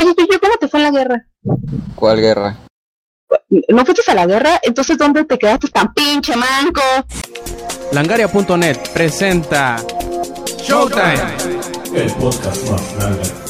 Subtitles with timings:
[0.00, 1.26] Oye, yo, ¿cómo te fue en la guerra?
[1.94, 2.56] ¿Cuál guerra?
[3.68, 4.58] ¿No fuiste a la guerra?
[4.62, 6.80] Entonces, ¿dónde te quedaste tan pinche manco?
[7.92, 9.76] Langaria.net presenta
[10.58, 11.20] Showtime.
[11.94, 13.49] El podcast más grande.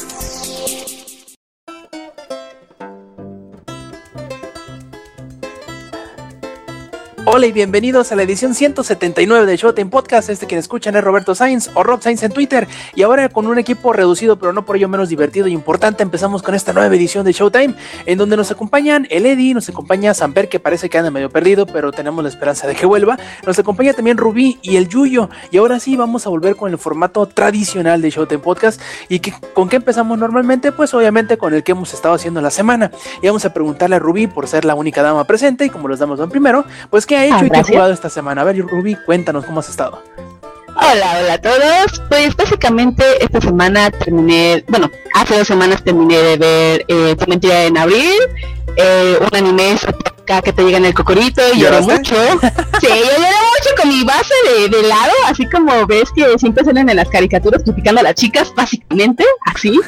[7.33, 10.29] Hola y bienvenidos a la edición 179 de Showtime Podcast.
[10.29, 12.67] Este quien escuchan es Roberto Sainz o Rob Sainz en Twitter.
[12.93, 16.43] Y ahora con un equipo reducido, pero no por ello menos divertido y importante, empezamos
[16.43, 20.49] con esta nueva edición de Showtime, en donde nos acompañan el Eddie, nos acompaña Samper,
[20.49, 23.17] que parece que anda medio perdido, pero tenemos la esperanza de que vuelva.
[23.47, 25.29] Nos acompaña también Rubí y el Yuyo.
[25.51, 28.81] Y ahora sí vamos a volver con el formato tradicional de Showtime Podcast.
[29.07, 30.73] ¿Y que, con qué empezamos normalmente?
[30.73, 32.91] Pues obviamente con el que hemos estado haciendo la semana.
[33.21, 35.97] Y vamos a preguntarle a Rubí, por ser la única dama presente, y como los
[35.97, 38.41] damos van primero, pues qué ha hecho Ah, y qué ha jugado esta semana.
[38.41, 40.01] A ver, Rubí, cuéntanos cómo has estado.
[40.75, 42.01] Hola, hola a todos.
[42.09, 47.65] Pues básicamente esta semana terminé, bueno, hace dos semanas terminé de ver eh, Tu mentira
[47.65, 48.19] en abril,
[48.77, 49.75] eh, un anime
[50.31, 52.15] acá que te llega en el cocorito y mucho.
[52.79, 56.63] Sí, yo lloré mucho con mi base de, de helado, así como ves que siempre
[56.63, 59.79] salen en las caricaturas criticando a las chicas, básicamente, así.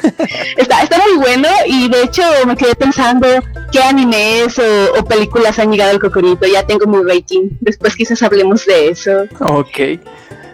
[0.56, 3.26] está, está muy bueno y de hecho me quedé pensando
[3.72, 6.46] qué animes o, o películas han llegado al cocorito.
[6.46, 7.50] Ya tengo mi rating.
[7.60, 9.24] Después quizás hablemos de eso.
[9.40, 10.00] Ok.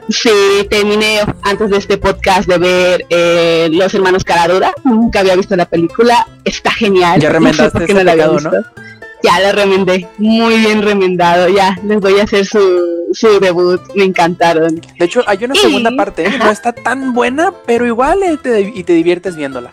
[0.08, 4.74] Sí, terminé antes de este podcast de ver eh, Los Hermanos Caradura.
[4.82, 6.26] Nunca había visto la película.
[6.44, 7.20] Está genial.
[7.20, 8.89] Ya No sé remendaste por qué ese la había pecado, ¿no?
[9.22, 10.08] Ya la remendé.
[10.18, 11.48] Muy bien remendado.
[11.48, 13.80] Ya, les voy a hacer su, su debut.
[13.94, 14.80] Me encantaron.
[14.98, 16.38] De hecho, hay una Y- segunda parte, ¿eh?
[16.38, 19.72] no está tan buena, pero igual eh, te, y te diviertes viéndola.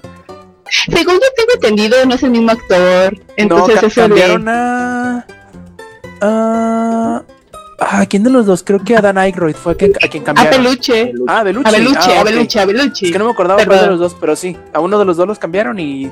[0.90, 3.18] Según yo tengo entendido, no es el mismo actor.
[3.38, 4.52] Entonces no, eso cambiaron de...
[4.52, 5.25] a...
[6.22, 7.23] a...
[7.80, 8.64] ¿A quién de los dos?
[8.64, 10.64] Creo que a Dan Aykroyd fue a quien, a quien A cambiaron.
[10.64, 11.14] Peluche.
[11.28, 11.67] Ah, a Belucci.
[11.70, 12.23] A Beluche, Ah, a.
[12.23, 13.06] Beluche, a Beluche.
[13.06, 15.17] Es que no me acordaba cuál de los dos, pero sí, a uno de los
[15.17, 16.09] dos los cambiaron y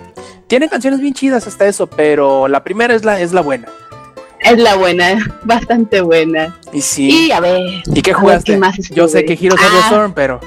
[0.47, 3.67] tiene canciones bien chidas hasta eso, pero la primera es la, es la buena.
[4.41, 5.17] Es la buena.
[5.43, 6.55] Bastante buena.
[6.71, 7.27] Y sí.
[7.27, 7.61] Y a ver.
[7.87, 8.51] ¿Y qué a jugaste?
[8.53, 10.39] ¿qué más Yo sé que Heroes of the Ah, Storm, pero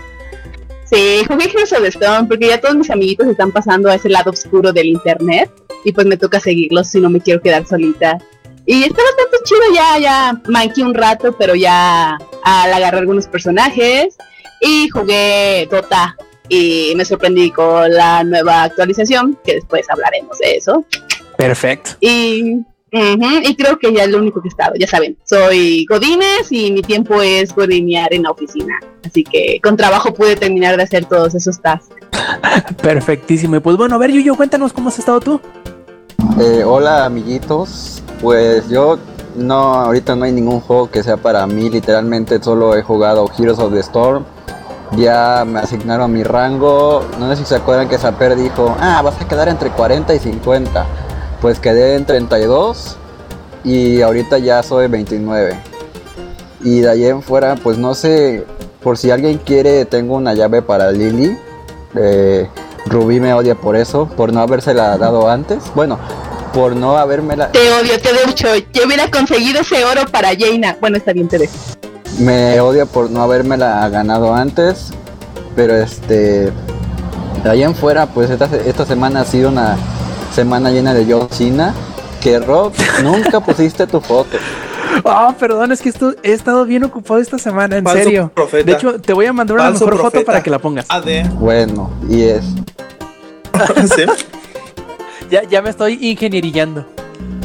[0.90, 4.08] Sí, jugué Heroes of the Storm porque ya todos mis amiguitos están pasando a ese
[4.08, 5.50] lado oscuro del internet
[5.84, 8.18] y pues me toca seguirlos si no me quiero quedar solita.
[8.70, 14.18] Y está bastante chido ya, ya manqué un rato, pero ya al agarrar algunos personajes
[14.60, 16.14] y jugué Dota
[16.50, 20.84] y me sorprendí con la nueva actualización, que después hablaremos de eso.
[21.38, 21.92] perfecto.
[22.00, 22.62] Y,
[22.92, 26.70] y creo que ya es lo único que he estado, ya saben, soy Godines y
[26.70, 28.78] mi tiempo es godinear en la oficina.
[29.02, 31.94] Así que con trabajo pude terminar de hacer todos esos tasks.
[32.82, 33.56] Perfectísimo.
[33.56, 35.40] Y pues bueno, a ver, Yuyo, cuéntanos cómo has estado tú.
[36.38, 38.98] Eh, hola amiguitos, pues yo
[39.36, 43.58] no, ahorita no hay ningún juego que sea para mí, literalmente solo he jugado Heroes
[43.58, 44.24] of the Storm,
[44.96, 49.20] ya me asignaron mi rango, no sé si se acuerdan que Saper dijo, ah, vas
[49.20, 50.86] a quedar entre 40 y 50,
[51.40, 52.96] pues quedé en 32
[53.64, 55.58] y ahorita ya soy 29.
[56.62, 58.44] Y de ahí en fuera, pues no sé,
[58.82, 61.38] por si alguien quiere, tengo una llave para Lily.
[61.94, 62.48] Eh,
[62.86, 65.62] Rubí me odia por eso, por no habérsela dado antes.
[65.74, 65.98] Bueno,
[66.58, 67.52] por no habérmela.
[67.52, 68.48] Te odio, te mucho.
[68.72, 70.76] Yo hubiera conseguido ese oro para Jaina.
[70.80, 71.52] Bueno, está bien, te dejo.
[72.18, 74.88] Me odia por no habérmela ganado antes.
[75.54, 76.50] Pero este.
[77.44, 79.76] De ahí en fuera, pues esta, esta semana ha sido una
[80.34, 81.74] semana llena de John Cena.
[82.20, 82.72] Que Rob,
[83.04, 84.36] nunca pusiste tu foto.
[85.04, 88.32] Ah, perdón, es que esto, he estado bien ocupado esta semana, en Falso serio.
[88.34, 88.64] profeta.
[88.64, 90.86] De hecho, te voy a mandar una Falso mejor foto para que la pongas.
[90.88, 91.28] AD.
[91.34, 92.42] Bueno, y es.
[93.94, 94.02] ¿Sí?
[95.30, 96.86] Ya, ya me estoy ingenierillando.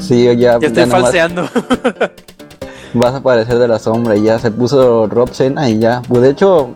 [0.02, 1.50] Sí, ya, Ya estoy nomás falseando.
[2.94, 4.16] vas a aparecer de la sombra.
[4.16, 6.02] Y ya se puso Rob Cena y ya.
[6.08, 6.70] Pues de hecho,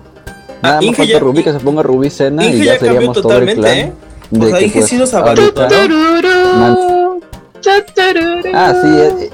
[0.62, 2.80] nada Ah, más Inge falta ya- Rubí que se ponga Rubí Cena y ya ya
[2.80, 3.78] seríamos todo el totalmente, clan.
[3.78, 3.94] ¿eh?
[4.32, 5.14] de O sea, que, Inge pues, sí nos.
[8.54, 8.88] Ah, sí.
[8.88, 9.30] eh,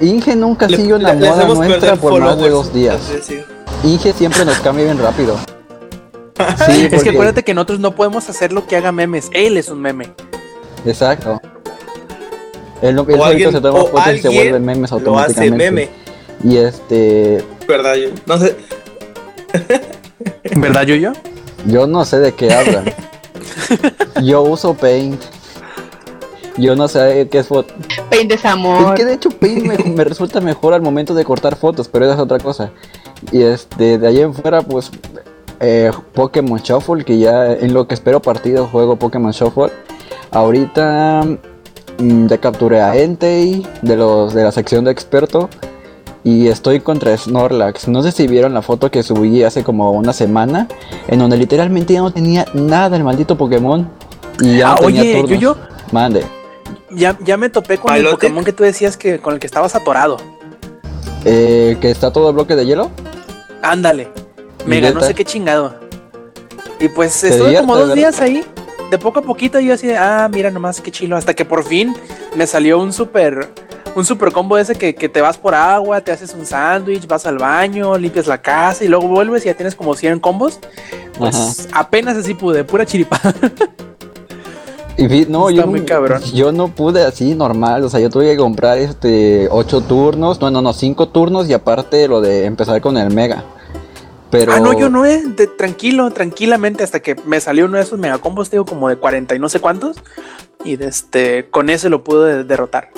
[0.00, 2.98] Inge nunca Le- sigue una le- le moda nuestra por más de dos días.
[3.84, 5.36] Inge siempre nos cambia bien rápido.
[6.66, 9.28] Sí, Es que acuérdate que nosotros no podemos hacer lo que haga memes.
[9.32, 10.12] Él es un meme.
[10.84, 11.40] Exacto.
[12.82, 15.56] O solito alguien- se toma o fotos y se vuelve memes Lo hace automáticamente.
[15.70, 15.88] meme.
[16.42, 17.94] Y este, ¿Verdad?
[17.94, 18.56] Yo no sé.
[20.56, 21.12] ¿Verdad, Yuyo?
[21.66, 22.84] yo no sé de qué hablan.
[24.22, 25.20] yo uso Paint.
[26.56, 27.74] Yo no sé qué es foto.
[28.10, 28.94] Pain Es desamor.
[28.94, 32.14] que de hecho Paint me, me resulta mejor al momento de cortar fotos, pero esa
[32.14, 32.70] es otra cosa.
[33.32, 34.90] Y este, de ahí en fuera, pues,
[35.60, 39.72] eh, Pokémon Shuffle, que ya en lo que espero partido juego Pokémon Shuffle.
[40.34, 41.24] Ahorita
[41.98, 45.48] mm, ya capturé a Entei de los de la sección de experto.
[46.24, 47.86] Y estoy contra Snorlax.
[47.88, 50.68] No sé si vieron la foto que subí hace como una semana.
[51.06, 53.90] En donde literalmente ya no tenía nada el maldito Pokémon.
[54.40, 55.30] Y ya Ah, no tenía oye, turnos.
[55.30, 55.56] Yuyo.
[55.92, 56.24] Mande.
[56.90, 58.06] Ya, ya me topé con el.
[58.06, 60.16] Pokémon que tú decías que con el que estabas atorado.
[61.26, 62.90] Eh, que está todo el bloque de hielo.
[63.62, 64.08] Ándale.
[64.66, 65.74] Me ganó no sé qué chingado.
[66.80, 67.94] Y pues estuve como dos ¿verdad?
[67.96, 68.44] días ahí.
[68.94, 71.16] De poco a poquito yo así de, ah, mira nomás qué chilo.
[71.16, 71.96] Hasta que por fin
[72.36, 73.48] me salió un super,
[73.96, 77.26] un super combo ese que, que te vas por agua, te haces un sándwich, vas
[77.26, 80.60] al baño, limpias la casa y luego vuelves y ya tienes como 100 combos.
[81.18, 83.20] Pues apenas así pude, pura chiripa.
[84.96, 86.22] Y vi- no, Está yo, muy cabrón.
[86.32, 90.52] yo no pude así normal, o sea, yo tuve que comprar este ocho turnos, no,
[90.52, 93.42] no, no, cinco turnos y aparte lo de empezar con el mega.
[94.38, 95.22] Pero Ah, no, yo no, eh.
[95.24, 99.34] de- tranquilo, tranquilamente, hasta que me salió uno de esos megacombos, digo, como de 40
[99.34, 99.96] y no sé cuántos.
[100.64, 102.90] Y de este, con ese lo pude derrotar.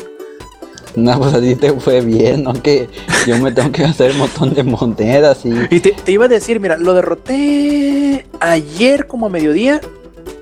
[0.95, 2.55] No, pues a ti te fue bien, ¿no?
[2.55, 2.89] Que
[3.27, 5.51] yo me tengo que hacer un montón de monedas y...
[5.71, 9.81] Y te, te iba a decir, mira, lo derroté ayer como a mediodía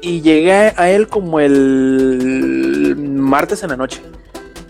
[0.01, 4.01] y llegué a él como el martes en la noche.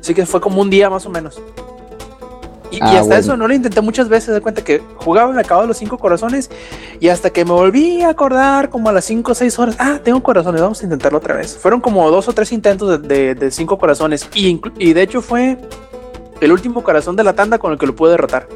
[0.01, 1.41] Así que fue como un día más o menos.
[2.75, 3.15] Y, y Ah, hasta bueno.
[3.17, 4.35] eso no lo intenté muchas veces.
[4.35, 6.51] De cuenta que jugaba, me acababa los cinco corazones
[7.01, 9.77] y hasta que me volví a acordar como a las cinco o seis horas.
[9.79, 11.57] Ah, tengo corazones, vamos a intentarlo otra vez.
[11.57, 15.23] Fueron como dos o tres intentos de, de- de cinco corazones y, y de hecho
[15.23, 15.59] fue
[16.41, 18.49] el último corazón de la tanda con el que lo pude derrotar.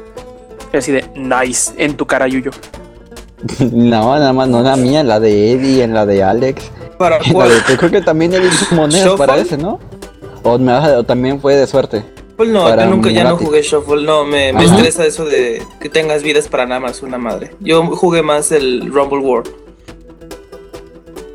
[0.73, 2.51] Así de nice en tu cara, Yuyo.
[3.71, 6.69] No, nada más, no la mía, en la de Eddie, en la de Alex.
[6.97, 8.31] ¿Para la de- yo creo que también
[8.71, 9.17] monedas ¿Shuffle?
[9.27, 9.79] para ese, ¿no?
[10.43, 12.03] O, me vas a- o también fue de suerte.
[12.39, 15.89] Shuffle no, yo nunca ya no jugué Shuffle, no, me, me estresa eso de que
[15.89, 17.51] tengas vidas para nada más una madre.
[17.59, 19.49] Yo jugué más el Rumble World.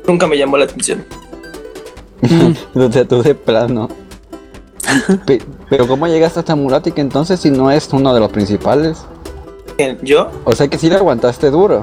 [0.07, 1.05] Nunca me llamó la atención.
[2.73, 3.89] o sea, tú de plano.
[5.25, 9.05] Pe- Pero ¿cómo llegaste hasta Muratic entonces si no es uno de los principales?
[10.03, 10.29] ¿Yo?
[10.45, 11.81] O sea que sí le aguantaste duro.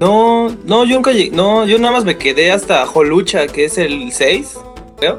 [0.00, 3.78] No, no, yo nunca llegué, no, yo nada más me quedé hasta Jolucha, que es
[3.78, 4.58] el 6,
[4.98, 5.18] creo.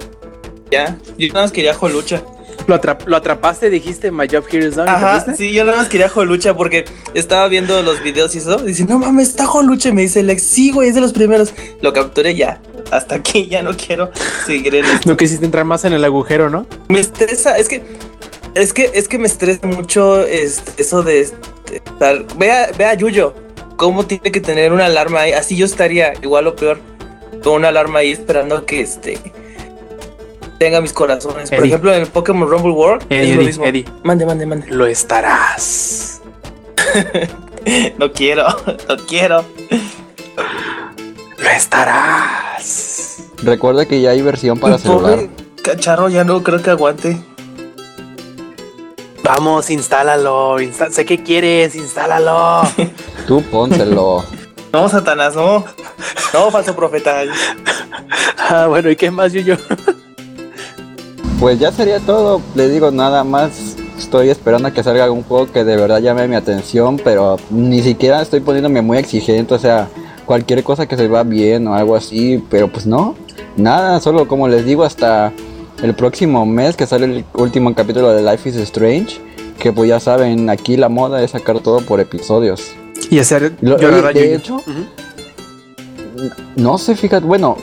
[0.71, 2.23] Ya, yo nada más quería Jolucha.
[2.67, 4.89] Lo, atrap- lo atrapaste, dijiste, My Job Here is Done.
[4.89, 8.59] Ajá, sí, yo nada más quería Jolucha porque estaba viendo los videos y eso.
[8.63, 9.89] Y dice, no mames, está Jolucha.
[9.89, 11.53] Y me dice, Lex, sí, güey, es de los primeros.
[11.81, 12.61] Lo capturé ya.
[12.91, 14.11] Hasta aquí ya no quiero
[14.45, 15.09] seguir en esto.
[15.09, 16.65] No quisiste entrar más en el agujero, ¿no?
[16.89, 17.83] Me estresa, es que,
[18.55, 22.25] es que, es que me estresa mucho este, eso de estar.
[22.37, 23.33] Vea, vea a Yuyo,
[23.77, 25.31] cómo tiene que tener una alarma ahí.
[25.33, 26.79] Así yo estaría igual o peor,
[27.43, 29.19] con una alarma ahí esperando que este
[30.63, 31.49] tenga mis corazones.
[31.49, 31.67] Por Eddie.
[31.67, 33.65] ejemplo, en el Pokémon Rumble World Eddie, es lo Eddie, mismo.
[33.65, 33.85] Eddie.
[34.03, 34.67] Mande, mande, mande.
[34.69, 36.21] Lo estarás.
[37.97, 38.45] No quiero,
[38.89, 39.45] no quiero.
[41.37, 43.23] Lo estarás.
[43.41, 45.29] Recuerda que ya hay versión para celular.
[45.63, 47.17] Cacharro, ya no creo que aguante.
[49.23, 50.59] Vamos, instálalo.
[50.59, 52.63] insta- sé que quieres, instálalo.
[53.27, 54.25] Tú pónselo.
[54.73, 55.63] No, Satanás, no.
[56.33, 57.21] No, falso profeta.
[58.37, 59.55] ah, bueno, ¿y qué más, Yuyo?
[61.39, 62.41] Pues ya sería todo.
[62.55, 63.75] Le digo nada más.
[63.97, 67.81] Estoy esperando a que salga algún juego que de verdad llame mi atención, pero ni
[67.81, 69.53] siquiera estoy poniéndome muy exigente.
[69.53, 69.87] O sea,
[70.25, 73.15] cualquier cosa que se va bien o algo así, pero pues no.
[73.55, 75.31] Nada, solo como les digo, hasta
[75.83, 79.19] el próximo mes que sale el último capítulo de Life is Strange.
[79.59, 82.71] Que pues ya saben, aquí la moda es sacar todo por episodios.
[83.09, 84.59] Y hacer Lo- de hecho.
[86.55, 87.57] No sé, fíjate, bueno,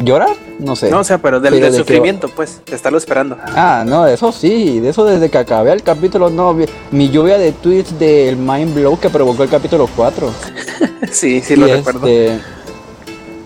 [0.00, 0.30] ¿llorar?
[0.58, 0.90] No sé.
[0.90, 3.36] No, o sea, pero del, Pero del de que- sufrimiento, pues, de estarlo esperando.
[3.54, 6.56] Ah, no, eso sí, de eso desde que acabé el capítulo, no,
[6.90, 10.30] mi lluvia de tweets del Mind Blow que provocó el capítulo 4.
[11.10, 12.06] sí, sí, lo recuerdo.
[12.06, 12.40] este,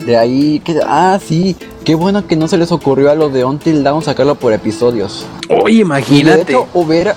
[0.05, 3.45] de ahí, que, ah, sí, qué bueno que no se les ocurrió a los de
[3.45, 5.27] Until Dawn sacarlo por episodios.
[5.49, 6.43] Oye, Y de imagínate.
[6.53, 7.17] hecho, hubiera,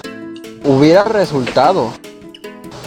[0.65, 1.89] hubiera resultado,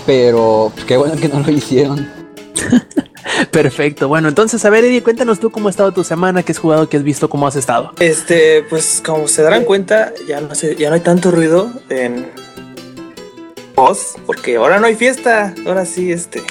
[0.06, 2.08] pero pues, qué bueno que no lo hicieron.
[3.50, 4.08] Perfecto.
[4.08, 6.88] Bueno, entonces, a ver, Eddie, cuéntanos tú cómo ha estado tu semana, qué has jugado,
[6.88, 7.92] qué has visto, cómo has estado.
[8.00, 12.30] Este, pues como se darán cuenta, ya no sé, ya no hay tanto ruido en
[13.74, 15.54] voz, porque ahora no hay fiesta.
[15.66, 16.42] Ahora sí, este,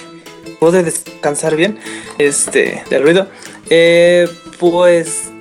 [0.59, 1.79] puedo descansar bien,
[2.17, 3.27] este, del ruido.
[3.69, 4.27] Eh,
[4.59, 5.31] pues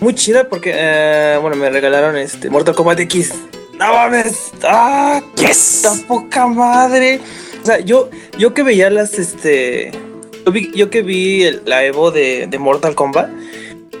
[0.00, 3.34] muy chida porque, eh, bueno, me regalaron este Mortal Kombat X.
[3.78, 5.80] No mames, ah, Yes.
[5.82, 7.20] ¡Tan poca madre!
[7.62, 9.92] O sea, yo, yo que veía las, este...
[10.48, 13.28] Yo, vi- yo que vi el- la Evo de, de Mortal Kombat,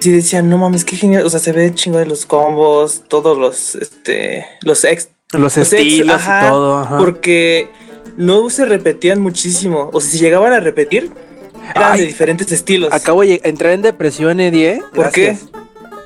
[0.00, 1.26] sí decía, no mames, qué genial.
[1.26, 4.46] O sea, se ve chingo de los combos, todos los, este...
[4.62, 5.10] Los ex...
[5.32, 6.78] Los los ex- estilos ajá, y todo.
[6.78, 6.96] ajá.
[6.96, 7.68] Porque
[8.16, 9.90] no se repetían muchísimo.
[9.92, 11.10] O sea, si llegaban a repetir,
[11.74, 12.94] eran Ay, de diferentes estilos.
[12.94, 14.70] Acabo de entrar en depresión, Eddie.
[14.70, 14.82] ¿eh?
[14.94, 15.26] ¿Por qué?
[15.26, 15.50] Gracias.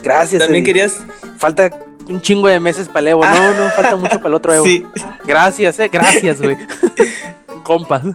[0.02, 0.42] Gracias.
[0.42, 0.72] También Eddie.
[0.72, 0.96] querías...
[1.38, 1.70] Falta
[2.08, 3.24] un chingo de meses para el Evo.
[3.24, 4.64] No, no, falta mucho para el otro Evo.
[4.66, 4.84] Sí.
[5.24, 5.88] Gracias, eh.
[5.92, 6.56] Gracias, güey.
[7.62, 8.02] Compas.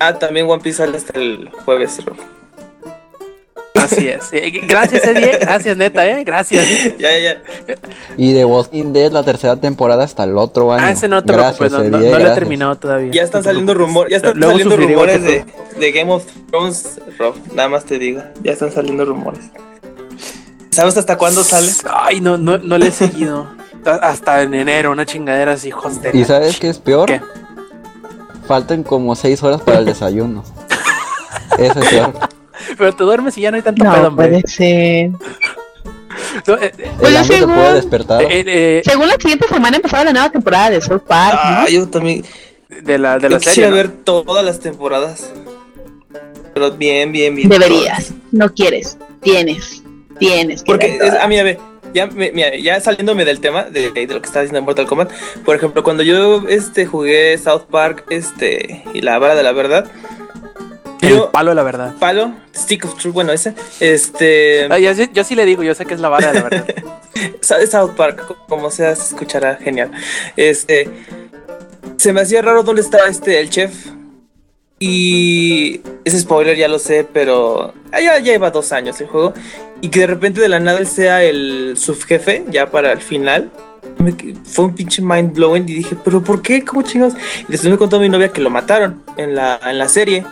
[0.00, 1.98] Ah, también One Piece sale hasta el jueves.
[2.04, 2.16] Rob.
[3.74, 4.28] Así es.
[4.32, 5.38] Eh, Gracias, Eddie.
[5.40, 6.22] Gracias, neta, ¿eh?
[6.24, 6.64] Gracias.
[6.98, 7.42] Ya, ya, ya.
[8.16, 10.84] Y de Walking Dead la tercera temporada hasta el otro año.
[10.84, 13.10] Ah, ese no te Gracias, preocupes, no, no- Eddie, no lo he terminado todavía.
[13.12, 15.44] Ya están saliendo rumores, ya están Luego saliendo rumores de,
[15.78, 17.34] de Game of Thrones, Rob.
[17.54, 19.40] Nada más te digo, ya están saliendo rumores.
[20.70, 21.68] ¿Sabes hasta cuándo sale?
[21.92, 23.48] Ay, no, no, no le he seguido.
[23.84, 26.10] Hasta en enero, una chingadera así, hostia.
[26.12, 27.06] ¿Y sabes qué es peor?
[27.06, 27.20] ¿Qué?
[28.48, 30.42] Faltan como seis horas para el desayuno.
[31.58, 32.12] Eso es peor.
[32.76, 34.28] Pero te duermes y ya no hay tanto No pedo, hombre.
[34.28, 35.10] puede ser.
[36.46, 38.22] No, eh, eh, Pues yo según- puede despertar.
[38.22, 41.40] eh, eh, Según la siguiente semana empezaba la nueva temporada de South Park, ¿no?
[41.42, 42.24] Ah, yo también.
[42.68, 43.70] de la, de Yo la quisiera serie.
[43.70, 43.76] ¿no?
[43.76, 45.30] ver todas las temporadas.
[46.54, 47.48] Pero bien, bien, bien.
[47.48, 48.12] Deberías.
[48.32, 48.98] No quieres.
[49.22, 49.82] Tienes.
[50.18, 51.58] Tienes que Porque, es, a mí, a ver,
[51.94, 55.10] ya, me- ya saliéndome del tema de, de lo que está diciendo en Mortal Kombat,
[55.44, 59.90] por ejemplo, cuando yo este, jugué South Park este, y la vara de la verdad,
[61.02, 61.94] El yo, palo de la verdad.
[61.98, 65.74] palo, Stick of Truth, bueno, ese, este, Ay, yo, sí- yo sí le digo, yo
[65.74, 66.66] sé que es la vara de la verdad.
[67.40, 69.90] South Park, co- como sea, se escuchará genial.
[70.36, 70.88] Este,
[71.96, 73.72] se me hacía raro dónde estaba este, el chef.
[74.80, 79.34] Y ese spoiler ya lo sé, pero ah, ya, ya lleva dos años el juego.
[79.80, 83.50] Y que de repente de la nada sea el subjefe, ya para el final.
[84.44, 86.64] fue un pinche mind blowing y dije, pero ¿por qué?
[86.64, 87.14] ¿Cómo chingados?
[87.48, 90.24] Y después me contó mi novia que lo mataron en la, en la serie.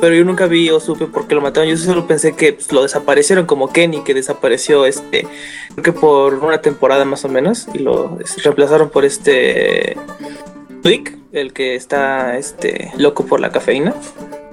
[0.00, 1.68] Pero yo nunca vi o supe por qué lo mataron.
[1.68, 5.26] Yo solo pensé que pues, lo desaparecieron como Kenny, que desapareció este,
[5.72, 7.66] creo que por una temporada más o menos.
[7.74, 9.96] Y lo reemplazaron por este
[10.82, 13.94] Twig, el que está este, loco por la cafeína.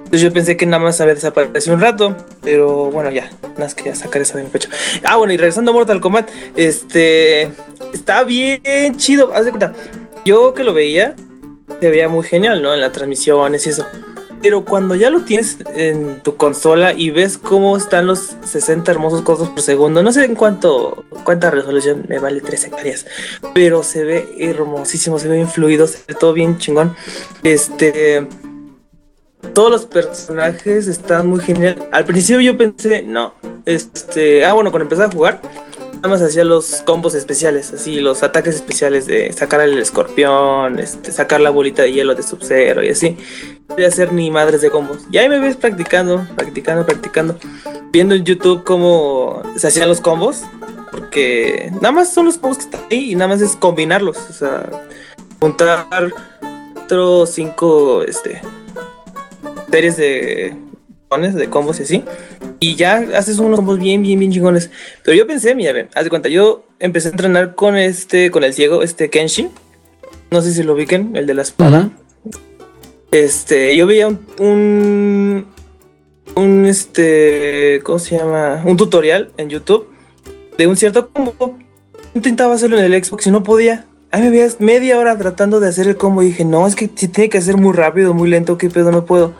[0.06, 3.74] Entonces yo pensé que nada más había desaparecido un rato, pero bueno, ya, nada más
[3.74, 4.68] quería sacar esa de mi pecho.
[5.02, 7.50] Ah, bueno, y regresando a Mortal Kombat, este,
[7.92, 9.72] está bien chido, haz de cuenta,
[10.24, 11.16] yo que lo veía,
[11.80, 12.72] se veía muy genial, ¿no?
[12.72, 13.84] En las transmisiones y eso.
[14.40, 19.22] Pero cuando ya lo tienes en tu consola y ves cómo están los 60 hermosos
[19.22, 23.06] cuadros por segundo, no sé en cuánto, cuánta resolución, me vale 3 hectáreas,
[23.54, 26.94] pero se ve hermosísimo, se ve bien fluido, se ve todo bien chingón.
[27.42, 28.28] Este,
[29.54, 31.88] todos los personajes están muy genial.
[31.92, 33.34] Al principio yo pensé, no,
[33.64, 35.40] este, ah, bueno, cuando empecé a jugar,
[35.96, 41.12] nada más hacía los combos especiales, así, los ataques especiales de sacar el escorpión, este,
[41.12, 43.16] sacar la bolita de hielo de Sub-Zero y así.
[43.68, 44.98] No voy a hacer ni madres de combos.
[45.10, 47.38] Y ahí me ves practicando, practicando, practicando,
[47.90, 50.42] viendo en YouTube cómo se hacían los combos,
[50.90, 54.32] porque nada más son los combos que están ahí y nada más es combinarlos, o
[54.32, 54.70] sea,
[55.40, 55.86] juntar
[56.74, 58.40] cuatro cinco, este,
[59.70, 60.54] series de
[61.34, 62.04] de combos y así.
[62.60, 64.70] Y ya haces unos combos bien, bien, bien chingones.
[65.04, 68.52] Pero yo pensé, mira, haz de cuenta, yo empecé a entrenar con este, con el
[68.52, 69.48] ciego, este Kenshi.
[70.30, 71.90] No sé si lo ubiquen, el de la espada.
[73.12, 75.46] Este, yo veía un, un,
[76.34, 78.62] un, este, ¿cómo se llama?
[78.66, 79.88] Un tutorial en YouTube
[80.58, 81.56] de un cierto combo.
[82.14, 83.86] Intentaba hacerlo en el Xbox y no podía.
[84.10, 86.90] Ahí me veías media hora tratando de hacer el combo y dije, no, es que
[86.94, 89.34] si tiene que ser muy rápido, muy lento, qué pedo, no puedo.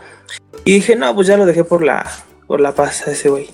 [0.65, 2.05] Y dije, no, pues ya lo dejé por la,
[2.47, 3.49] por la paz a ese güey.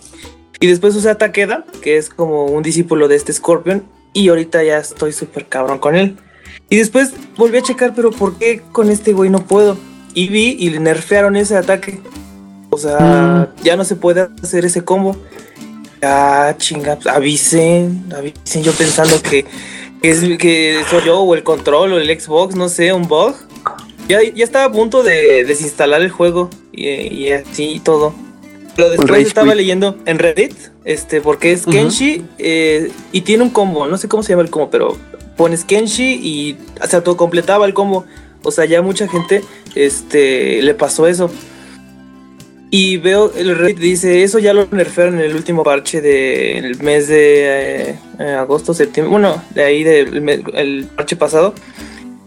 [0.59, 4.63] Y después usé a Takeda, que es como un discípulo de este Scorpion, y ahorita
[4.63, 6.17] ya estoy súper cabrón con él.
[6.69, 9.77] Y después volví a checar, pero ¿por qué con este güey no puedo?
[10.13, 11.99] Y vi y le nerfearon ese ataque.
[12.69, 15.15] O sea, ya no se puede hacer ese combo.
[16.01, 18.63] Ya, chinga, pues, avisen, avisen.
[18.63, 19.45] Yo pensando que,
[20.01, 23.35] que, es, que soy yo o el control o el Xbox, no sé, un bug.
[24.07, 28.13] Ya, ya estaba a punto de desinstalar el juego y, y así y todo.
[28.75, 31.65] Pero después estaba leyendo en Reddit, este, porque es.
[31.65, 34.98] Kenshi eh, y tiene un combo, no sé cómo se llama el combo, pero
[35.38, 36.57] pones Kenshi y
[36.88, 38.05] se autocompletaba el combo.
[38.41, 39.43] O sea, ya mucha gente
[39.75, 41.29] este, le pasó eso.
[42.72, 47.07] Y veo el Reddit dice, eso ya lo nerfearon en el último parche del mes
[47.07, 51.53] de eh, eh, agosto, septiembre, bueno, de ahí del el parche pasado.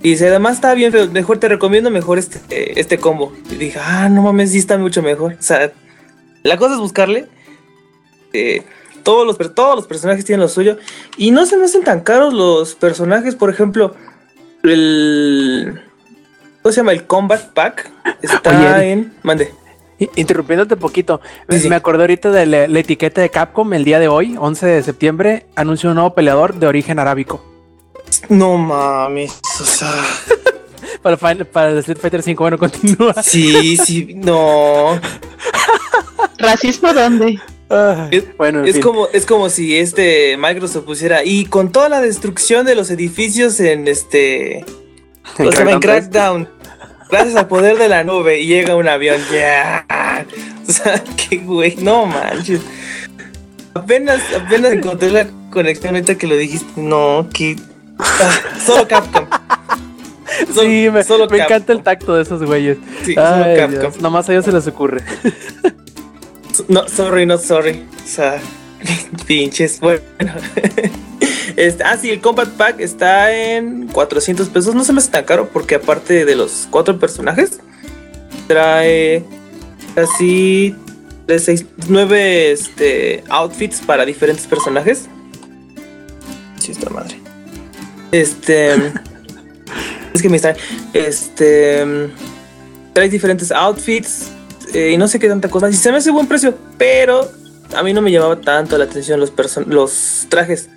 [0.02, 3.32] Y dice, además está bien, pero mejor te recomiendo mejor este, eh, este combo.
[3.50, 5.32] Y dije, ah, no mames, sí está mucho mejor.
[5.38, 5.72] O sea,
[6.42, 7.26] la cosa es buscarle.
[8.32, 8.62] eh,
[9.02, 10.78] todos, los, todos los personajes tienen lo suyo.
[11.16, 13.34] Y no se me hacen tan caros los personajes.
[13.36, 13.94] Por ejemplo,
[14.62, 15.80] el...
[16.62, 16.92] ¿Cómo se llama?
[16.92, 17.90] El Combat Pack.
[18.22, 19.14] Está Oye, en...
[19.22, 19.52] Mande.
[20.16, 21.68] Interrumpiéndote poquito, Sí, sí.
[21.70, 24.82] me acordé ahorita de la, la etiqueta de Capcom el día de hoy, 11 de
[24.82, 27.42] septiembre, anunció un nuevo peleador de origen arábico
[28.28, 29.38] No mames.
[29.60, 29.92] O sea...
[31.02, 32.42] para, Final- para el Street Fighter 5.
[32.42, 33.14] Bueno, continúa.
[33.22, 35.00] Sí, sí, no.
[36.38, 37.38] ¿Racismo dónde?
[38.10, 38.82] Es- bueno, en Es fin.
[38.82, 43.58] como, es como si este Microsoft pusiera y con toda la destrucción de los edificios
[43.58, 44.58] en este
[45.38, 45.80] En o sea, en Crackdown 3.
[45.80, 46.48] Crackdown,
[47.10, 49.84] gracias al poder de la nube y llega un avión, ya.
[50.68, 52.60] O sea, qué güey, no manches.
[53.74, 56.80] apenas, apenas encontré la conexión ahorita que lo dijiste.
[56.80, 57.56] No, que.
[58.66, 59.26] solo Capcom.
[60.54, 61.76] Solo- sí, me, solo me encanta Capcom.
[61.76, 62.78] el tacto de esos güeyes.
[63.04, 63.80] Sí, solo Ay, Capcom.
[63.80, 65.02] Dios, nomás a ellos se les ocurre.
[66.68, 67.84] No, sorry, not sorry.
[68.02, 68.40] O sea,
[69.26, 69.78] pinches.
[69.78, 70.00] Bueno.
[71.54, 74.74] Este, ah, sí, el Combat Pack está en 400 pesos.
[74.74, 77.60] No se me hace tan caro porque aparte de los cuatro personajes,
[78.46, 79.22] trae
[79.94, 80.74] casi
[81.26, 85.08] de seis, nueve este, outfits para diferentes personajes.
[86.58, 87.18] Sí, esta madre.
[88.12, 88.74] Este.
[90.14, 90.54] es que me está.
[90.92, 91.84] Este.
[92.92, 94.30] Trae diferentes outfits
[94.72, 95.68] eh, y no sé qué tanta cosa.
[95.68, 97.30] Y se me hace buen precio, pero
[97.74, 99.32] a mí no me llamaba tanto la atención los,
[99.66, 100.68] los trajes.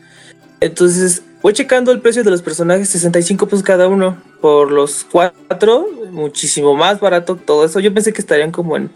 [0.59, 4.21] Entonces, voy checando el precio de los personajes, 65 pesos cada uno.
[4.41, 7.79] Por los cuatro, muchísimo más barato todo eso.
[7.79, 8.91] Yo pensé que estarían como en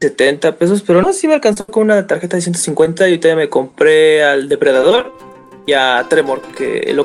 [0.00, 3.36] 70 pesos, pero no, sí me alcanzó con una tarjeta de 150 y ahorita ya
[3.36, 5.12] me compré al Depredador
[5.68, 7.04] y a Tremor, que lo,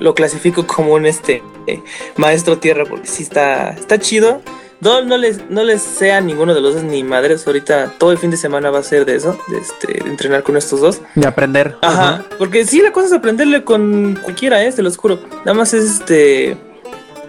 [0.00, 1.80] lo clasifico como un este eh,
[2.16, 4.42] maestro tierra, porque sí está, está chido.
[4.80, 7.46] No, no les, no les sea ninguno de los dos ni madres.
[7.46, 10.42] Ahorita todo el fin de semana va a ser de eso, de, este, de entrenar
[10.42, 11.00] con estos dos.
[11.14, 11.76] De aprender.
[11.80, 14.72] Ajá, porque sí, la cosa es aprenderle con cualquiera, ¿eh?
[14.72, 15.20] Te lo juro.
[15.44, 16.56] Nada más es este.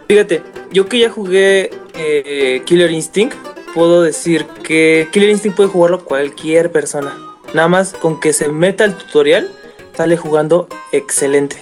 [0.08, 3.36] Fíjate, yo que ya jugué eh, Killer Instinct,
[3.76, 7.16] puedo decir que Killer Instinct puede jugarlo cualquier persona.
[7.54, 9.52] Nada más con que se meta al tutorial,
[9.96, 11.58] sale jugando excelente.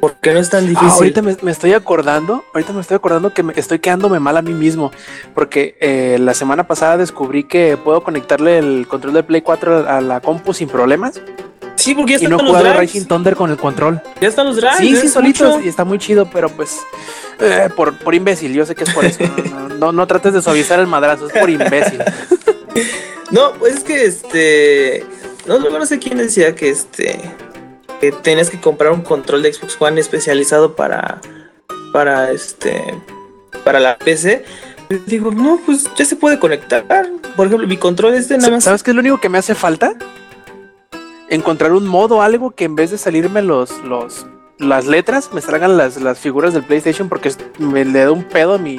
[0.00, 0.90] Porque no es tan Ah, difícil.
[0.90, 4.42] ahorita me, me estoy acordando, ahorita me estoy acordando que me estoy quedándome mal a
[4.42, 4.92] mí mismo,
[5.34, 10.00] porque eh, la semana pasada descubrí que puedo conectarle el control de Play 4 a
[10.00, 11.20] la compu sin problemas
[11.74, 12.76] Sí, porque ya y están no los drives.
[12.76, 14.02] Racing Thunder con el control.
[14.20, 14.78] Ya están los drives.
[14.78, 15.64] sí, sí, solitos mucho.
[15.64, 16.76] y está muy chido, pero pues
[17.40, 19.22] eh, por, por imbécil, yo sé que es por eso.
[19.52, 22.02] No, no, no trates de suavizar el madrazo, es por imbécil.
[23.30, 25.04] No, pues es que este.
[25.46, 27.20] No, no sé quién decía que este.
[28.00, 31.20] Que tenías que comprar un control de Xbox One especializado para.
[31.92, 32.94] Para este.
[33.64, 34.44] Para la PC.
[35.06, 36.84] Digo, no, pues ya se puede conectar.
[37.36, 38.64] Por ejemplo, mi control este nada más.
[38.64, 39.94] ¿Sabes qué es lo único que me hace falta?
[41.28, 44.24] Encontrar un modo, algo que en vez de salirme los, los,
[44.58, 48.24] las letras, me salgan las, las figuras del PlayStation porque es- me le da un
[48.24, 48.78] pedo a mi,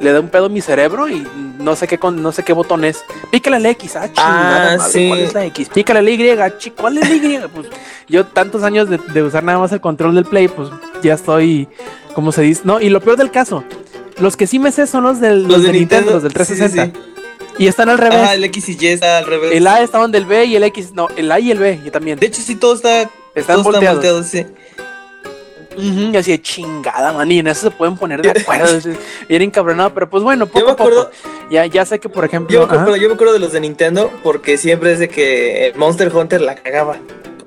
[0.00, 1.26] le da un pedo a mi cerebro y
[1.58, 3.04] no sé qué con, no sé qué botón es.
[3.30, 5.08] Pícale la X, ah, chingada Ah, madre, sí.
[5.08, 5.68] ¿cuál es la X?
[5.68, 7.40] Pícale la Y, ¿cuál es la Y?
[7.54, 7.66] Pues
[8.08, 10.70] yo tantos años de, de usar nada más el control del Play, pues
[11.02, 11.68] ya estoy,
[12.14, 13.64] como se dice, no, y lo peor del caso,
[14.18, 16.98] los que sí me sé son los del, los de Nintendo, los del 360.
[16.98, 17.06] Sí.
[17.58, 18.20] Y están al revés.
[18.22, 19.52] Ah, el X y Y está al revés.
[19.52, 21.78] El A está donde el B y el X, no, el A y el B,
[21.84, 22.18] yo también.
[22.18, 23.02] De hecho, sí, todo está.
[23.34, 24.46] Están todo está volteado, sí.
[25.80, 28.78] Y así de chingada, man, y en eso se pueden poner de acuerdo.
[29.28, 31.10] Bien encabronado, pero pues bueno, Yo poco a poco.
[31.50, 32.52] Ya, ya sé que, por ejemplo.
[32.52, 35.72] Yo me, acuerdo, yo me acuerdo de los de Nintendo porque siempre es de que
[35.76, 36.96] Monster Hunter la cagaba.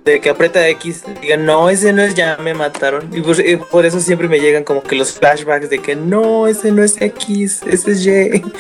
[0.06, 3.10] De que aprieta X, digan, no, ese no es, ya me mataron.
[3.16, 6.46] Y por, y por eso siempre me llegan como que los flashbacks de que no,
[6.48, 8.44] ese no es X, ese es Y.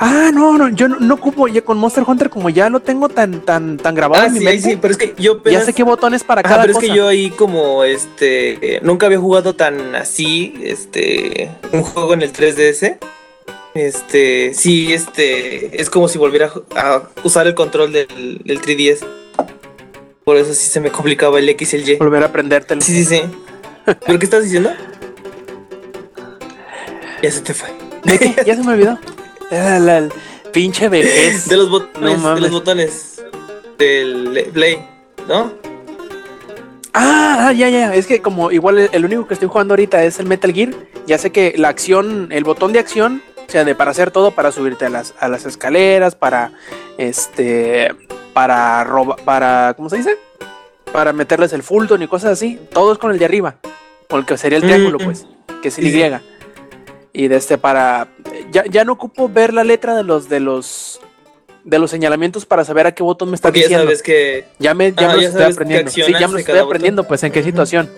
[0.00, 3.08] Ah, no, no, yo no, no ocupo ya con Monster Hunter, como ya lo tengo
[3.08, 4.70] tan, tan, tan grabado Ah, en sí, mente.
[4.70, 6.86] sí, pero es que yo Ya apenas- sé qué botones para cada pero cosa.
[6.86, 12.14] es que yo ahí como este eh, nunca había jugado tan así este un juego
[12.14, 12.98] en el 3DS.
[13.74, 19.04] Este, sí, este es como si volviera a a usar el control del, del 3DS.
[20.26, 21.96] Por eso sí se me complicaba el X y el Y.
[21.98, 22.80] Volver a aprendértelo.
[22.80, 23.22] Sí, sí, sí.
[24.06, 24.72] ¿Pero qué estás diciendo?
[27.22, 27.68] Ya se te fue.
[28.02, 28.34] ¿De qué?
[28.44, 28.98] Ya se me olvidó.
[29.52, 30.12] Ah, la- el
[30.52, 31.48] pinche vejez.
[31.48, 33.22] De los botones, No de los botones
[33.78, 34.84] del Play,
[35.28, 35.52] ¿no?
[36.92, 37.94] Ah, ah, ya, ya.
[37.94, 40.70] Es que como igual el único que estoy jugando ahorita es el Metal Gear.
[41.06, 44.32] Ya sé que la acción, el botón de acción, o sea, de para hacer todo,
[44.32, 46.50] para subirte a las, a las escaleras, para
[46.98, 47.92] este,
[48.36, 50.18] para robar, para, ¿cómo se dice?
[50.92, 52.60] Para meterles el Fulton y cosas así.
[52.70, 53.56] Todo es con el de arriba,
[54.10, 55.04] con el que sería el Mm, triángulo, mm.
[55.04, 55.26] pues,
[55.62, 55.86] que es el.
[55.86, 56.20] Y.
[57.14, 58.08] Y de este para,
[58.52, 61.00] ya, ya no ocupo ver la letra de los, de los,
[61.64, 63.84] de los señalamientos para saber a qué botón me está ya diciendo.
[63.84, 65.90] sabes que Ya me, ya Ah, me ya estoy aprendiendo.
[65.90, 67.08] Sí, ya me estoy aprendiendo, botón.
[67.08, 67.88] pues en qué situación.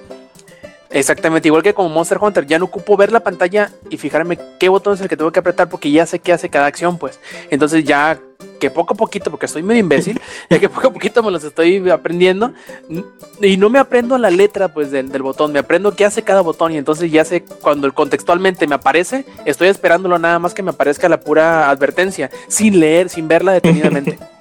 [0.91, 4.69] Exactamente, igual que como Monster Hunter, ya no ocupo ver la pantalla y fijarme qué
[4.69, 7.21] botón es el que tengo que apretar porque ya sé qué hace cada acción, pues.
[7.51, 8.19] Entonces ya
[8.59, 10.21] que poco a poquito, porque estoy medio imbécil,
[10.51, 12.53] ya que poco a poquito me los estoy aprendiendo
[13.41, 16.41] y no me aprendo la letra pues del, del botón, me aprendo qué hace cada
[16.41, 20.63] botón y entonces ya sé cuando el contextualmente me aparece, estoy esperándolo nada más que
[20.63, 24.19] me aparezca la pura advertencia, sin leer, sin verla detenidamente.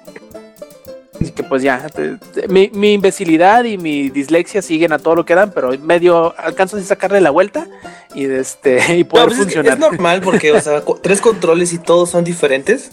[1.20, 5.16] Así que pues ya, te- te- mi, mi imbecilidad y mi dislexia siguen a todo
[5.16, 7.66] lo que dan, pero medio alcanzo a sacarle la vuelta
[8.14, 9.72] y este y No, poder pues funcionar.
[9.74, 12.90] es normal porque, o sea, tres controles y todos son diferentes.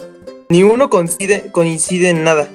[0.49, 2.47] Ni uno coincide, coincide en nada.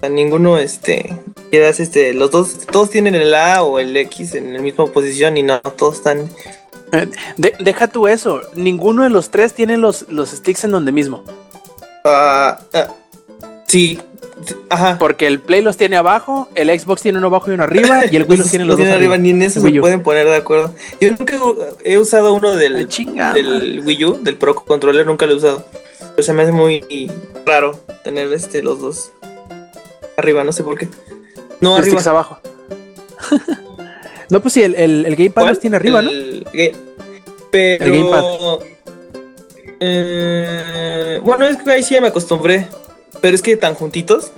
[0.00, 1.12] sea, ninguno, este,
[1.50, 5.36] quieras, este, los dos, todos tienen el A o el X en la misma posición
[5.36, 6.28] y no, todos están.
[6.92, 8.42] Eh, de- deja tú eso.
[8.54, 11.24] Ninguno de los tres tiene los, los sticks en donde mismo.
[12.04, 12.88] Ah, ah,
[13.66, 13.98] sí,
[14.70, 14.96] ajá.
[14.98, 18.16] Porque el Play los tiene abajo, el Xbox tiene uno abajo y uno arriba, y
[18.16, 19.16] el Wii los tiene los dos arriba.
[19.16, 20.74] Ni en eso se pueden poner de acuerdo.
[21.00, 21.38] Yo nunca
[21.84, 25.64] he- usado uno del, chinga, del Wii U, del Pro Controller, nunca lo he usado.
[26.14, 27.10] Pero se me hace muy
[27.44, 29.12] raro tener este los dos
[30.16, 30.88] arriba, no sé por qué.
[31.60, 31.92] No, Los arriba.
[32.00, 32.38] sticks abajo.
[34.30, 36.10] no, pues sí, el, el, el Gamepad los tiene arriba, ¿no?
[36.10, 36.46] El
[37.50, 37.84] Pero.
[37.84, 38.24] El gamepad.
[39.80, 42.66] eh, bueno, es que ahí sí ya me acostumbré.
[43.20, 44.30] Pero es que tan juntitos.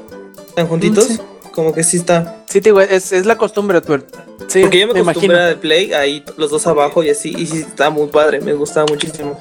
[0.54, 1.08] Tan juntitos.
[1.08, 1.20] Mm, sí.
[1.52, 2.44] Como que sí está.
[2.48, 4.04] Sí, te digo, es, es la costumbre, Tuer.
[4.46, 7.34] Sí, Porque yo me me acostumbré al play, ahí los dos abajo y así.
[7.36, 8.40] Y sí está muy padre.
[8.40, 9.38] Me gustaba muchísimo.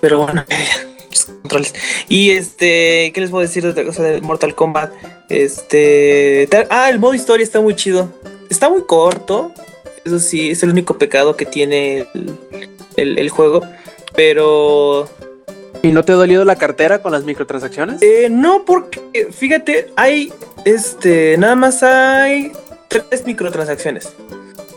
[0.00, 0.44] Pero bueno,
[1.10, 1.74] los controles.
[2.08, 3.10] Y este.
[3.12, 4.92] ¿Qué les puedo decir de otra cosa de Mortal Kombat?
[5.28, 6.48] Este.
[6.70, 8.08] Ah, el modo historia está muy chido.
[8.48, 9.52] Está muy corto.
[10.04, 12.38] Eso sí, es el único pecado que tiene el,
[12.96, 13.62] el- el juego.
[14.14, 15.08] Pero
[15.82, 18.02] ¿Y no te ha dolido la cartera con las microtransacciones?
[18.02, 20.32] eh, no, porque fíjate, hay
[20.64, 22.52] este, nada más hay
[22.88, 24.12] tres microtransacciones.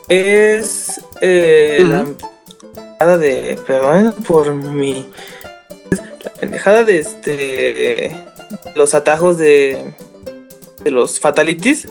[0.08, 2.06] Es eh, la
[2.74, 5.10] pendejada de, perdón por mi,
[6.24, 8.16] la pendejada de este,
[8.76, 9.94] los atajos de,
[10.84, 11.88] de los fatalities.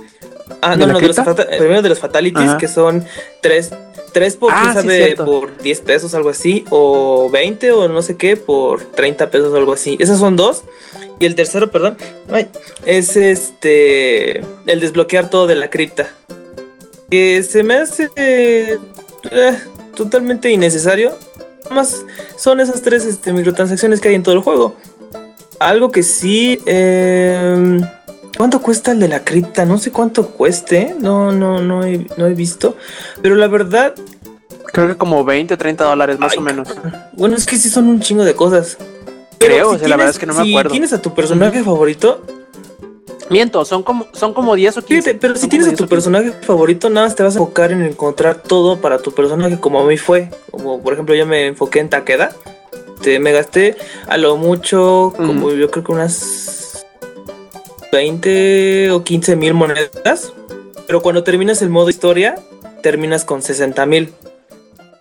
[0.61, 2.59] Ah, ¿De no, no, de los primero de los fatalities, Ajá.
[2.59, 3.05] que son
[3.41, 3.71] tres,
[4.13, 8.17] tres por, Ah, sí, sabe, por 10 pesos, algo así, o 20 o no sé
[8.17, 9.97] qué, por 30 pesos, algo así.
[10.01, 10.63] Esas son dos.
[11.19, 11.97] Y el tercero, perdón,
[12.31, 12.49] ay,
[12.85, 16.09] es este, el desbloquear todo de la cripta.
[17.11, 18.79] Que se me hace eh,
[19.95, 21.17] totalmente innecesario.
[21.71, 22.05] Más
[22.37, 24.77] son esas tres este, microtransacciones que hay en todo el juego.
[25.59, 26.61] Algo que sí...
[26.67, 27.81] eh,
[28.37, 29.64] ¿Cuánto cuesta el de la cripta?
[29.64, 30.95] No sé cuánto cueste.
[30.99, 32.77] No, no, no he, no he visto.
[33.21, 33.95] Pero la verdad,
[34.73, 36.68] Creo que como 20 o 30 dólares más Ay, o menos.
[37.12, 38.79] bueno, es que sí son un chingo de cosas.
[39.38, 40.71] Creo, si o sea, la verdad es que no me si acuerdo.
[40.71, 42.23] tienes a tu personaje favorito,
[43.29, 44.95] Miento, son como, son como 10 o 15.
[45.03, 45.95] fíjate, pero si tienes a tu 10 o 15.
[45.95, 49.81] personaje favorito, nada más te vas a enfocar en encontrar todo para tu personaje, como
[49.81, 50.31] a mí fue.
[50.51, 52.33] Como por ejemplo, yo me enfoqué en Takeda.
[53.03, 56.14] Te, me gasté a lo mucho, como yo creo que unas
[57.93, 60.33] 20 o 15 mil monedas.
[60.87, 62.35] Pero cuando terminas el modo historia,
[62.83, 64.13] terminas con 60 mil.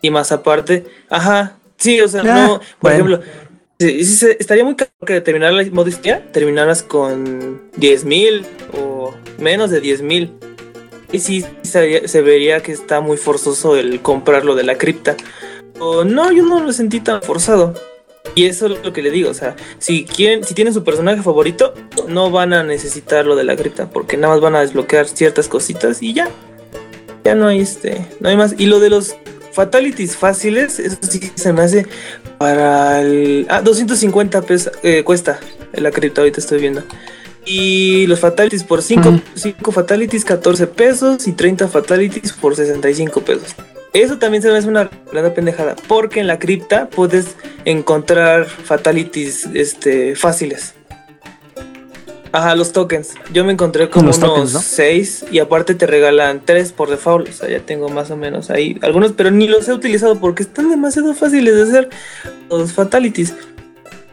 [0.01, 3.15] Y más aparte, ajá, sí, o sea, Ah, no, por bueno.
[3.15, 3.21] ejemplo,
[3.79, 8.45] sí, sí, se- estaría muy caro que terminar el modo historia, terminaras con 10 mil
[8.77, 10.33] o menos de 10 mil.
[11.11, 15.15] Y sí, se, se vería que está muy forzoso el comprar lo de la cripta.
[15.79, 17.73] O no, yo no lo sentí tan forzado.
[18.35, 21.21] Y eso es lo que le digo, o sea, si quieren, si tienen su personaje
[21.21, 21.73] favorito,
[22.07, 25.47] no van a necesitar lo de la cripta, porque nada más van a desbloquear ciertas
[25.47, 26.29] cositas y ya.
[27.23, 28.55] Ya no hay este, no hay más.
[28.57, 29.15] Y lo de los
[29.51, 31.85] fatalities fáciles, eso sí se me hace
[32.37, 33.45] para el.
[33.49, 35.39] Ah, 250 pesos eh, cuesta
[35.73, 36.83] la cripta, ahorita estoy viendo.
[37.45, 39.71] Y los fatalities por 5 Ujú.
[39.71, 41.27] fatalities, 14 pesos.
[41.27, 43.55] Y 30 fatalities por 65 pesos.
[43.93, 45.75] Eso también se me hace una gran pendejada.
[45.87, 50.75] Porque en la cripta puedes encontrar fatalities este, fáciles.
[52.31, 53.15] Ajá, los tokens.
[53.33, 54.59] Yo me encontré como Los unos tokens, ¿no?
[54.61, 57.27] 6 y aparte te regalan 3 por default.
[57.27, 60.43] O sea, ya tengo más o menos ahí algunos, pero ni los he utilizado porque
[60.43, 61.89] están demasiado fáciles de hacer
[62.49, 63.33] los fatalities.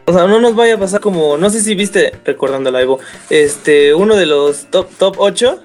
[0.05, 2.99] O sea, no nos vaya a pasar como, no sé si viste, recordando la Evo,
[3.29, 5.63] este, uno de los top, top 8.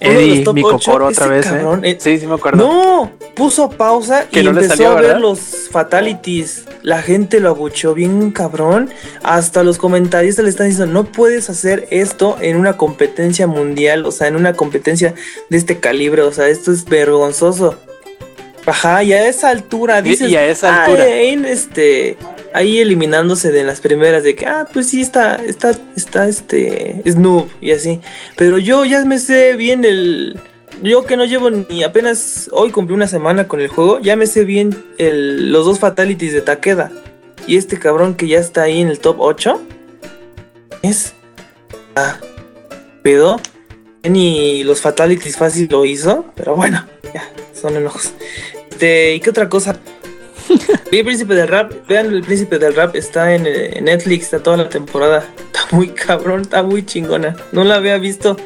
[0.00, 1.90] Eddie, mi cocoro otra vez, cabrón, ¿eh?
[1.92, 2.58] eh, Sí, sí me acuerdo.
[2.58, 5.20] no, puso pausa Que y no empezó salió, a ver ¿verdad?
[5.20, 6.64] los fatalities.
[6.82, 8.90] La gente lo abucheó bien cabrón.
[9.22, 14.12] Hasta los comentaristas le están diciendo, no puedes hacer esto en una competencia mundial, o
[14.12, 15.14] sea, en una competencia
[15.48, 17.76] de este calibre, o sea, esto es vergonzoso.
[18.66, 21.06] Ajá, y a esa altura dices, y a esa "Ah, altura".
[21.08, 22.16] en este,
[22.52, 27.48] ahí eliminándose de las primeras de que, ah, pues sí está, está, está este, Snoop
[27.60, 28.00] y así.
[28.36, 30.38] Pero yo ya me sé bien el,
[30.82, 34.26] yo que no llevo ni apenas hoy cumplí una semana con el juego, ya me
[34.26, 36.90] sé bien el, los dos fatalities de Takeda.
[37.46, 39.60] Y este cabrón que ya está ahí en el top 8
[40.82, 41.14] es,
[41.96, 42.18] ah,
[43.02, 43.40] pedo.
[44.02, 48.12] Ni los fatalities fácil lo hizo, pero bueno, ya, son enojos.
[48.70, 49.78] Este, ¿y qué otra cosa?
[50.90, 54.42] Vi el príncipe del rap, vean el príncipe del rap, está en, en Netflix, está
[54.42, 55.24] toda la temporada.
[55.52, 57.36] Está muy cabrón, está muy chingona.
[57.52, 58.36] No la había visto.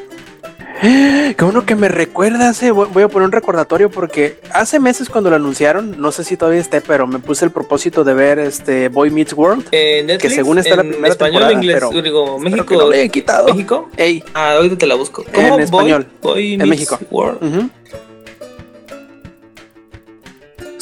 [0.81, 2.69] Qué bueno que me recuerdas, eh.
[2.69, 6.59] voy a poner un recordatorio porque hace meses cuando lo anunciaron, no sé si todavía
[6.59, 9.67] esté, pero me puse el propósito de ver este Boy Meets World.
[9.71, 12.65] Eh, Netflix, Que según está la en primera español temporada, inglés, pero- digo, México.
[12.65, 13.47] que no le hayan quitado.
[13.47, 13.89] ¿México?
[13.97, 15.25] Ey, Ah, ahorita te la busco.
[15.33, 16.07] En Boy- español.
[16.21, 16.99] Boy En Meets México.
[17.09, 17.69] World.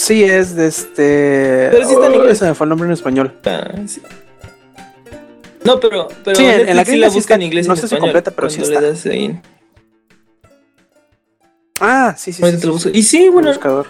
[0.04, 1.70] Sí, es de este.
[1.72, 2.34] Pero sí está en Oh, inglés.
[2.38, 3.39] ese me fue el nombre en español.
[3.46, 4.02] Ah, sí.
[5.63, 7.46] No, pero, pero Sí, en- en la sí la sí busca en está.
[7.46, 8.10] inglés y No en sé si español.
[8.13, 8.82] completa, pero sí está.
[11.80, 12.58] Ah, sí, sí, sí.
[12.60, 12.89] Te lo busco.
[12.94, 13.88] Y sí, bueno, Buscador.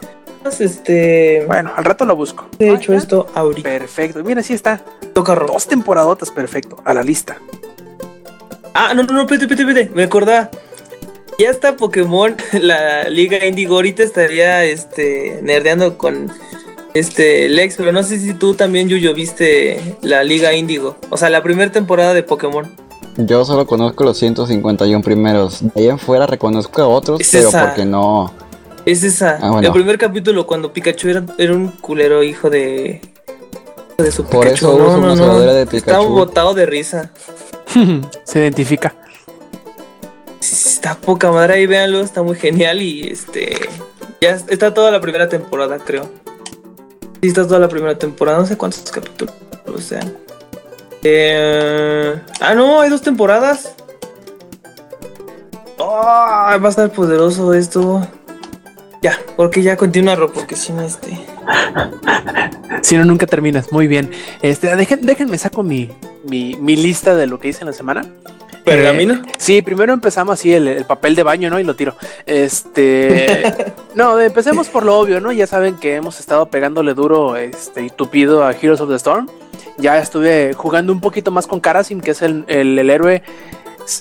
[0.60, 1.46] este.
[1.48, 2.48] Bueno, al rato lo busco.
[2.60, 3.68] He Ah, hecho esto ahorita.
[3.70, 4.24] Perfecto.
[4.24, 4.82] Mira, sí está.
[5.14, 5.54] Toca rojo.
[5.54, 6.78] Dos temporadotas, perfecto.
[6.86, 7.38] A la lista.
[8.76, 9.96] Ah, no, no, no, espérate, espérate, espérate.
[9.96, 10.50] Me acordaba.
[11.40, 13.76] Ya está Pokémon, la Liga Indigo.
[13.76, 16.32] Ahorita estaría este nerdeando con
[16.94, 20.96] este Lex, pero no sé si tú también, Yuyo, viste la Liga Indigo.
[21.10, 22.70] O sea, la primera temporada de Pokémon.
[23.18, 25.62] Yo solo conozco los 151 primeros.
[25.74, 27.68] De ahí en fuera reconozco a otros, Es pero esa.
[27.68, 28.34] porque no.
[28.86, 29.38] Es esa.
[29.42, 29.68] Ah, bueno.
[29.68, 33.02] El primer capítulo cuando Pikachu era, era un culero hijo de.
[33.98, 34.68] de su Por Pikachu.
[35.12, 36.10] eso de Estaba Pikachu.
[36.10, 37.12] botado de risa.
[38.24, 38.96] Se identifica.
[40.84, 43.70] Está poca madre ahí, véanlo, está muy genial y este.
[44.20, 46.10] Ya está toda la primera temporada, creo.
[47.22, 49.34] Sí, está toda la primera temporada, no sé cuántos capítulos
[49.80, 50.14] sean.
[51.04, 53.76] Eh, ah, no, hay dos temporadas.
[55.78, 58.06] Oh, va a estar poderoso esto.
[59.02, 61.18] Ya, porque ya continúa, porque si no, este.
[62.82, 63.72] Si no, nunca terminas.
[63.72, 64.12] Muy bien.
[64.42, 65.90] Este, déjenme saco mi,
[66.26, 68.06] mi, mi lista de lo que hice en la semana.
[68.64, 69.14] ¿Pergamino?
[69.16, 71.60] Eh, sí, primero empezamos así el, el papel de baño, ¿no?
[71.60, 71.96] Y lo tiro.
[72.26, 73.74] Este.
[73.96, 75.32] no, empecemos por lo obvio, ¿no?
[75.32, 79.30] Ya saben que hemos estado pegándole duro este, y tupido a Heroes of the Storm.
[79.78, 83.24] Ya estuve jugando un poquito más con Karasin, que es el, el, el héroe.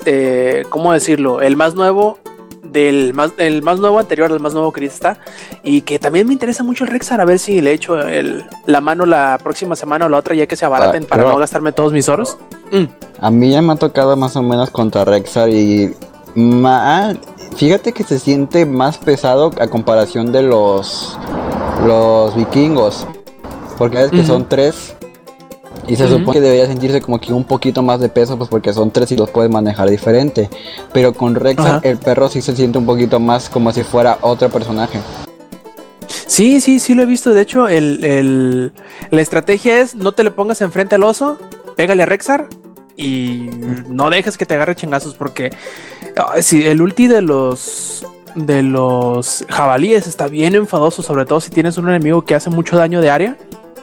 [0.05, 1.41] eh, ¿Cómo decirlo?
[1.41, 2.19] El más nuevo.
[2.63, 5.19] Del más, el más nuevo anterior al más nuevo que ahorita está.
[5.65, 7.21] Y que también me interesa mucho el Rexar.
[7.21, 10.47] A ver si le echo el- la mano la próxima semana o la otra, ya
[10.47, 12.39] que se abaraten Ah, para no gastarme todos mis oros.
[12.71, 12.85] Mm.
[13.21, 15.95] A mí ya me ha tocado más o menos contra Rexar y.
[16.35, 17.15] ma-
[17.57, 21.19] fíjate que se siente más pesado a comparación de los.
[21.87, 23.07] Los vikingos.
[23.77, 24.95] Porque ves que son tres.
[25.89, 28.73] Y se supone que debería sentirse como que un poquito más de peso, pues porque
[28.73, 30.49] son tres y los puedes manejar diferente.
[30.93, 31.81] Pero con Rexar Ajá.
[31.83, 35.01] el perro sí se siente un poquito más como si fuera otro personaje.
[36.27, 37.35] Sí, sí, sí lo he visto.
[37.35, 38.73] De hecho, el, el-
[39.11, 41.39] la estrategia es no te le pongas enfrente al oso,
[41.77, 42.49] pégale a Rexar
[42.97, 43.49] y
[43.89, 45.51] no dejes que te agarre chingazos porque
[46.17, 51.51] ay, sí, el ulti de los de los jabalíes está bien enfadoso, sobre todo si
[51.51, 53.37] tienes un enemigo que hace mucho daño de área.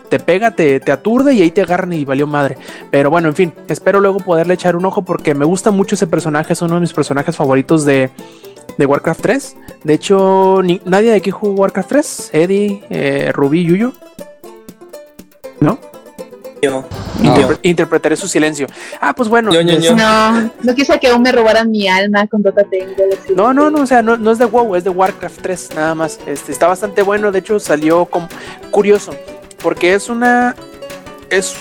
[0.09, 2.57] Te pega, te, te aturde y ahí te agarran y valió madre.
[2.91, 6.07] Pero bueno, en fin, espero luego poderle echar un ojo porque me gusta mucho ese
[6.07, 8.09] personaje, es uno de mis personajes favoritos de,
[8.77, 9.55] de Warcraft 3.
[9.83, 12.29] De hecho, ni- nadie de aquí jugó Warcraft 3.
[12.33, 13.93] Eddie, eh, Rubí, Yuyo.
[15.59, 15.77] ¿No?
[16.61, 16.83] Yo.
[17.21, 17.35] No.
[17.63, 18.67] Interpretaré su silencio.
[18.99, 19.53] Ah, pues bueno.
[19.53, 19.95] Yo, yo.
[19.95, 22.93] No, no quise que aún me robaran mi alma con Dota Tengo.
[23.35, 25.95] No, no, no, o sea, no, no es de WoW, es de Warcraft 3, nada
[25.95, 26.19] más.
[26.25, 28.27] Este está bastante bueno, de hecho salió como
[28.71, 29.13] curioso,
[29.61, 30.55] porque es una
[31.29, 31.55] es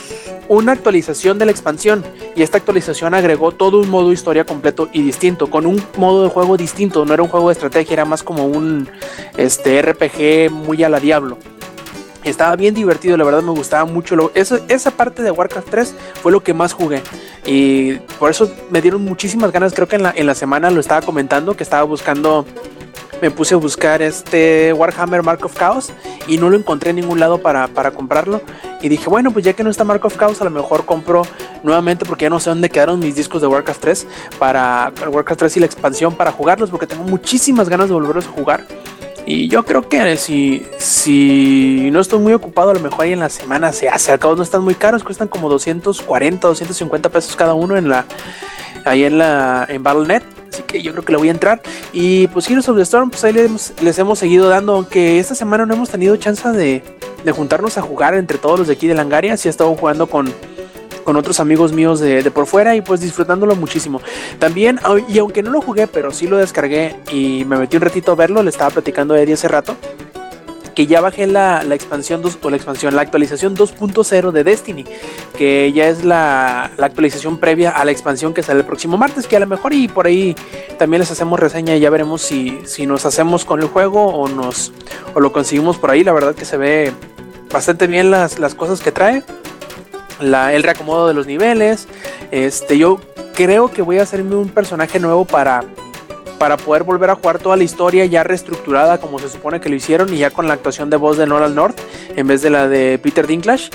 [0.48, 5.02] una actualización de la expansión y esta actualización agregó todo un modo historia completo y
[5.02, 8.22] distinto, con un modo de juego distinto, no era un juego de estrategia, era más
[8.22, 8.88] como un
[9.36, 11.38] este RPG muy a la Diablo.
[12.24, 14.16] Estaba bien divertido, la verdad me gustaba mucho.
[14.16, 17.02] Lo, esa parte de Warcraft 3 fue lo que más jugué.
[17.46, 19.72] Y por eso me dieron muchísimas ganas.
[19.72, 22.44] Creo que en la, en la semana lo estaba comentando, que estaba buscando,
[23.20, 25.90] me puse a buscar este Warhammer Mark of Chaos
[26.26, 28.40] y no lo encontré en ningún lado para, para comprarlo.
[28.80, 31.22] Y dije, bueno, pues ya que no está Mark of Chaos, a lo mejor compro
[31.62, 34.06] nuevamente porque ya no sé dónde quedaron mis discos de Warcraft 3
[34.38, 38.30] para Warcraft 3 y la expansión para jugarlos porque tengo muchísimas ganas de volverlos a
[38.30, 38.64] jugar.
[39.26, 43.20] Y yo creo que si, si no estoy muy ocupado, a lo mejor ahí en
[43.20, 44.10] la semana se hace.
[44.10, 48.06] Al cabo no están muy caros, cuestan como 240, 250 pesos cada uno en la
[48.86, 50.37] ahí en la en Battle.net.
[50.52, 51.60] Así que yo creo que le voy a entrar.
[51.92, 55.66] Y pues Heroes of the Storm, pues ahí les, hemos- seguido dando, aunque esta semana
[55.66, 56.82] no hemos tenido chance de,
[57.24, 59.36] de juntarnos a jugar entre todos los de aquí de Langaria.
[59.36, 60.32] Sí he estado jugando con,
[61.04, 64.00] con otros amigos míos de, por fuera y pues disfrutándolo muchísimo.
[64.38, 68.12] También, y aunque no lo jugué, pero sí lo descargué y me metí un ratito
[68.12, 69.76] a verlo, le estaba platicando a Eddie hace rato,
[70.78, 74.84] que ya bajé la, la expansión 2, o la expansión, la actualización 2.0 de Destiny,
[75.36, 79.26] que ya es la, la actualización previa a la expansión que sale el próximo martes,
[79.26, 80.36] que a lo mejor y por ahí
[80.78, 84.28] también les hacemos reseña y ya veremos si, si nos hacemos con el juego o
[84.28, 84.70] nos
[85.14, 86.04] o lo conseguimos por ahí.
[86.04, 86.92] La verdad que se ve
[87.52, 89.24] bastante bien las, las cosas que trae.
[90.20, 91.88] La, el reacomodo de los niveles.
[92.30, 93.00] Este, yo
[93.34, 95.64] creo que voy a hacerme un personaje nuevo para
[96.38, 99.74] para poder volver a jugar toda la historia ya reestructurada como se supone que lo
[99.74, 101.78] hicieron y ya con la actuación de voz de Nolan North
[102.16, 103.70] en vez de la de Peter Dinklage.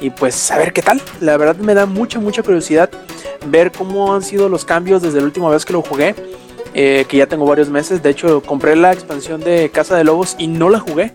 [0.00, 1.00] Y pues a ver qué tal.
[1.20, 2.90] La verdad me da mucha, mucha curiosidad
[3.46, 6.14] ver cómo han sido los cambios desde la última vez que lo jugué.
[6.74, 8.02] eh, que ya tengo varios meses.
[8.02, 11.12] De hecho, compré la expansión de Casa de Lobos y no la jugué.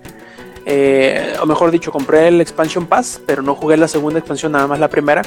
[0.66, 4.68] Eh, o mejor dicho, compré el Expansion Pass, pero no jugué la segunda expansión, nada
[4.68, 5.22] más la primera.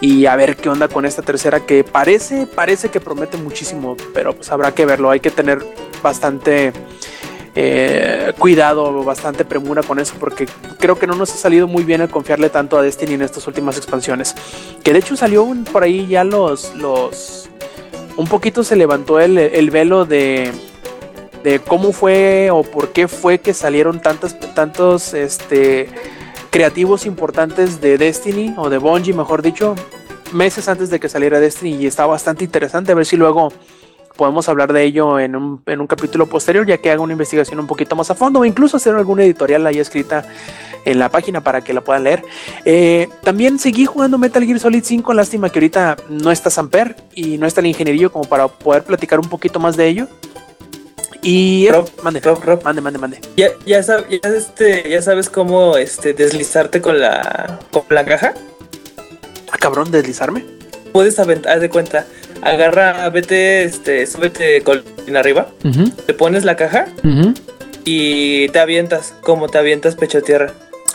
[0.00, 4.34] Y a ver qué onda con esta tercera, que parece, parece que promete muchísimo, pero
[4.34, 5.10] pues habrá que verlo.
[5.10, 5.64] Hay que tener
[6.02, 6.72] bastante
[7.54, 10.46] eh, cuidado, bastante premura con eso, porque
[10.78, 13.46] creo que no nos ha salido muy bien el confiarle tanto a Destiny en estas
[13.46, 14.34] últimas expansiones.
[14.82, 17.48] Que de hecho salió por ahí ya los, los,
[18.16, 20.52] un poquito se levantó el, el velo de
[21.44, 25.88] de cómo fue o por qué fue que salieron tantos, tantos este,
[26.48, 29.74] creativos importantes de Destiny o de Bungie, mejor dicho,
[30.32, 33.52] meses antes de que saliera Destiny y está bastante interesante a ver si luego
[34.16, 37.60] podemos hablar de ello en un, en un capítulo posterior ya que haga una investigación
[37.60, 40.24] un poquito más a fondo o incluso hacer alguna editorial ahí escrita
[40.86, 42.22] en la página para que la puedan leer.
[42.64, 47.36] Eh, también seguí jugando Metal Gear Solid 5, lástima que ahorita no está Samper y
[47.36, 50.08] no está el ingenierillo como para poder platicar un poquito más de ello.
[51.26, 52.62] Y Rob, mande, Rob, Rob.
[52.62, 53.18] mande, mande, mande.
[53.36, 58.34] ¿Ya, ya, sab- ya, este, ya sabes cómo este, deslizarte con la, con la caja?
[59.50, 60.44] Ah, cabrón, deslizarme.
[60.92, 62.04] Puedes aventar, haz de cuenta,
[62.42, 64.82] agarra, vete, este, súbete con
[65.16, 65.48] arriba,
[66.06, 66.86] te pones la caja
[67.84, 70.52] y te avientas, como te avientas pecho a tierra.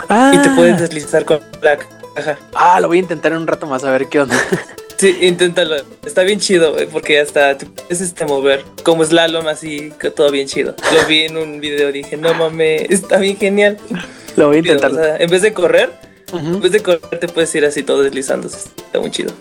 [0.07, 1.77] Ah, Y te puedes deslizar con la
[2.15, 2.37] caja.
[2.53, 4.35] ah, lo voy a intentar en un rato más a ver qué onda.
[4.99, 5.77] Sí, inténtalo.
[6.05, 10.29] Está bien chido, güey, porque hasta te puedes este, mover como slalom así, que todo
[10.29, 10.75] bien chido.
[10.93, 13.77] Lo vi en un video, dije, no mames, está bien genial.
[14.35, 14.91] lo voy a intentar.
[14.91, 15.89] o sea, en vez de correr,
[16.33, 18.57] en vez de correr te puedes ir así todo deslizándose.
[18.75, 19.31] Está muy chido.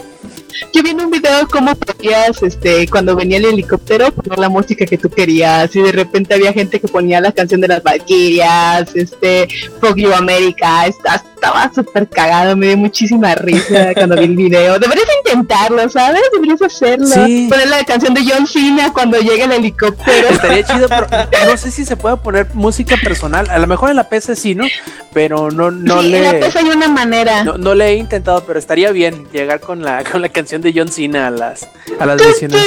[0.72, 4.84] Yo vi en un video cómo podías, este, cuando venía el helicóptero, poner la música
[4.87, 5.74] que tú querías.
[5.76, 9.48] Y de repente había gente que ponía la canción de las Valkyrias, este,
[9.80, 10.87] Fuck You America.
[10.87, 14.76] Está- estaba súper cagado, me dio muchísima risa cuando vi el video.
[14.80, 16.20] Deberías intentarlo, ¿sabes?
[16.32, 17.06] Deberías hacerlo.
[17.06, 17.46] Sí.
[17.48, 20.28] Poner la canción de John Cena cuando llega el helicóptero.
[20.30, 21.06] Estaría chido, pero
[21.46, 23.48] no sé si se puede poner música personal.
[23.50, 24.66] A lo mejor en la PC sí, ¿no?
[25.14, 26.38] Pero no, no Sí, en la le.
[26.40, 27.44] PC hay una manera.
[27.44, 30.72] No, no le he intentado, pero estaría bien llegar con la, con la canción de
[30.74, 32.22] John Cena a las, a las.
[32.38, 32.59] Sí, lo.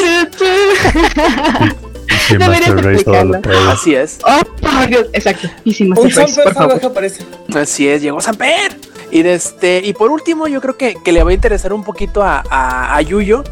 [2.97, 5.07] Samper, Así es, Oh, por Dios.
[5.13, 5.47] Exacto.
[5.65, 6.85] Easy Un Master Race, Samper por favor.
[6.85, 7.23] aparece.
[7.55, 8.75] así es, llegó Samper.
[9.11, 11.83] Y, de este, y por último, yo creo que, que le va a interesar un
[11.83, 13.43] poquito a, a, a Yuyo.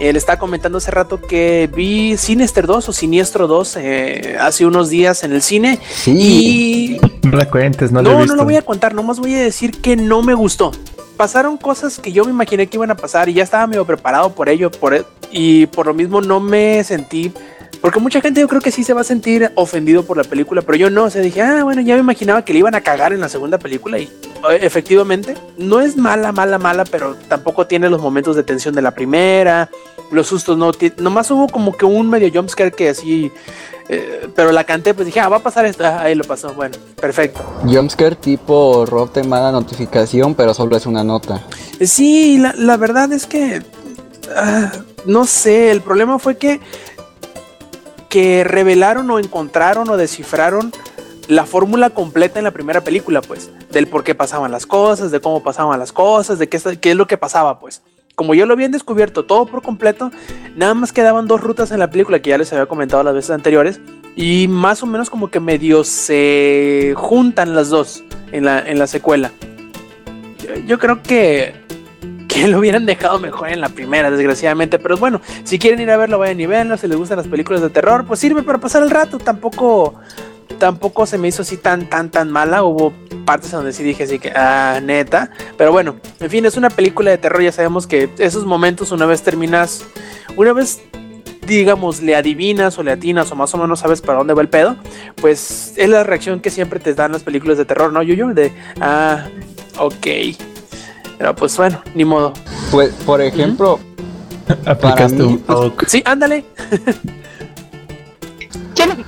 [0.00, 4.88] Él está comentando hace rato que vi Sinister 2 o Siniestro 2 eh, hace unos
[4.90, 5.78] días en el cine.
[5.88, 6.98] Sí.
[7.22, 8.32] Y No la cuentes, no, la he No, visto.
[8.34, 10.72] no lo voy a contar, nomás voy a decir que no me gustó.
[11.16, 14.34] Pasaron cosas que yo me imaginé que iban a pasar y ya estaba medio preparado
[14.34, 17.32] por ello, por e- y por lo mismo no me sentí,
[17.84, 20.62] porque mucha gente yo creo que sí se va a sentir ofendido por la película,
[20.62, 22.80] pero yo no, o sea, dije, ah, bueno, ya me imaginaba que le iban a
[22.80, 27.66] cagar en la segunda película y eh, efectivamente no es mala, mala, mala, pero tampoco
[27.66, 29.68] tiene los momentos de tensión de la primera,
[30.10, 33.30] los sustos no, nomás hubo como que un medio jumpscare que así,
[33.90, 36.54] eh, pero la canté, pues dije, ah, va a pasar esto, ah, ahí lo pasó,
[36.54, 37.42] bueno, perfecto.
[37.64, 41.42] Jumpscare tipo Rob te manda notificación, pero solo es una nota.
[41.82, 43.62] Sí, la, la verdad es que
[44.34, 44.72] ah,
[45.04, 46.62] no sé, el problema fue que
[48.14, 50.70] que revelaron o encontraron o descifraron
[51.26, 55.18] la fórmula completa en la primera película, pues, del por qué pasaban las cosas, de
[55.20, 57.82] cómo pasaban las cosas, de qué, es- qué es lo que pasaba, pues.
[58.14, 60.12] Como ya lo habían descubierto todo por completo,
[60.54, 63.32] nada más quedaban dos rutas en la película que ya les había comentado las veces
[63.32, 63.80] anteriores
[64.14, 68.86] y más o menos como que medio se juntan las dos en la, en la
[68.86, 69.32] secuela.
[70.68, 71.52] Yo creo que
[72.34, 74.80] que lo hubieran dejado mejor en la primera, desgraciadamente.
[74.80, 76.76] Pero bueno, si quieren ir a verlo, vayan y verlo.
[76.76, 79.18] Si les gustan las películas de terror, pues sirve para pasar el rato.
[79.18, 79.94] Tampoco,
[80.58, 82.64] tampoco se me hizo así tan, tan, tan mala.
[82.64, 82.92] Hubo
[83.24, 85.30] partes donde sí dije así que, ah, neta.
[85.56, 87.40] Pero bueno, en fin, es una película de terror.
[87.40, 89.84] Ya sabemos que esos momentos, una vez terminas,
[90.36, 90.80] una vez
[91.46, 94.48] digamos, le adivinas o le atinas o más o menos sabes para dónde va el
[94.48, 94.76] pedo,
[95.20, 98.28] pues es la reacción que siempre te dan las películas de terror, ¿no, Yuyo?
[98.28, 99.26] De, ah,
[99.78, 100.06] ok.
[101.18, 102.32] Pero pues bueno, ni modo.
[102.70, 103.78] Pues, por ejemplo,
[104.66, 105.86] Aplicaste Para mí, un poke.
[105.88, 106.44] Sí, ándale.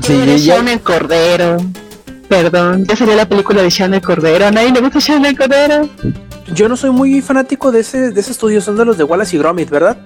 [0.00, 1.57] Quiero ya- Shaun el Cordero.
[2.28, 4.46] Perdón, ya salió la película de Shaun el Cordero.
[4.46, 5.88] ¿A nadie le gusta Shaun el Cordero?
[6.54, 9.36] Yo no soy muy fanático de ese, de ese estudio, son de los de Wallace
[9.36, 9.96] y Gromit, ¿verdad?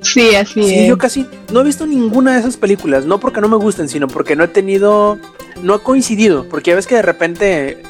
[0.00, 0.88] Sí, así Sí, es.
[0.88, 4.08] yo casi no he visto ninguna de esas películas, no porque no me gusten, sino
[4.08, 5.18] porque no he tenido,
[5.62, 7.82] no ha coincidido, porque ya ves que de repente,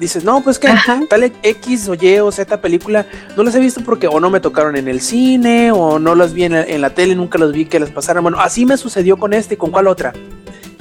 [0.00, 1.00] dices, no, pues que Ajá.
[1.08, 4.40] tal X o Y o Z película, no las he visto porque o no me
[4.40, 7.52] tocaron en el cine o no las vi en la, en la tele, nunca las
[7.52, 8.22] vi que las pasaran.
[8.22, 10.12] Bueno, así me sucedió con este y con cuál otra.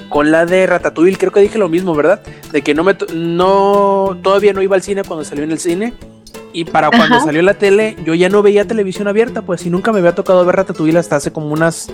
[0.09, 2.21] Con la de Ratatouille, creo que dije lo mismo, ¿verdad?
[2.51, 5.93] De que no me no todavía no iba al cine cuando salió en el cine
[6.53, 7.25] y para cuando Ajá.
[7.25, 10.43] salió la tele yo ya no veía televisión abierta, pues y nunca me había tocado
[10.45, 11.89] ver Ratatouille hasta hace como unas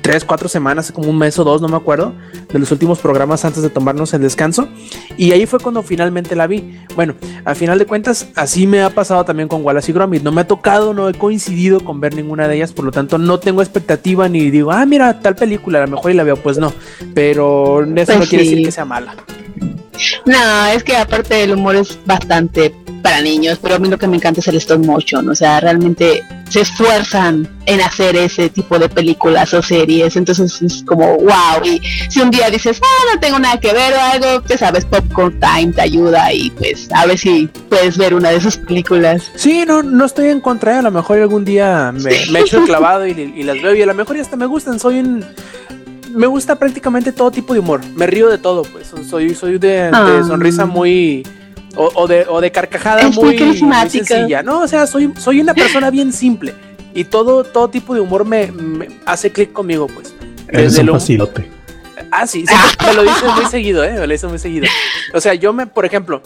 [0.00, 2.14] tres, cuatro semanas, hace como un mes o dos, no me acuerdo,
[2.52, 4.68] de los últimos programas antes de tomarnos el descanso.
[5.16, 6.78] Y ahí fue cuando finalmente la vi.
[6.96, 10.22] Bueno, a final de cuentas, así me ha pasado también con Wallace y Gromit.
[10.22, 13.18] No me ha tocado, no he coincidido con ver ninguna de ellas, por lo tanto
[13.18, 16.36] no tengo expectativa ni digo, ah, mira, tal película, a lo mejor y la veo,
[16.36, 16.72] pues no.
[17.14, 19.14] Pero eso Pues no quiere decir que sea mala.
[20.26, 24.06] No, es que aparte el humor es bastante para niños, pero a mí lo que
[24.06, 28.78] me encanta es el stop motion, o sea, realmente se esfuerzan en hacer ese tipo
[28.78, 33.20] de películas o series, entonces es como wow, y si un día dices, ah, no
[33.20, 37.06] tengo nada que ver o algo, que sabes, Popcorn Time te ayuda y pues a
[37.06, 39.30] ver si puedes ver una de esas películas.
[39.36, 40.78] Sí, no, no estoy en contra, ¿eh?
[40.78, 43.82] a lo mejor algún día me, me echo el clavado y, y las veo y
[43.82, 45.24] a lo mejor hasta me gustan, soy un...
[46.10, 49.68] Me gusta prácticamente todo tipo de humor, me río de todo, pues soy, soy de,
[49.68, 50.22] de Ah.
[50.26, 51.26] sonrisa muy...
[51.76, 54.58] O, o de, o de carcajada Es muy muy, sencilla, ¿no?
[54.62, 56.52] O sea, soy, soy una persona bien simple
[56.94, 60.12] y todo, todo tipo de humor me, me hace clic conmigo, pues.
[60.48, 61.48] Eres Desde un lo- facilote.
[62.10, 62.54] Ah, sí, sí,
[62.86, 63.92] me lo dices muy seguido, ¿eh?
[63.92, 64.66] Me lo dices muy seguido.
[65.14, 66.22] O sea, yo me, por ejemplo,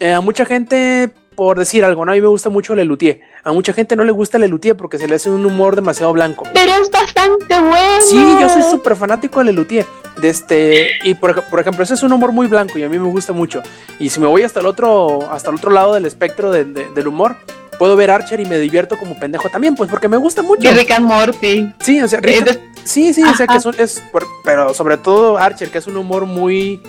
[0.00, 2.10] eh, a mucha gente, por decir algo, ¿no?
[2.10, 3.20] A mí me gusta mucho Lelutier.
[3.44, 6.42] A mucha gente no le gusta Lelutier porque se le hace un humor demasiado blanco.
[6.54, 8.04] Pero es bastante bueno.
[8.08, 9.86] Sí, yo soy súper fanático de Lelutier.
[10.20, 12.88] De este, y por, ej- por ejemplo, ese es un humor muy blanco y a
[12.88, 13.62] mí me gusta mucho.
[14.00, 16.88] Y si me voy hasta el otro, hasta el otro lado del espectro de- de-
[16.92, 17.36] del humor,
[17.78, 20.68] puedo ver Archer y me divierto como pendejo también, pues porque me gusta mucho.
[20.68, 21.72] Y Rick and Morty.
[21.80, 22.20] Sí, o sea,
[22.82, 25.86] sí, sí, o sea que es, un- es por- pero sobre todo Archer, que es
[25.86, 26.82] un humor muy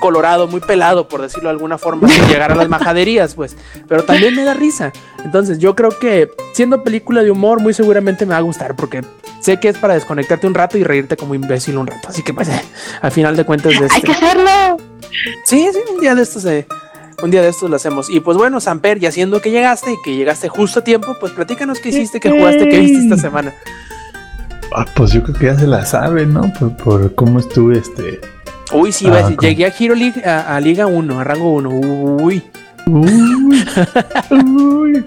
[0.00, 3.56] colorado, muy pelado, por decirlo de alguna forma, sin llegar a las majaderías, pues,
[3.88, 4.92] pero también me da risa.
[5.26, 9.04] Entonces, yo creo que siendo película de humor, muy seguramente me va a gustar, porque
[9.40, 12.08] sé que es para desconectarte un rato y reírte como imbécil un rato.
[12.08, 12.62] Así que, pues, eh,
[13.02, 14.76] al final de cuentas, de Hay que este, hacerlo.
[15.44, 16.64] sí, sí, un día de estos, eh,
[17.24, 18.08] un día de estos lo hacemos.
[18.08, 21.32] Y pues bueno, Samper, ya siendo que llegaste y que llegaste justo a tiempo, pues
[21.32, 23.52] platícanos qué hiciste, qué jugaste, qué viste esta semana.
[24.72, 26.52] Ah, pues yo creo que ya se la sabe, ¿no?
[26.58, 28.20] Por, por cómo estuve este.
[28.72, 31.68] Uy, sí, a Ah, llegué a Hero League a, a Liga 1, a rango 1.
[31.68, 32.44] Uy,
[32.86, 33.56] Uy,
[34.30, 35.04] uy.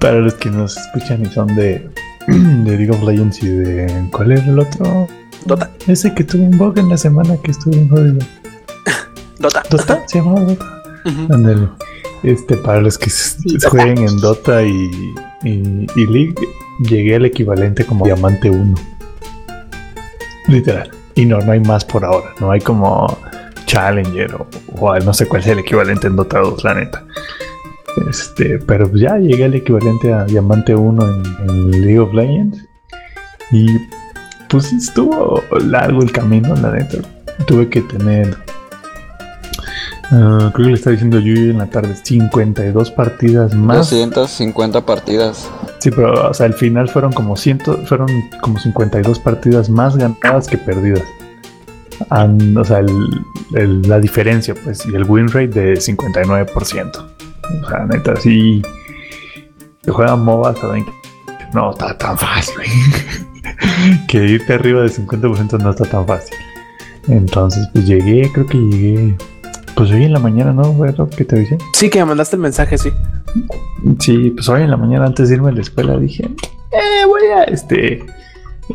[0.00, 1.88] Para los que nos escuchan y son de,
[2.28, 4.08] de League of Legends y de.
[4.12, 5.08] ¿Cuál era el otro?
[5.46, 8.18] Dota, Ese que tuvo un bug en la semana que estuvo en jodido.
[9.38, 9.62] Dota.
[9.70, 10.02] ¿Dota?
[10.06, 10.82] ¿Se llamaba Dota?
[11.30, 11.68] Ándale.
[12.22, 13.10] Este, para los que
[13.44, 13.70] Dota.
[13.70, 14.90] jueguen en Dota y,
[15.44, 16.34] y, y League,
[16.80, 18.74] llegué al equivalente como Diamante 1.
[20.48, 20.90] Literal.
[21.14, 22.30] Y no, no hay más por ahora.
[22.40, 23.06] No hay como
[23.66, 24.46] Challenger o,
[24.78, 27.04] o no sé cuál es el equivalente en Dota 2, la neta.
[28.08, 32.64] Este, pero pues ya llegué al equivalente a Diamante 1 en, en League of Legends.
[33.52, 33.66] Y
[34.48, 36.98] pues estuvo largo el camino, la neta.
[37.46, 38.36] Tuve que tener
[40.12, 43.78] Ah, creo que le estaba diciendo Yuyu en la tarde 52 partidas más.
[43.90, 45.50] 250 partidas.
[45.78, 48.08] Sí, pero o sea, al final fueron como ciento, fueron
[48.40, 51.02] como 52 partidas más ganadas que perdidas.
[52.10, 53.20] O sea, el-
[53.54, 57.06] el- la diferencia, pues, y el win rate de 59%.
[57.64, 58.62] O sea, neta, sí.
[59.82, 60.92] Que juegan MOBA, saben que
[61.54, 62.54] no está tan fácil.
[64.08, 66.36] que irte arriba de 50% no está tan fácil.
[67.08, 69.16] Entonces, pues llegué, creo que llegué.
[69.76, 70.72] Pues hoy en la mañana, ¿no?
[70.72, 71.58] Fue lo que te avisé.
[71.74, 72.90] Sí, que me mandaste el mensaje, sí.
[74.00, 77.22] Sí, pues hoy en la mañana antes de irme a la escuela dije, eh, voy
[77.36, 78.04] a este,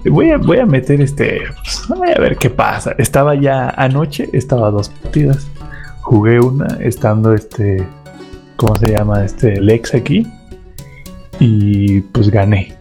[0.06, 1.42] voy a, voy a meter este,
[1.90, 2.94] voy a ver qué pasa.
[2.98, 5.48] Estaba ya anoche, estaba dos partidas.
[6.02, 7.86] Jugué una estando este,
[8.56, 9.24] ¿cómo se llama?
[9.24, 10.28] Este Lex aquí.
[11.40, 12.76] Y pues gané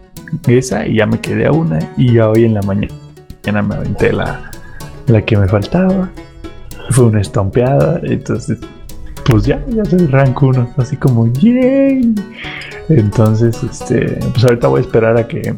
[0.47, 1.79] esa y ya me quedé a una.
[1.97, 4.51] Y ya hoy en la mañana me aventé la,
[5.07, 6.09] la que me faltaba.
[6.89, 7.99] Fue una estompeada.
[8.03, 8.59] Entonces
[9.25, 12.15] pues ya, ya soy rank 1, así como yay.
[12.89, 15.55] Entonces, este, pues ahorita voy a esperar a que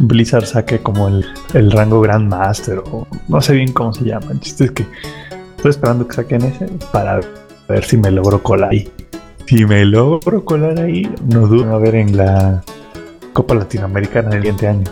[0.00, 1.24] Blizzard saque como el,
[1.54, 4.32] el rango Grandmaster o no sé bien cómo se llama.
[4.32, 4.86] El chiste es que
[5.56, 7.20] estoy esperando que saquen ese para
[7.68, 8.90] ver si me logro colar ahí.
[9.46, 12.62] Si me logro colar ahí, no dudo a ver en la
[13.32, 14.84] Copa Latinoamericana del siguiente año.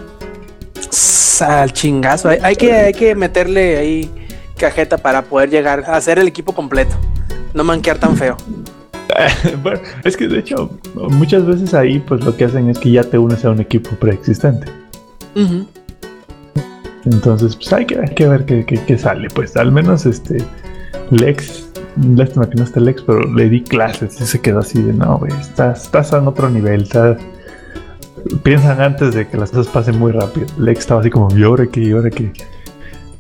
[0.91, 2.31] Sal chingazo.
[2.31, 4.11] Hay, hay que, hay que meterle ahí
[4.57, 6.97] cajeta para poder llegar a hacer el equipo completo.
[7.53, 8.37] No manquear tan feo.
[9.63, 13.05] bueno, es que de hecho, muchas veces ahí, pues lo que hacen es que ya
[13.05, 14.67] te unes a un equipo preexistente.
[17.05, 19.29] Entonces, pues hay que, hay que ver qué, qué- qué sale.
[19.35, 20.39] Pues al menos este
[21.11, 21.69] Lex
[22.15, 25.19] lástima que no está Lex, pero le di clases y se quedó así de, no,
[25.19, 27.19] güey, estás, estás en otro nivel, estás...
[28.43, 30.47] Piensan antes de que las cosas pasen muy rápido.
[30.59, 31.81] Lex estaba así como, ¿y ahora qué?
[31.81, 32.33] ¿Y ahora qué?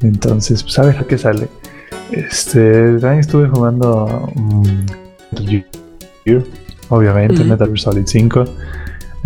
[0.02, 1.48] Entonces, pues a ver a qué sale.
[2.10, 4.64] Este, también estuve jugando um,
[6.88, 8.44] obviamente, Metal Gear Solid 5.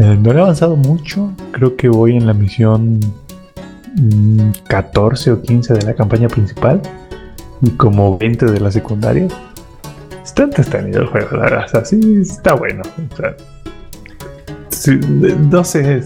[0.00, 3.00] Eh, no he avanzado mucho, creo que voy en la misión
[4.66, 6.80] 14 mm, o 15 de la campaña principal
[7.60, 9.28] y como 20 de la secundaria.
[10.24, 11.66] Está entretenido el juego, la verdad.
[11.74, 12.82] O sí, está bueno.
[15.50, 16.02] no sé,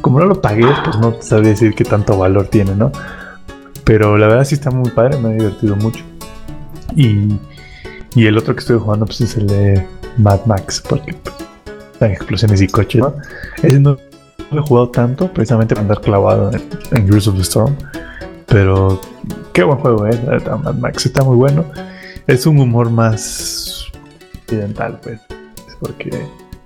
[0.00, 2.90] como no lo pagué, pues no sabría decir qué tanto valor tiene, ¿no?
[3.84, 6.02] Pero la verdad sí está muy padre, me ha divertido mucho.
[6.96, 7.28] Y,
[8.14, 11.47] y el otro que estoy jugando pues es el de Mad Max, porque pues,
[11.98, 13.00] están explosiones y coches.
[13.00, 13.14] ¿no?
[13.62, 13.98] Ese no
[14.52, 17.74] he jugado tanto, precisamente para andar clavado en, en of the Storm.
[18.46, 19.00] Pero
[19.52, 20.18] qué buen juego, ¿eh?
[20.62, 21.64] Mad Max está muy bueno.
[22.26, 23.84] Es un humor más
[24.42, 25.20] occidental, pues.
[25.80, 26.10] Porque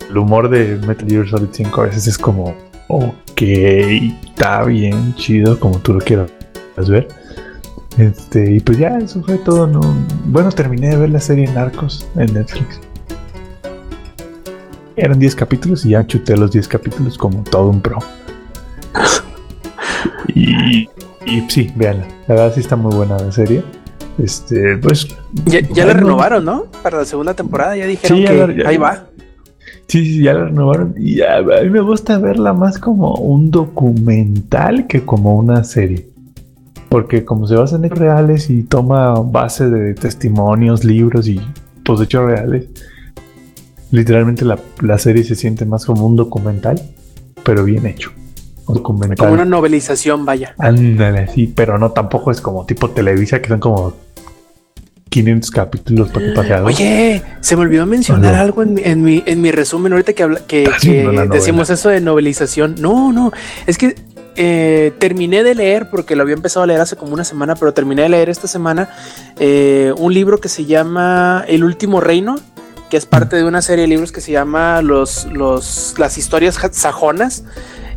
[0.08, 2.54] el humor de Metal Gear Solid 5 a veces es como,
[2.88, 6.30] ok, está bien chido, como tú lo quieras
[6.88, 7.08] ver.
[7.98, 9.66] Este, y pues ya, eso fue todo.
[9.66, 9.80] ¿no?
[10.26, 12.80] Bueno, terminé de ver la serie Narcos en Netflix.
[14.96, 17.98] Eran 10 capítulos y ya chuté los 10 capítulos como todo un pro.
[20.34, 20.88] y,
[21.26, 22.06] y sí, véanla.
[22.28, 23.62] La verdad sí está muy buena la serie.
[24.18, 25.08] Este, pues.
[25.46, 26.66] Ya, la renovaron, ¿no?
[26.82, 29.06] Para la segunda temporada, ya dijeron que ahí va.
[29.88, 30.94] Sí, sí, ya la renovaron.
[30.96, 36.08] Y a mí me gusta verla más como un documental que como una serie.
[36.88, 41.40] Porque como se basa en hechos reales y toma base de testimonios, libros y
[41.84, 42.68] pues hechos reales,
[43.92, 46.82] literalmente la, la serie se siente más como un documental,
[47.44, 48.10] pero bien hecho.
[48.64, 50.54] Como una novelización, vaya.
[50.58, 53.94] Ándale, sí, pero no tampoco es como tipo Televisa, que son como
[55.10, 59.92] 500 capítulos para que Oye, se me olvidó mencionar algo en, mi, en mi resumen
[59.92, 60.70] ahorita que, habla, que,
[61.30, 62.76] decimos eso de novelización.
[62.78, 63.32] No, no,
[63.66, 63.96] es que
[64.36, 67.74] eh, terminé de leer, porque lo había empezado a leer hace como una semana, pero
[67.74, 68.88] terminé de leer esta semana
[69.38, 72.36] eh, un libro que se llama El último reino,
[72.92, 76.60] que es parte de una serie de libros que se llama los, los, Las historias
[76.72, 77.42] sajonas.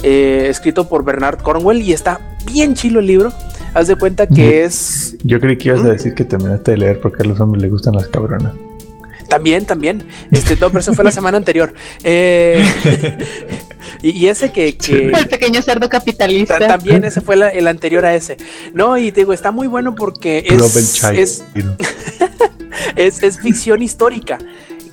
[0.04, 3.34] Eh, escrito por Bernard Cornwell y está bien chilo el libro.
[3.74, 5.18] Haz de cuenta que es.
[5.26, 7.72] Yo creí que ibas a decir que terminaste de leer porque a los hombres les
[7.72, 8.54] gustan las cabronas.
[9.28, 10.08] También, también.
[10.32, 11.74] Este, no, pero eso fue la semana anterior.
[12.06, 12.66] Eh,
[14.02, 16.58] y, ese que, El pequeño cerdo capitalista.
[16.58, 18.38] También ese fue el anterior a ese.
[18.74, 21.04] No, y te digo, está muy bueno porque es.
[21.04, 21.44] Es,
[22.96, 24.38] es, es, ficción histórica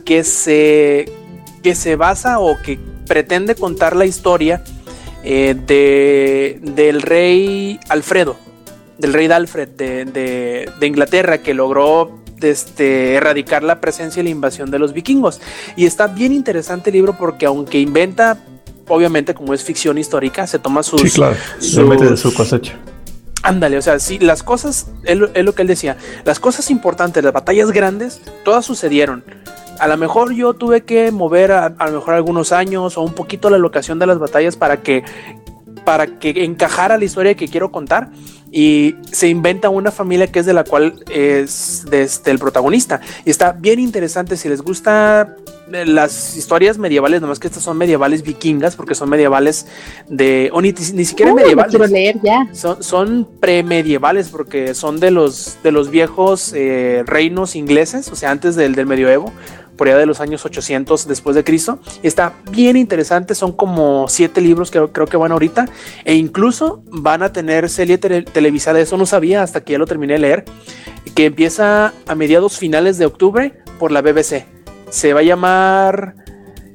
[0.04, 1.10] que se,
[1.62, 4.62] que se basa o que pretende contar la historia
[5.24, 8.36] eh, de, del rey Alfredo,
[8.98, 14.70] del rey de Alfred de, Inglaterra, que logró este, erradicar la presencia y la invasión
[14.70, 15.40] de los vikingos.
[15.76, 18.38] Y está bien interesante el libro porque aunque inventa,
[18.88, 21.00] obviamente como es ficción histórica, se toma sus...
[21.02, 22.78] Sí, claro, se mete de su cosecha.
[23.42, 27.32] Ándale, o sea, sí, las cosas, es lo que él decía, las cosas importantes, las
[27.32, 29.24] batallas grandes, todas sucedieron.
[29.80, 33.50] A lo mejor yo tuve que mover a, lo mejor algunos años o un poquito
[33.50, 35.02] la locación de las batallas para que
[35.84, 38.10] para que encajara la historia que quiero contar
[38.52, 43.00] y se inventa una familia que es de la cual es desde este, el protagonista
[43.24, 45.36] y está bien interesante si les gusta
[45.72, 49.66] eh, las historias medievales nomás que estas son medievales vikingas porque son medievales
[50.06, 52.46] de o ni, siquiera medievales leer ya.
[52.52, 58.30] son, son premedievales porque son de los de los viejos eh, reinos ingleses o sea
[58.30, 59.32] antes del, del medioevo
[59.76, 61.78] por allá de los años 800 después de Cristo.
[62.02, 65.66] Está bien interesante, son como siete libros que creo que van ahorita
[66.04, 67.98] e incluso van a tener serie
[68.42, 70.44] televisada, eso no sabía hasta que ya lo terminé de leer,
[71.14, 74.46] que empieza a mediados finales de octubre por la BBC.
[74.90, 76.16] Se va a llamar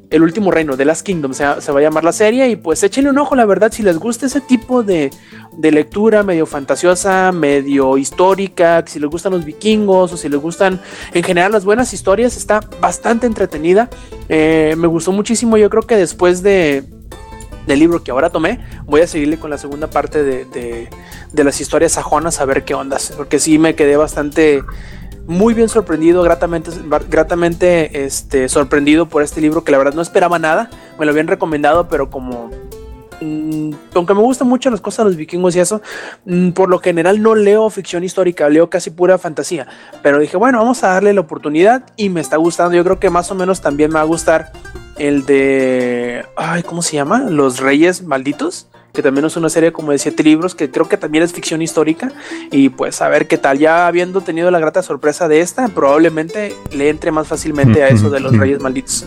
[0.10, 3.10] el último reino, de Last Kingdom, se, va a llamar la serie y pues échenle
[3.10, 5.12] un ojo, la verdad, si les gusta ese tipo de,
[5.58, 10.80] de, lectura medio fantasiosa, medio histórica, si les gustan los vikingos o si les gustan
[11.14, 13.90] en general las buenas historias, está bastante entretenida,
[14.30, 16.86] eh, me gustó muchísimo, yo creo que después de,
[17.68, 21.62] del libro que ahora tomé, voy a seguirle con la segunda parte de, de, las
[21.62, 24.64] historias sajonas a ver qué ondas, porque sí me quedé bastante
[25.28, 26.72] muy bien sorprendido, gratamente,
[27.10, 30.70] gratamente este, sorprendido por este libro que la verdad no esperaba nada.
[30.98, 32.50] Me lo habían recomendado, pero como
[33.20, 35.82] mm, aunque me gustan mucho las cosas de los vikingos y eso,
[36.26, 39.68] mm, por lo general no leo ficción histórica, leo casi pura fantasía.
[40.02, 42.76] Pero dije, bueno, vamos a darle la oportunidad y me está gustando.
[42.76, 44.54] Yo creo que más o menos también me va a gustar
[45.00, 46.26] el de.
[46.36, 47.20] Ay, ¿cómo se llama?
[47.30, 50.98] Los Reyes Malditos que también es una serie como de siete libros, que creo que
[50.98, 52.12] también es ficción histórica,
[52.50, 56.56] y pues a ver qué tal, ya habiendo tenido la grata sorpresa de esta, probablemente
[56.72, 59.06] le entre más fácilmente a eso de los Reyes Malditos.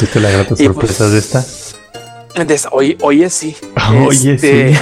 [0.00, 1.44] ¿Viste la grata Y sorpresa pues- de esta?
[2.44, 3.56] De Oye, oye sí.
[4.06, 4.80] Oye, Este, sí.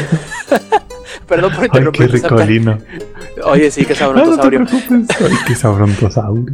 [1.28, 2.20] Perdón por Ay, qué interrumpir.
[2.20, 2.36] Zapka.
[2.36, 2.78] ricolino.
[3.44, 4.64] Oye, sí, que no te sabrontosaurio.
[4.66, 5.16] preocupes.
[5.20, 6.44] Ay, qué sabrontosaurio.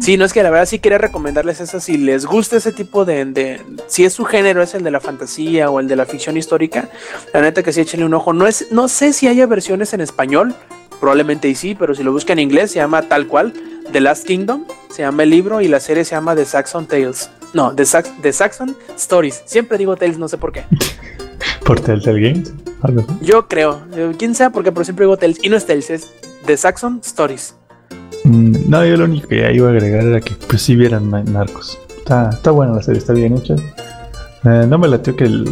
[0.00, 1.80] Sí, no es que la verdad sí quería recomendarles eso.
[1.80, 5.00] Si les gusta ese tipo de, de- Si es su género, es el de la
[5.00, 6.88] fantasía o el de la ficción histórica,
[7.32, 8.32] la neta que sí échenle un ojo.
[8.32, 10.54] No, es, no sé si haya versiones en español,
[11.00, 13.52] probablemente y sí, pero si lo buscan en inglés se llama tal cual
[13.92, 17.30] The Last Kingdom, se llama el libro y la serie se llama The Saxon Tales.
[17.54, 19.42] No, The, Sax- The Saxon Stories.
[19.46, 20.64] Siempre digo Tales, no sé por qué.
[21.64, 22.52] Por Telltale Games.
[22.82, 23.04] Algo.
[23.20, 25.38] Yo creo, eh, quién sabe por qué, pero siempre digo Tales.
[25.42, 26.08] Y no es Tales, es
[26.46, 27.54] The Saxon Stories.
[28.24, 31.10] Mm, No, yo lo único que ya iba a agregar era que pues si vieran
[31.10, 31.78] Na- Narcos.
[31.98, 33.54] Está, está buena la serie, está bien hecha.
[34.44, 35.44] Eh, no me latió que el,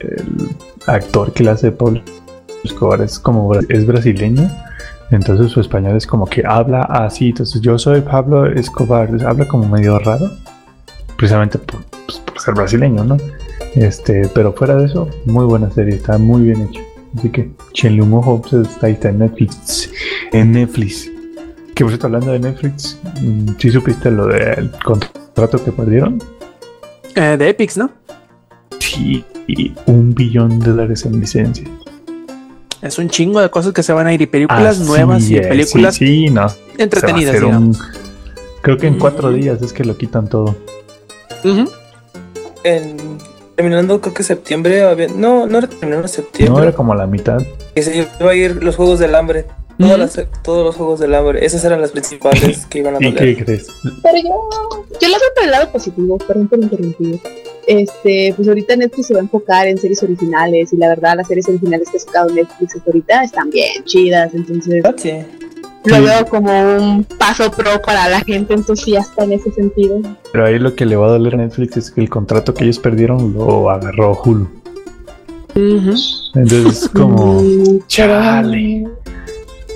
[0.00, 0.48] el
[0.86, 2.02] actor que le hace Pablo
[2.64, 4.50] Escobar es como es brasileño.
[5.12, 7.28] Entonces su español es como que habla así.
[7.28, 9.08] Entonces yo soy Pablo Escobar.
[9.24, 10.30] habla como medio raro.
[11.16, 13.16] Precisamente por, pues, por ser brasileño, ¿no?
[13.76, 16.80] Este, pero fuera de eso, muy buena serie, está muy bien hecho.
[17.18, 19.90] Así que echenle un ojo, pues, está ahí está en Netflix.
[20.32, 21.10] En Netflix.
[21.74, 26.22] Que por cierto, hablando de Netflix, mm, ¿sí supiste lo del contrato que perdieron?
[27.14, 27.90] Eh, de Epics, ¿no?
[28.78, 31.66] Sí, y un billón de dólares en licencia.
[32.82, 35.36] Es un chingo de cosas que se van a ir y películas Así nuevas y
[35.36, 36.48] es, películas Sí, sí, no.
[36.48, 37.42] se va a entretenidas.
[37.42, 37.76] un-
[38.62, 39.34] Creo que en cuatro Mm.
[39.34, 40.56] días es que lo quitan todo.
[41.44, 41.70] Ujú.
[42.64, 42.96] En,
[43.56, 44.82] terminando, creo que septiembre.
[44.82, 46.56] había- no, no era terminando septiembre.
[46.56, 47.38] No era como la mitad.
[47.74, 49.46] Que se iba a ir los juegos del hambre.
[49.78, 49.94] Ujú.
[49.98, 51.44] las- todos los juegos del hambre.
[51.44, 53.36] Esas eran las principales que iban a ¿Y doler.
[53.36, 53.66] qué crees?
[54.02, 54.48] Pero yo,
[55.00, 57.20] yo lo veo por el lado positivo, perdón por interrumpir.
[57.66, 61.26] Este, pues ahorita Netflix se va a enfocar en series originales y la verdad las
[61.28, 65.12] series originales que ha sacado Netflix hasta ahorita están bien chidas, entonces Ah, Sí.
[65.86, 70.00] Lo veo como un paso pro para la gente entusiasta en ese sentido.
[70.32, 72.64] Pero ahí lo que le va a doler a Netflix es que el contrato que
[72.64, 74.48] ellos perdieron lo agarró Hulu.
[75.54, 77.42] Entonces es como...
[77.46, 78.86] Mm, chale.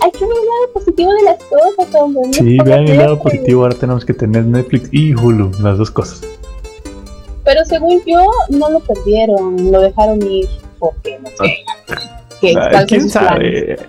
[0.02, 2.22] Hay que ver el lado positivo de las cosas, hombre.
[2.26, 3.62] no Sí, vean el lado positivo.
[3.62, 6.22] Ahora tenemos que tener Netflix y Hulu, las dos cosas.
[7.44, 10.48] Pero según yo, no lo perdieron, lo dejaron ir
[10.78, 11.56] porque no sé.
[12.40, 13.80] Son ¿Quién planes.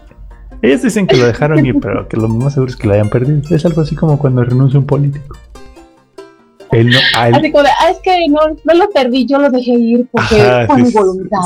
[0.62, 3.10] Ellos dicen que lo dejaron ir, pero que lo más seguro es que lo hayan
[3.10, 3.42] perdido.
[3.50, 5.36] Es algo así como cuando renuncia un político.
[6.72, 9.50] Él no, él- Así como de, ah, es que no, no lo perdí, yo lo
[9.50, 11.40] dejé ir porque Ajá, fue sí, mi es- voluntad.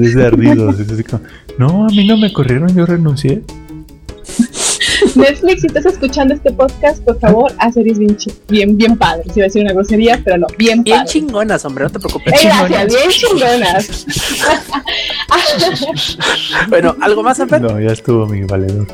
[0.00, 0.80] es ardidos.
[0.80, 1.22] Es así como,
[1.58, 3.42] no, a mí no me corrieron, yo renuncié.
[5.16, 8.16] Netflix, si estás escuchando este podcast, por favor, haz series bien,
[8.48, 9.26] bien, bien padres.
[9.36, 11.12] Iba a decir una grosería, pero no, bien Bien padres.
[11.12, 12.32] chingonas, hombre, no te preocupes.
[12.34, 14.06] Eh, gracias, bien chingonas.
[16.68, 17.60] Bueno, ¿algo más, Amper?
[17.60, 18.86] No, ya estuvo mi valedor.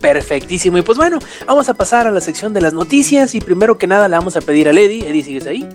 [0.00, 0.78] Perfectísimo.
[0.78, 3.34] Y pues bueno, vamos a pasar a la sección de las noticias.
[3.34, 5.02] Y primero que nada, le vamos a pedir a Lady.
[5.02, 5.66] Eddie, ¿sigues ahí?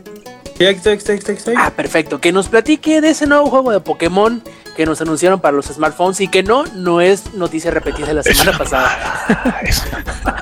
[0.57, 1.55] Sí, aquí estoy.
[1.57, 2.19] Ah, perfecto.
[2.19, 4.43] Que nos platique de ese nuevo juego de Pokémon
[4.79, 8.23] que nos anunciaron para los smartphones y que no, no es noticia repetida de la
[8.23, 9.59] semana pasada.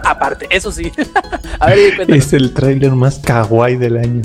[0.06, 0.92] Aparte, eso sí.
[1.60, 2.06] a ver.
[2.12, 4.22] Es el tráiler más kawaii del año.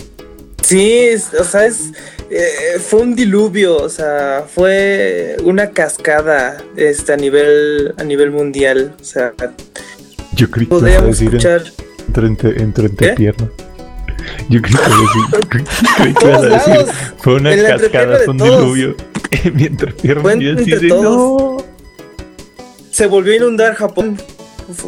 [0.61, 1.93] Sí, es- o sea, es,
[2.29, 8.95] eh, fue un diluvio, o sea, fue una cascada este, a, nivel, a nivel mundial.
[9.01, 9.33] O sea,
[10.35, 10.75] Yo creí que
[11.09, 11.63] escuchar
[12.09, 13.09] entre, entre, entre, ¿Qué?
[13.09, 13.49] entrepierna.
[14.51, 15.49] Yo creí que, decir-
[15.97, 18.61] creí- que a decir, fue una cascada, fue un todos.
[18.61, 19.12] diluvio.
[19.55, 20.22] Mi entrepierna.
[20.22, 21.05] Fue y yo así entre todos.
[21.05, 21.57] no.
[22.91, 24.18] Se volvió a inundar Japón.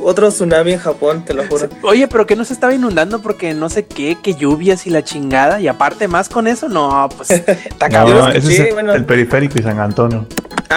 [0.03, 1.68] Otro tsunami en Japón, te lo juro.
[1.82, 5.03] Oye, pero que no se estaba inundando porque no sé qué, que lluvias y la
[5.03, 5.61] chingada.
[5.61, 8.18] Y aparte más con eso, no, pues está No, cabrón.
[8.18, 8.95] lo ese es escuché, el, bueno.
[8.95, 10.26] el periférico y San Antonio.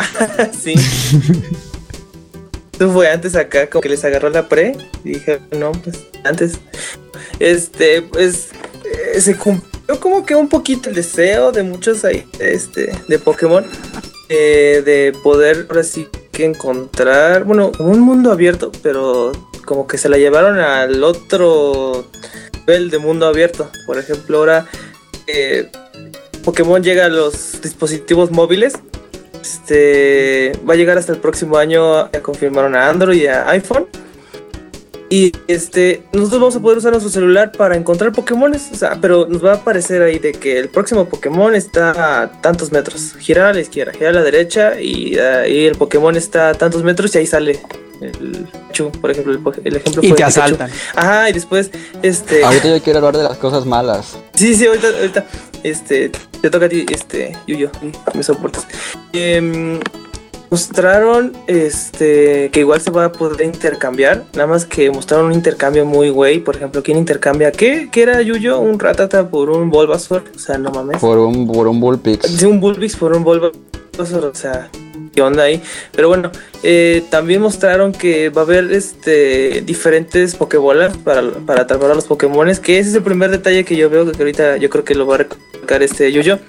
[0.59, 0.73] sí.
[2.73, 4.75] Eso fue antes acá, como que les agarró la pre.
[5.03, 6.59] Y dije, no, pues antes.
[7.39, 8.49] Este, pues
[9.15, 13.65] eh, se cumplió como que un poquito el deseo de muchos ahí, este, de Pokémon.
[14.29, 19.31] eh, de poder ahora sí que encontrar, bueno, un mundo abierto, pero
[19.65, 22.05] como que se la llevaron al otro
[22.53, 23.69] nivel de mundo abierto.
[23.85, 24.67] Por ejemplo, ahora
[25.27, 25.71] eh,
[26.43, 28.73] Pokémon llega a los dispositivos móviles
[29.47, 32.11] este va a llegar hasta el próximo año.
[32.11, 33.87] Ya confirmaron a Android y a iPhone.
[35.09, 38.69] Y este, nosotros vamos a poder usar nuestro celular para encontrar Pokémones.
[38.73, 42.41] O sea, pero nos va a aparecer ahí de que el próximo Pokémon está a
[42.41, 43.15] tantos metros.
[43.19, 46.83] Girar a la izquierda, girar a la derecha y ahí el Pokémon está a tantos
[46.83, 47.59] metros y ahí sale
[48.01, 48.47] el
[48.77, 49.53] Pikachu, por ejemplo.
[49.63, 50.69] El, ejemplo Y fue te asaltan.
[50.95, 52.43] Ajá, y después, este.
[52.43, 54.17] Ahorita yo quiero hablar de las cosas malas.
[54.33, 55.25] Sí, sí, ahorita, ahorita,
[55.63, 57.71] este, te toca a ti, este, Yuyo,
[58.13, 58.67] me soportas.
[59.13, 59.79] Em,
[60.49, 65.85] mostraron este que igual se va a poder intercambiar, nada más que mostraron un intercambio
[65.85, 67.89] muy güey, por ejemplo, ¿quién intercambia qué?
[67.91, 68.59] ¿Qué era Yuyo?
[68.59, 70.99] Un Ratata por un Bulbasaur, o sea, no mames.
[70.99, 72.27] Por un, por un Bullpix.
[72.27, 74.69] Sí, un Bulbix por un Bulbasaur, o sea,
[75.13, 75.61] ¿qué onda ahí?
[75.93, 76.31] Pero bueno,
[76.63, 82.05] eh, también mostraron que va a haber este diferentes Pokébolas para, para atrapar a los
[82.05, 84.95] Pokémones, que ese es el primer detalle que yo veo que ahorita yo creo que
[84.95, 86.39] lo va a recalcar este Yuyo.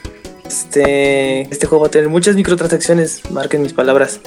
[0.49, 4.21] Este, este juego va a tener muchas microtransacciones, marquen mis palabras.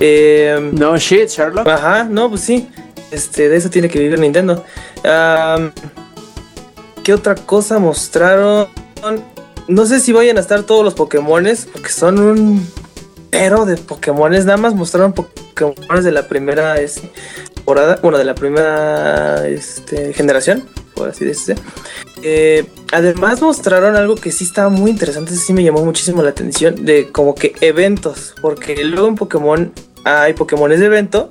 [0.00, 1.68] Eh, No shit, Sherlock.
[1.68, 2.68] Ajá, no, pues sí.
[3.10, 4.64] Este, de eso tiene que vivir Nintendo.
[7.04, 8.68] ¿Qué otra cosa mostraron?
[9.68, 12.66] No sé si vayan a estar todos los Pokémones, porque son un
[13.30, 14.46] pero de Pokémones.
[14.46, 17.10] Nada más mostraron Pokémones de la primera este,
[17.70, 20.64] temporada, bueno, de la primera este, generación,
[20.94, 21.54] por así decirse.
[22.22, 26.84] Eh, además mostraron algo que sí estaba muy interesante, sí me llamó muchísimo la atención,
[26.84, 29.72] de como que eventos, porque luego en Pokémon
[30.04, 31.30] hay Pokémones de evento,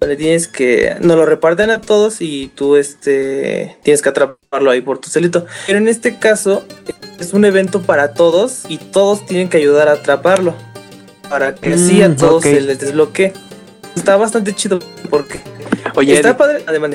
[0.00, 4.80] donde tienes que, nos lo reparten a todos y tú este, tienes que atraparlo ahí
[4.80, 5.44] por tu celito.
[5.66, 6.64] Pero en este caso
[7.20, 10.54] es un evento para todos y todos tienen que ayudar a atraparlo,
[11.28, 13.34] para que así a Mm, todos se les desbloquee.
[13.96, 14.78] Está bastante chido
[15.10, 15.40] porque
[15.94, 16.62] Oye, está padre.
[16.66, 16.90] Además,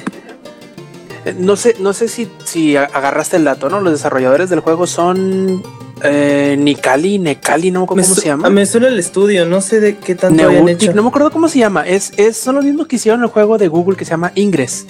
[1.26, 3.82] eh, no sé, no sé si, si agarraste el dato, ¿no?
[3.82, 5.62] Los desarrolladores del juego son
[6.04, 8.50] eh, Nicali, Necali, no me acuerdo me, cómo se llama.
[8.50, 10.96] me suena el estudio, no sé de qué tanto habían Neutic, hecho.
[10.96, 11.86] no me acuerdo cómo se llama.
[11.88, 14.86] Es, es, son los mismos que hicieron el juego de Google que se llama Ingress.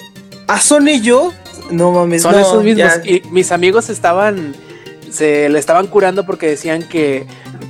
[0.48, 1.32] ¿Ah, son ellos?
[1.70, 2.76] No mames, Son no, esos mismos.
[3.04, 3.10] ya.
[3.10, 4.54] Y mis amigos estaban.
[5.10, 7.26] Se le estaban curando porque decían que.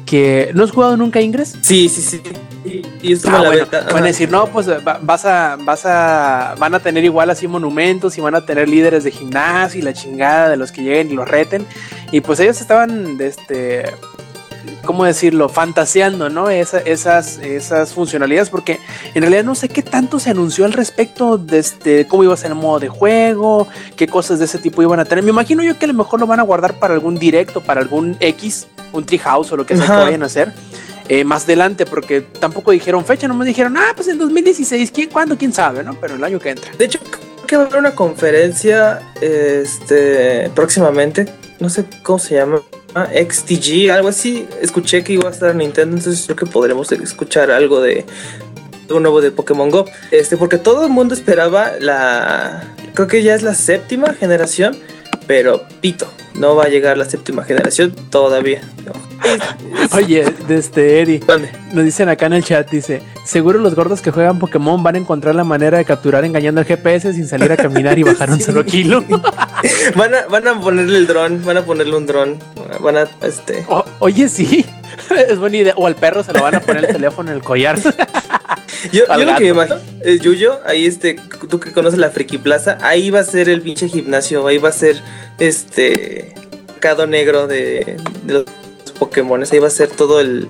[0.06, 1.54] que ¿No has jugado nunca Ingress?
[1.62, 2.20] Sí, sí, sí.
[2.64, 5.56] Y, y estuvo Ah, la bueno, beta, van a decir, no, pues va- vas a,
[5.64, 9.80] vas a, van a tener igual así monumentos y van a tener líderes de gimnasio
[9.80, 11.66] y la chingada de los que lleguen y los reten.
[12.12, 13.84] Y pues ellos estaban, este,
[14.84, 15.48] ¿cómo decirlo?
[15.48, 16.50] Fantaseando, ¿no?
[16.50, 18.78] Esa- esas, esas funcionalidades, porque
[19.14, 22.36] en realidad no sé qué tanto se anunció al respecto de este, cómo iba a
[22.36, 25.24] ser el modo de juego, qué cosas de ese tipo iban a tener.
[25.24, 27.80] Me imagino yo que a lo mejor lo van a guardar para algún directo, para
[27.80, 30.52] algún X, un treehouse o lo que sea que vayan a hacer.
[31.08, 35.10] Eh, más adelante, porque tampoco dijeron fecha, no me dijeron, ah, pues en 2016, ¿quién,
[35.10, 35.36] cuándo?
[35.36, 35.82] ¿Quién sabe?
[35.82, 35.94] ¿no?
[36.00, 36.70] Pero el año que entra.
[36.76, 41.26] De hecho, creo que va a haber una conferencia este, próximamente.
[41.60, 42.62] No sé cómo se llama.
[42.94, 44.46] ah, XTG, algo así.
[44.60, 48.04] Escuché que iba a estar en Nintendo, entonces creo que podremos escuchar algo de
[48.88, 49.86] algo nuevo de Pokémon Go.
[50.10, 52.74] Este, porque todo el mundo esperaba la.
[52.94, 54.76] Creo que ya es la séptima generación.
[55.26, 58.62] Pero pito, no va a llegar la séptima generación todavía.
[58.84, 58.92] No.
[59.96, 61.50] Oye, de este ¿Dónde?
[61.72, 64.98] nos dicen acá en el chat, dice, seguro los gordos que juegan Pokémon van a
[64.98, 68.40] encontrar la manera de capturar engañando al GPS sin salir a caminar y bajar un
[68.40, 69.04] solo kilo.
[69.94, 72.36] Van a, van a ponerle el dron, van a ponerle un dron.
[72.80, 73.64] Van a, este.
[73.68, 74.66] O- oye, sí,
[75.28, 75.74] es buena idea.
[75.76, 77.78] O al perro se lo van a poner el teléfono en el collar.
[78.92, 81.16] Yo, yo lo que me imagino es Yuyo, ahí este,
[81.48, 84.70] tú que conoces la Friki Plaza, ahí va a ser el pinche gimnasio, ahí va
[84.70, 85.00] a ser
[85.38, 86.34] este
[86.80, 88.44] cado negro de, de los
[88.98, 90.48] Pokémon, ahí va a ser todo el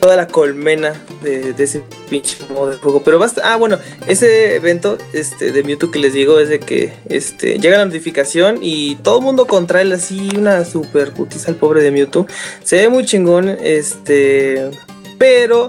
[0.00, 3.02] toda la colmena de, de ese pinche modo de juego.
[3.02, 6.92] Pero basta, ah bueno, ese evento este de Mewtwo que les digo es de que
[7.08, 11.56] este llega la notificación y todo el mundo contra él así una super putiza al
[11.56, 12.26] pobre de Mewtwo.
[12.62, 14.70] Se ve muy chingón, este,
[15.18, 15.68] pero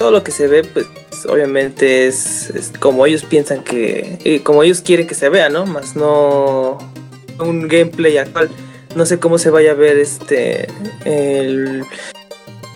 [0.00, 0.86] todo lo que se ve, pues
[1.28, 5.66] obviamente es, es como ellos piensan que, eh, como ellos quieren que se vea, ¿no?
[5.66, 6.78] Más no
[7.38, 8.48] un gameplay actual.
[8.96, 10.68] No sé cómo se vaya a ver este,
[11.04, 11.84] el,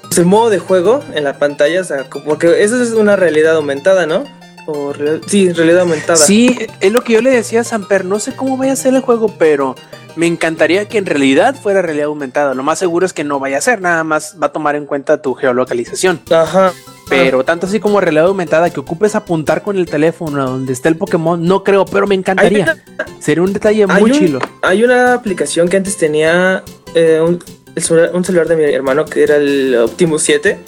[0.03, 3.57] pues, el modo de juego en la pantalla, o sea, porque eso es una realidad
[3.57, 4.25] aumentada, ¿no?
[4.67, 6.19] O real- sí, realidad aumentada.
[6.19, 8.93] Sí, es lo que yo le decía a Samper, no sé cómo vaya a ser
[8.93, 9.77] el juego, pero
[10.15, 12.53] me encantaría que en realidad fuera realidad aumentada.
[12.53, 14.85] Lo más seguro es que no vaya a ser, nada más va a tomar en
[14.85, 16.21] cuenta tu geolocalización.
[16.31, 16.73] Ajá.
[17.09, 20.89] Pero tanto así como realidad aumentada que ocupes apuntar con el teléfono a donde está
[20.89, 22.83] el Pokémon, no creo, pero me encantaría.
[23.21, 24.39] Sería un detalle muy un- chilo.
[24.63, 26.63] Hay una aplicación que antes tenía
[26.95, 27.43] eh, un,
[27.75, 30.59] el celular, un celular de mi hermano que era el Optimus 7.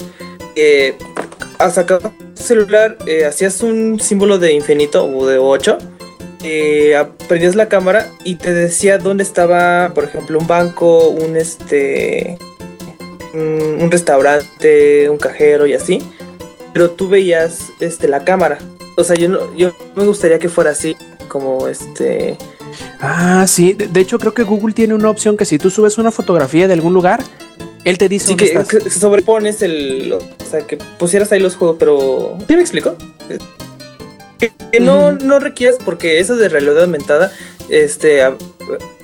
[0.55, 0.95] Que
[1.57, 5.77] al sacar tu celular eh, hacías un símbolo de infinito o de 8.
[6.43, 12.37] Eh, prendías la cámara y te decía dónde estaba, por ejemplo, un banco, un este.
[13.33, 16.01] Un, un restaurante, un cajero y así.
[16.77, 18.59] Pero tú veías este, la cámara.
[18.97, 20.95] O sea, yo, no, yo me gustaría que fuera así.
[21.27, 22.37] Como este.
[23.01, 23.73] Ah, sí.
[23.73, 26.67] De, de hecho, creo que Google tiene una opción que si tú subes una fotografía
[26.67, 27.21] de algún lugar,
[27.83, 28.83] él te dice Sí, dónde que, estás.
[28.83, 30.13] que sobrepones el.
[30.13, 30.19] O
[30.49, 32.37] sea, que pusieras ahí los juegos, pero.
[32.47, 32.95] ¿Sí me explico?
[34.39, 37.31] Que, que no, no requieres, porque eso de realidad aumentada,
[37.69, 38.21] este.
[38.23, 38.35] a-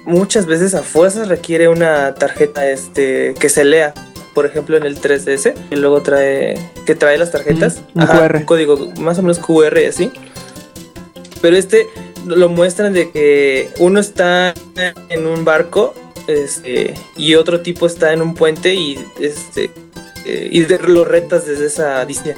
[0.05, 3.93] muchas veces a fuerzas requiere una tarjeta este, que se lea.
[4.33, 6.55] Por ejemplo, en el 3DS, y luego trae
[6.85, 8.37] que trae las tarjetas, Mm, un QR.
[8.37, 10.11] un código más o menos QR y así.
[11.41, 11.87] Pero este
[12.25, 14.53] lo muestran de que uno está
[15.09, 15.93] en un barco
[16.27, 19.69] este, y otro tipo está en un puente y este
[20.25, 22.37] eh, y de- lo retas desde esa distancia.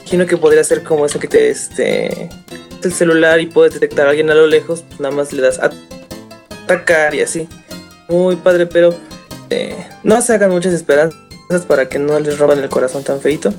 [0.00, 2.28] Imagino que podría ser como eso que te este
[2.82, 5.58] el celular y puedes detectar a alguien a lo lejos, pues nada más le das
[5.60, 5.70] a
[6.64, 7.48] atacar y así.
[8.08, 8.92] Muy padre, pero
[9.50, 11.16] eh, no se hagan muchas esperanzas
[11.66, 13.52] para que no les roban el corazón tan feito.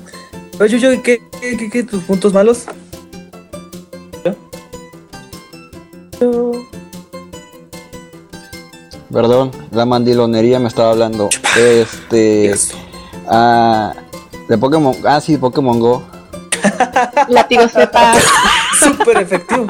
[0.60, 2.64] Oye, yo, ¿qué, qué, qué, qué tus puntos malos?
[6.20, 6.52] Yo-
[9.12, 11.28] Perdón, la mandilonería me estaba hablando.
[11.56, 12.54] Este.
[13.26, 13.92] Ah,
[14.48, 14.94] de Pokémon.
[15.04, 16.02] Ah, sí, Pokémon Go.
[17.28, 18.14] Látigo sepa.
[18.78, 19.66] Súper efectivo.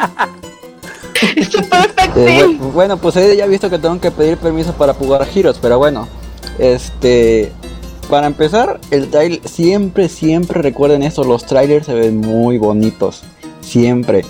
[1.50, 5.26] Súper Eh, bueno, pues ahí ya he visto que tengo que pedir permiso para jugar
[5.34, 6.08] Heroes, pero bueno.
[6.58, 7.52] Este.
[8.08, 9.40] Para empezar, el trailer.
[9.48, 11.22] Siempre, siempre recuerden eso.
[11.24, 13.22] Los trailers se ven muy bonitos.
[13.60, 14.24] Siempre.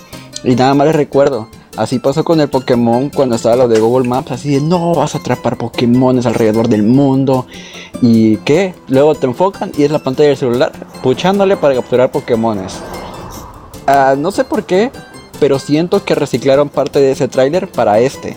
[0.44, 1.48] Y nada más les recuerdo.
[1.76, 4.32] Así pasó con el Pokémon cuando estaba lo de Google Maps.
[4.32, 7.46] Así de no vas a atrapar Pokémones alrededor del mundo.
[8.02, 8.74] ¿Y qué?
[8.88, 10.72] Luego te enfocan y es la pantalla del celular
[11.02, 12.74] puchándole para capturar Pokémones.
[13.86, 14.90] Ah, no sé por qué,
[15.40, 18.36] pero siento que reciclaron parte de ese tráiler para este.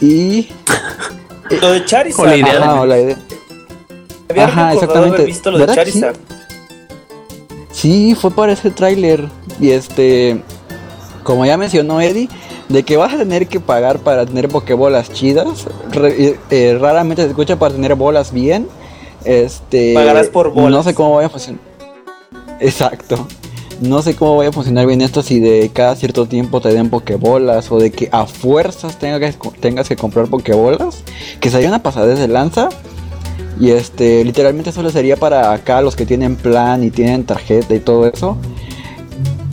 [0.00, 0.48] Y...
[1.60, 2.16] Lo de Charizard.
[2.22, 3.18] Con la idea Ajá, o la idea-
[4.28, 5.14] Había Ajá, exactamente.
[5.16, 6.00] haber visto lo de ¿Verdad que sí?
[6.00, 6.20] Charizard.
[7.70, 9.28] Sí, fue para ese tráiler.
[9.60, 10.42] Y este...
[11.22, 12.28] Como ya mencionó Eddie,
[12.68, 15.66] de que vas a tener que pagar para tener pokebolas chidas.
[15.90, 18.66] re- eh, eh, raramente se escucha para tener bolas bien.
[19.24, 19.92] Este...
[19.94, 20.70] Pagarás por bolas.
[20.70, 21.60] No sé cómo vaya a funcionar.
[22.60, 23.26] Exacto.
[23.80, 26.88] No sé cómo vaya a funcionar bien esto si de cada cierto tiempo te den
[26.88, 31.02] pokebolas o de que a fuerzas tengas que, tengas que comprar pokebolas.
[31.40, 32.70] Que sería una pasada de lanza.
[33.60, 37.80] Y este, literalmente solo sería para acá los que tienen plan y tienen tarjeta y
[37.80, 38.36] todo eso.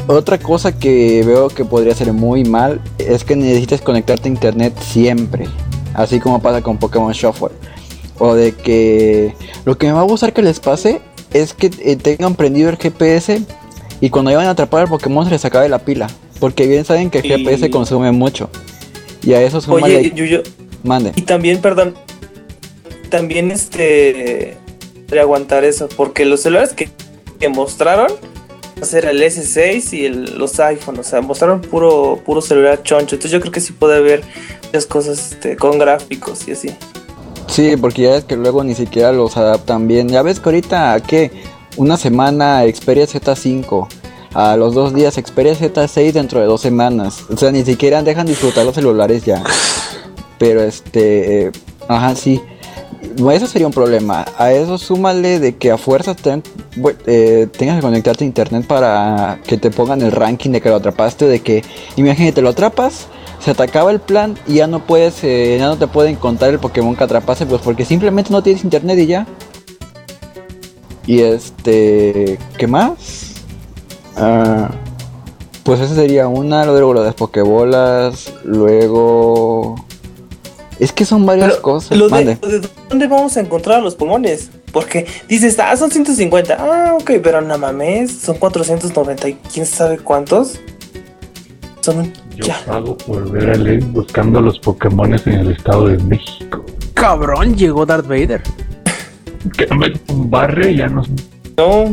[0.07, 4.73] Otra cosa que veo que podría ser muy mal es que necesites conectarte a internet
[4.81, 5.47] siempre.
[5.93, 7.49] Así como pasa con Pokémon Shuffle.
[8.19, 9.33] O de que
[9.65, 11.01] lo que me va a gustar que les pase
[11.33, 13.41] es que eh, tengan prendido el GPS
[14.05, 16.07] y cuando vayan a atrapar al Pokémon se les acabe la pila.
[16.39, 18.49] Porque bien saben que el Y- GPS consume mucho.
[19.21, 20.43] Y a eso suma Oye, Yuyo,
[20.83, 21.13] Mande.
[21.15, 21.93] y también, perdón,
[23.09, 24.57] también este
[25.07, 26.89] de aguantar eso, porque los celulares que,
[27.39, 32.19] que mostraron va a ser el S6 y el- los iPhones, o sea, mostraron puro
[32.25, 34.23] puro celular choncho, entonces yo creo que sí puede haber
[34.65, 36.69] muchas cosas este, con gráficos y así.
[37.47, 40.09] Sí, porque ya es que luego ni siquiera los adaptan bien.
[40.09, 41.29] Ya ves que ahorita, ¿qué?
[41.77, 43.87] Una semana Xperia Z5.
[44.35, 47.19] A los dos días Xperia Z6 dentro de dos semanas.
[47.31, 49.43] O sea, ni siquiera dejan disfrutar los celulares ya.
[50.39, 51.47] Pero este...
[51.47, 51.51] eh,
[51.87, 52.41] ajá, sí.
[53.31, 54.25] Eso sería un problema.
[54.37, 56.41] A eso súmale de que a fuerza ten-
[57.05, 60.75] eh, tengas que conectarte a internet para que te pongan el ranking de que lo
[60.77, 61.27] atrapaste.
[61.27, 61.63] De que,
[61.95, 63.07] imagínate, lo atrapas,
[63.39, 66.49] se te acaba el plan y ya no puedes, eh, ya no te pueden contar
[66.49, 69.27] el Pokémon que atrapaste, pues porque simplemente no tienes internet y ya.
[71.05, 73.43] Y este, ¿qué más?
[74.15, 74.69] Ah,
[75.63, 79.75] pues esa sería una, luego lo de las Pokébolas, luego...
[80.79, 81.97] Es que son varias Pero, cosas.
[81.97, 84.49] lo de, lo de dónde vamos a encontrar a los pulmones?
[84.71, 86.57] Porque dices, ah, son 150.
[86.59, 90.59] Ah, ok, pero no mames, son 490 y quién sabe cuántos.
[91.81, 92.13] Son un...
[92.35, 92.59] Yo Ya.
[92.65, 96.65] pago por ver a Link buscando los Pokémones en el estado de México.
[96.95, 98.41] Cabrón, llegó Darth Vader.
[99.57, 101.07] Que no me y ya nos
[101.57, 101.85] No,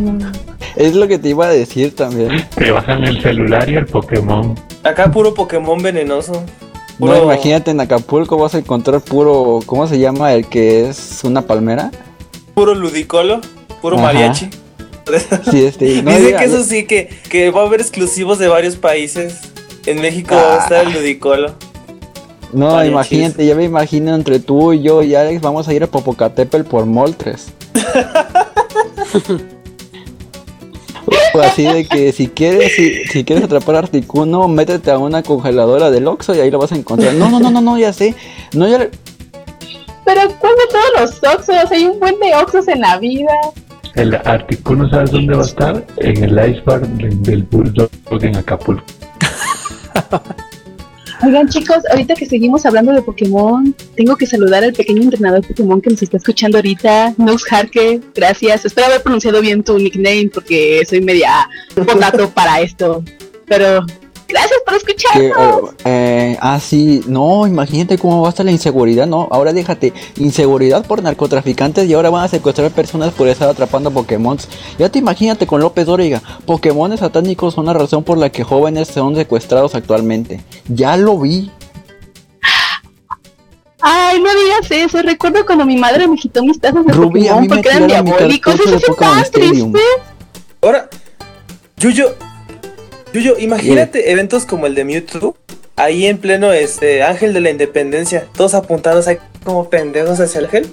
[0.77, 2.47] Es lo que te iba a decir también.
[2.57, 4.55] te bajan el celular y el Pokémon.
[4.85, 6.33] acá puro Pokémon venenoso.
[6.99, 10.35] No, Puro- imagínate en Acapulco vas a encontrar puro, ¿cómo se llama?
[10.35, 11.91] El que es una palmera.
[12.55, 13.41] Puro ludicolo,
[13.81, 14.07] puro Ajá.
[14.07, 14.51] mariachi.
[15.51, 16.03] Sí, este.
[16.03, 19.41] no Dice diga- que eso sí, que, que va a haber exclusivos de varios países.
[19.87, 21.55] En México va a estar el ludicolo.
[22.53, 22.91] No, mariachis.
[22.93, 26.65] imagínate, ya me imagino entre tú y yo y Alex vamos a ir a Popocatépetl
[26.69, 27.53] por Moltres.
[31.35, 35.23] O así de que si quieres, si, si quieres atrapar a Articuno, métete a una
[35.23, 37.15] congeladora del Oxxo y ahí lo vas a encontrar.
[37.15, 38.15] No, no, no, no, no, ya sé.
[38.55, 38.91] No, ya le-
[40.05, 41.71] Pero ¿cuál de todos los Oxos?
[41.71, 43.31] Hay un buen de Oxos en la vida.
[43.95, 45.85] El Articuno, ¿sabes dónde va a estar?
[45.99, 47.91] En el Ice Bar del del Bulldog
[48.23, 48.85] en Acapulco.
[51.23, 55.81] Oigan chicos, ahorita que seguimos hablando de Pokémon, tengo que saludar al pequeño entrenador Pokémon
[55.81, 58.65] que nos está escuchando ahorita, Nux Harke, gracias.
[58.65, 63.05] Espero haber pronunciado bien tu nickname porque soy media potato para esto.
[63.47, 63.85] Pero
[64.33, 65.13] gracias por escuchar.
[65.13, 65.33] que, eh,
[65.85, 69.29] Eh, ah, sí, no, imagínate cómo va a estar la inseguridad, ¿no?
[69.31, 74.39] Ahora déjate, inseguridad por narcotraficantes y ahora van a secuestrar personas por estar atrapando Pokémon.
[74.79, 78.89] Ya te imagínate con López Dóriga, Pokémon satánicos son la razón por la que jóvenes
[78.89, 80.41] son secuestrados actualmente.
[80.69, 81.51] Ya lo vi.
[83.83, 85.01] Ay, no digas eso.
[85.03, 87.69] Recuerdo cuando mi madre me quitó mis tazas de Rubí, a Pokémon mí me porque
[87.71, 88.55] eran diabólicos.
[88.61, 89.73] Eso de es Pokémon tan Stadium.
[89.73, 89.89] triste.
[90.63, 90.89] Ahora,
[91.79, 92.15] Yuyo,
[93.13, 95.37] Yuyo, imagínate eventos como el de Mewtwo,
[95.77, 100.49] ahí en pleno este Ángel de la Independencia, todos apuntados ahí como pendejos hacia el
[100.49, 100.69] gel.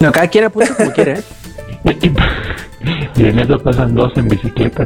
[0.00, 1.22] No, cada quien apunta como quiere, ¿eh?
[3.14, 4.84] Y en eso pasan dos en bicicleta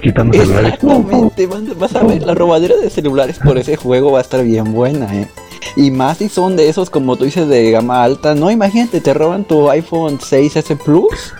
[0.00, 0.74] quitando celulares.
[0.74, 4.72] Exactamente, vas a ver, la robadera de celulares por ese juego va a estar bien
[4.72, 5.26] buena, eh.
[5.74, 8.34] Y más si son de esos, como tú dices, de gama alta.
[8.34, 11.34] No, imagínate, te roban tu iPhone 6S Plus.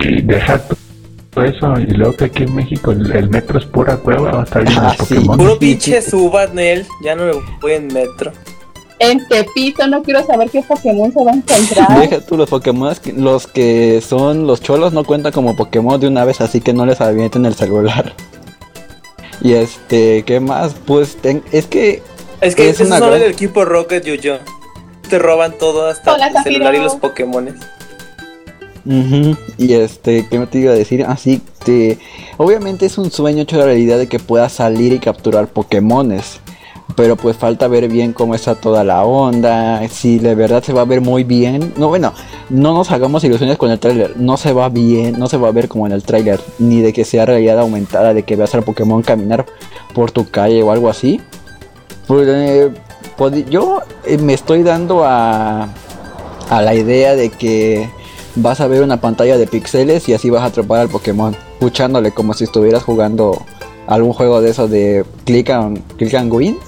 [0.00, 0.87] Y deja todo
[1.36, 1.74] eso.
[1.78, 4.32] Y luego que aquí en México el, el metro es pura cueva.
[4.32, 5.14] Va a estar lleno Ah, de sí.
[5.14, 5.36] Pokémon.
[5.38, 8.32] Puro pinche subat, Nel, ya no me voy en metro.
[9.00, 12.00] En Tepito no quiero saber qué Pokémon se va a encontrar.
[12.00, 16.08] Deja tú los Pokémon, que- los que son los cholos no cuentan como Pokémon de
[16.08, 18.12] una vez, así que no les avienten el celular.
[19.40, 20.74] Y este, ¿qué más?
[20.84, 22.02] Pues ten- es que
[22.40, 24.38] Es que Es esos una son gran- del equipo Rocket, Yuyo.
[25.08, 27.54] Te roban todo hasta Hola, el celular y los Pokémones.
[29.58, 31.04] Y este, ¿qué me te iba a decir?
[31.04, 31.98] Así que,
[32.38, 36.40] obviamente es un sueño hecho realidad de que puedas salir y capturar Pokémones.
[36.96, 40.80] Pero pues falta ver bien cómo está toda la onda, si de verdad se va
[40.80, 41.74] a ver muy bien.
[41.76, 42.14] No, bueno,
[42.48, 45.52] no nos hagamos ilusiones con el tráiler, no se va bien, no se va a
[45.52, 48.62] ver como en el tráiler, ni de que sea realidad aumentada, de que veas al
[48.62, 49.44] Pokémon caminar
[49.94, 51.20] por tu calle o algo así.
[52.06, 52.72] Pues, eh,
[53.50, 55.68] yo eh, me estoy dando a,
[56.48, 57.90] a la idea de que
[58.38, 62.12] vas a ver una pantalla de píxeles y así vas a atrapar al Pokémon, escuchándole
[62.12, 63.44] como si estuvieras jugando
[63.86, 66.58] algún juego de esos de click and, click and win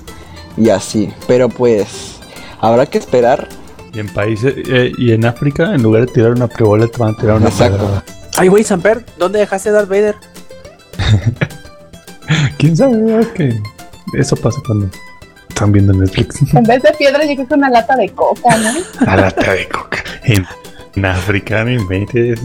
[0.57, 1.13] y así.
[1.27, 2.17] Pero pues
[2.61, 3.49] habrá que esperar.
[3.93, 7.15] Y en países eh, y en África, en lugar de tirar una prebola, te van
[7.15, 8.03] a tirar una Exacto.
[8.37, 10.15] Ay, güey, Samper, ¿dónde dejaste Darth Vader?
[12.59, 13.21] ¿Quién sabe?
[13.21, 13.61] Es que
[14.17, 14.89] eso pasa cuando
[15.49, 16.41] están viendo Netflix.
[16.55, 18.71] En vez de piedra, yo creo que una lata de coca, ¿no?
[19.07, 20.03] A lata de coca.
[20.25, 20.47] En,
[20.97, 22.41] en África, no inventes.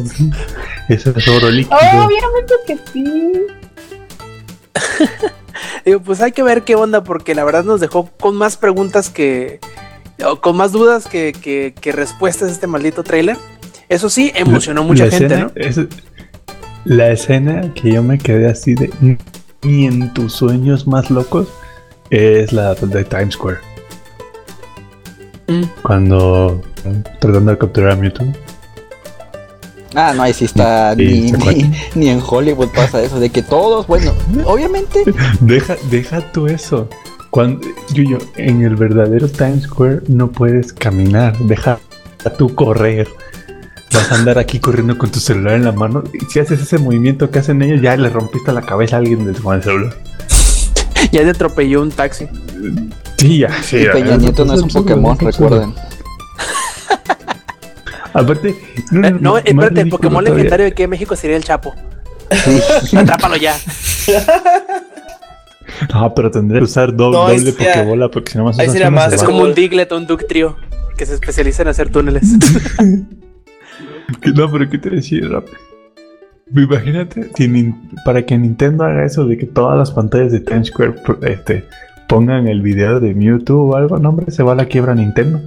[0.90, 1.78] Eso es oro líquido.
[1.78, 3.32] Obviamente que sí.
[5.86, 9.10] Digo, pues hay que ver qué onda, porque la verdad nos dejó con más preguntas
[9.10, 9.60] que.
[10.26, 13.38] o con más dudas que, que- que respuestas este maldito trailer.
[13.90, 15.52] Eso sí, emocionó mucha La gente, escena ¿no?
[15.56, 15.80] es-
[16.86, 18.92] la escena que yo me quedé así de.
[19.64, 21.48] Ni en tus sueños más locos
[22.12, 23.58] es la de Times Square.
[25.48, 25.64] Mm.
[25.82, 26.62] Cuando
[27.20, 28.26] tratando de capturar a Mewtwo.
[29.98, 33.42] Ah, no, ahí sí está, Sí, ni, ni, ni en Hollywood pasa eso, de que
[33.42, 34.12] todos, bueno,
[34.46, 35.04] obviamente,
[35.40, 36.90] Deja, deja tú eso.
[37.30, 41.80] Cuando, Yuyo, en el verdadero Times Square no puedes caminar, deja
[42.38, 43.08] tú correr.
[43.94, 46.04] Vas a andar aquí corriendo con tu celular en la mano.
[46.14, 49.26] Y si haces ese movimiento que hacen ellos, ya le rompiste la cabeza a alguien
[49.26, 49.94] del- con el celular.
[51.12, 52.28] Ya te atropelló un taxi.
[53.18, 53.78] Sí, ya, sí.
[53.78, 55.74] y Peña ya, Nieto no es un Pokémon, recuerden.
[58.16, 60.34] Aparte, Eh, no, espérate, el Pokémon todavía.
[60.36, 61.76] legendario de que México sería el Chapo.
[62.98, 63.56] Atrápalo ya.
[65.94, 68.90] No, pero tendría que usar doble, No, doble Pokébola porque si no más ahí sería
[68.90, 70.56] más Es como un Diglett o un Ductrio
[70.98, 72.24] que se especializa en hacer túneles.
[74.36, 75.58] No, pero ¿qué te decía rápido?
[76.56, 77.74] Imagínate, si
[78.06, 80.94] para que Nintendo haga eso de que todas las pantallas de Times Square
[81.24, 81.66] este,
[82.08, 85.42] pongan el video de Mewtwo o algo, no hombre, se va a la quiebra Nintendo.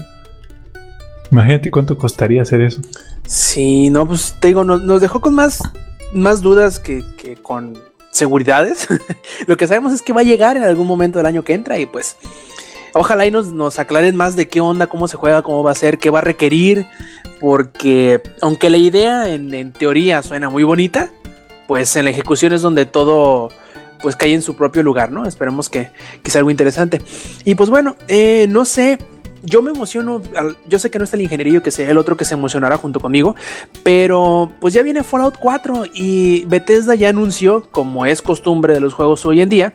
[1.30, 2.80] Imagínate cuánto costaría hacer eso.
[3.26, 5.62] Sí, no, pues te digo, nos, dejó con más,
[6.12, 7.78] más dudas que, que con
[8.10, 8.88] seguridades.
[9.46, 11.78] Lo que sabemos es que va a llegar en algún momento del año que entra
[11.78, 12.16] y pues
[12.94, 15.74] ojalá y nos, nos aclaren más de qué onda, cómo se juega, cómo va a
[15.74, 16.86] ser, qué va a requerir,
[17.40, 21.10] porque aunque la idea en, en teoría suena muy bonita,
[21.66, 23.50] pues en la ejecución es donde todo
[24.00, 25.26] pues cae en su propio lugar, ¿no?
[25.26, 25.90] Esperemos que,
[26.22, 27.02] que sea algo interesante.
[27.44, 28.98] Y pues bueno, eh, no sé,
[29.42, 30.22] yo me emociono,
[30.66, 33.00] yo sé que no está el ingenierillo que sea el otro que se emocionará junto
[33.00, 33.34] conmigo,
[33.82, 38.94] pero pues ya viene Fallout 4 y Bethesda ya anunció, como es costumbre de los
[38.94, 39.72] juegos hoy en día,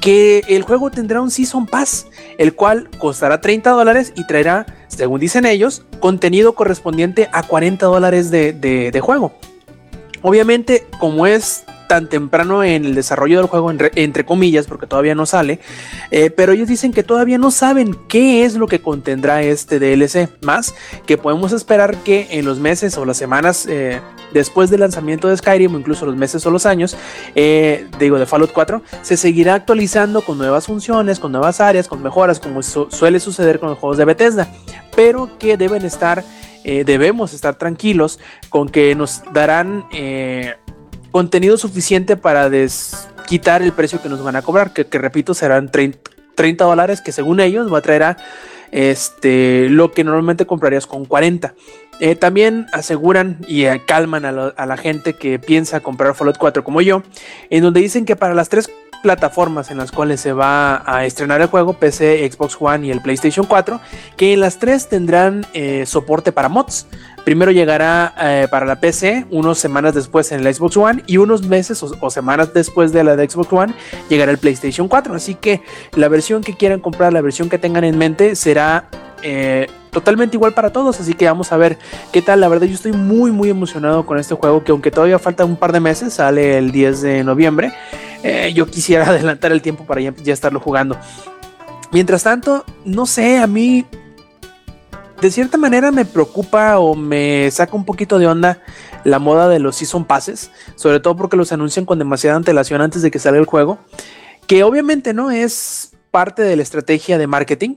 [0.00, 2.06] que el juego tendrá un Season Pass,
[2.38, 8.30] el cual costará 30 dólares y traerá, según dicen ellos, contenido correspondiente a 40 dólares
[8.30, 9.32] de juego.
[10.22, 15.26] Obviamente, como es tan temprano en el desarrollo del juego, entre, comillas, porque todavía no
[15.26, 15.60] sale,
[16.10, 20.28] eh, pero ellos dicen que todavía no saben qué es lo que contendrá este DLC,
[20.42, 20.74] más
[21.06, 24.00] que podemos esperar que en los meses o las semanas eh,
[24.32, 26.96] después del lanzamiento de Skyrim, o incluso los meses o los años,
[27.34, 32.02] eh, digo, de Fallout 4, se seguirá actualizando con nuevas funciones, con nuevas áreas, con
[32.02, 34.48] mejoras, como suele suceder con los juegos de Bethesda,
[34.94, 36.24] pero que deben estar,
[36.64, 38.18] debemos estar tranquilos
[38.48, 39.84] con que nos darán
[41.16, 42.50] contenido suficiente para
[43.26, 47.40] quitar el precio que nos van a cobrar, que, repito serán 30, dólares, que según
[47.40, 48.16] ellos va a traer a
[48.70, 51.54] este, lo que normalmente comprarías con 40.
[52.00, 56.62] Eh, también aseguran y eh, calman a, a, la gente que piensa comprar Fallout 4
[56.62, 57.02] como yo,
[57.48, 58.68] en donde dicen que para las tres
[59.02, 63.00] plataformas en las cuales se va a estrenar el juego, PC, Xbox One y el
[63.00, 63.80] PlayStation 4,
[64.18, 66.86] que en las tres tendrán eh, soporte para mods.
[67.26, 71.42] Primero llegará eh, para la PC, unos semanas después en el Xbox One y unos
[71.42, 73.74] meses o, semanas después de la de Xbox One
[74.08, 75.12] llegará el PlayStation 4.
[75.12, 75.60] Así que
[75.96, 78.88] la versión que quieran comprar, la versión que tengan en mente será
[79.24, 81.00] eh, totalmente igual para todos.
[81.00, 81.78] Así que vamos a ver
[82.12, 82.40] qué tal.
[82.40, 85.56] La verdad yo estoy muy muy emocionado con este juego que aunque todavía falta un
[85.56, 87.72] par de meses, sale el 10 de noviembre.
[88.22, 90.96] Eh, yo quisiera adelantar el tiempo para ya, estarlo jugando.
[91.90, 93.84] Mientras tanto, no sé, a mí
[95.20, 98.62] de cierta manera me preocupa o me saca un poquito de onda
[99.04, 103.02] la moda de los season passes, sobre todo porque los anuncian con demasiada antelación antes
[103.02, 103.78] de que salga el juego,
[104.46, 107.76] que obviamente no es parte de la estrategia de marketing,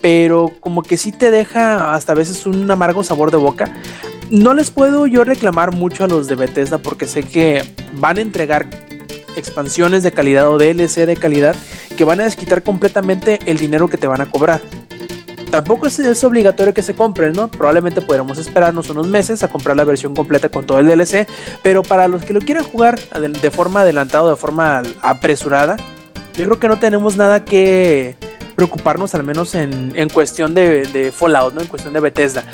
[0.00, 3.72] pero como que sí te deja hasta a veces un amargo sabor de boca.
[4.30, 7.62] No les puedo yo reclamar mucho a los de Bethesda porque sé que
[7.94, 8.68] van a entregar
[9.36, 11.56] expansiones de calidad o DLC de calidad
[11.96, 14.60] que van a desquitar completamente el dinero que te van a cobrar.
[15.50, 17.48] Tampoco es, obligatorio que se compren, ¿no?
[17.48, 21.26] Probablemente podremos esperarnos unos meses a comprar la versión completa con todo el DLC,
[21.62, 25.76] pero para los que lo quieran jugar de, forma adelantada, de forma apresurada,
[26.36, 28.16] yo creo que no tenemos nada que
[28.54, 31.62] preocuparnos, al menos en, cuestión de, Fallout, ¿no?
[31.62, 32.44] En cuestión de Bethesda.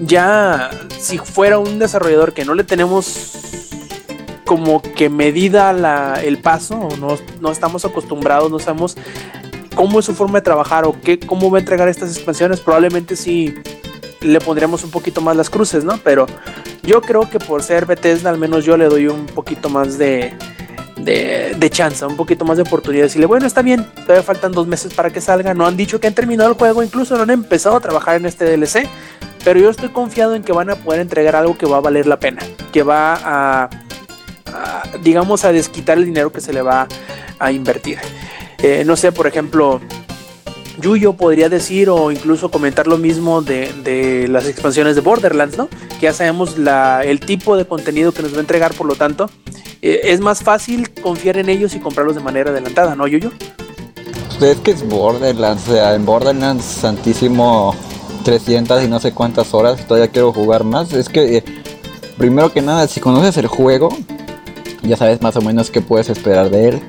[0.00, 3.32] Ya si fuera un desarrollador que no le tenemos
[4.46, 8.96] como que medida el paso, no, no estamos acostumbrados, no sabemos
[9.76, 13.14] cómo es su forma de trabajar o qué, cómo va a entregar estas expansiones, probablemente
[13.14, 13.54] sí
[14.22, 15.98] le pondríamos un poquito más las cruces, ¿no?
[16.02, 16.26] Pero
[16.82, 20.34] yo creo que por ser Bethesda, al menos yo le doy un poquito más de,
[20.96, 23.04] de, chance, un poquito más de oportunidad.
[23.04, 25.54] Decirle, bueno, está bien, todavía faltan dos meses para que salga.
[25.54, 28.26] No han dicho que han terminado el juego, incluso no han empezado a trabajar en
[28.26, 28.88] este DLC.
[29.44, 32.06] Pero yo estoy confiado en que van a poder entregar algo que va a valer
[32.06, 33.70] la pena, que va a
[35.02, 36.88] digamos, a desquitar el dinero que se le va
[37.38, 37.98] a invertir.
[38.68, 39.80] Eh, no sé, por ejemplo,
[40.80, 45.68] Yuyo podría decir o incluso comentar lo mismo de, las expansiones de Borderlands, ¿no?
[46.00, 48.96] Que ya sabemos la, el tipo de contenido que nos va a entregar, por lo
[48.96, 49.30] tanto,
[49.82, 53.30] eh, es más fácil confiar en ellos y comprarlos de manera adelantada, ¿no, Yuyo?
[54.40, 57.72] Pues es que es Borderlands, o sea, en Borderlands Santísimo
[58.24, 60.92] 300 y no sé cuántas horas, todavía quiero jugar más.
[60.92, 61.44] Es que, eh,
[62.18, 63.90] primero que nada, si conoces el juego,
[64.82, 66.82] ya sabes más o menos qué puedes esperar de él.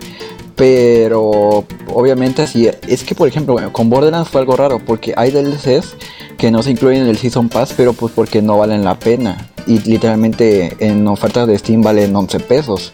[0.57, 5.95] Pero obviamente si es que por ejemplo con Borderlands fue algo raro porque hay DLCs
[6.37, 9.49] que no se incluyen en el Season Pass pero pues porque no valen la pena
[9.67, 12.91] y literalmente en ofertas de Steam valen 11 pesos.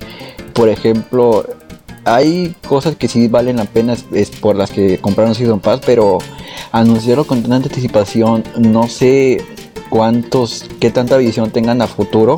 [0.53, 1.45] Por ejemplo,
[2.03, 6.17] hay cosas que sí valen la pena es, por las que compraron Season Pass, pero
[6.71, 9.45] anunciarlo con tanta anticipación, no sé
[9.89, 12.37] cuántos, qué tanta visión tengan a futuro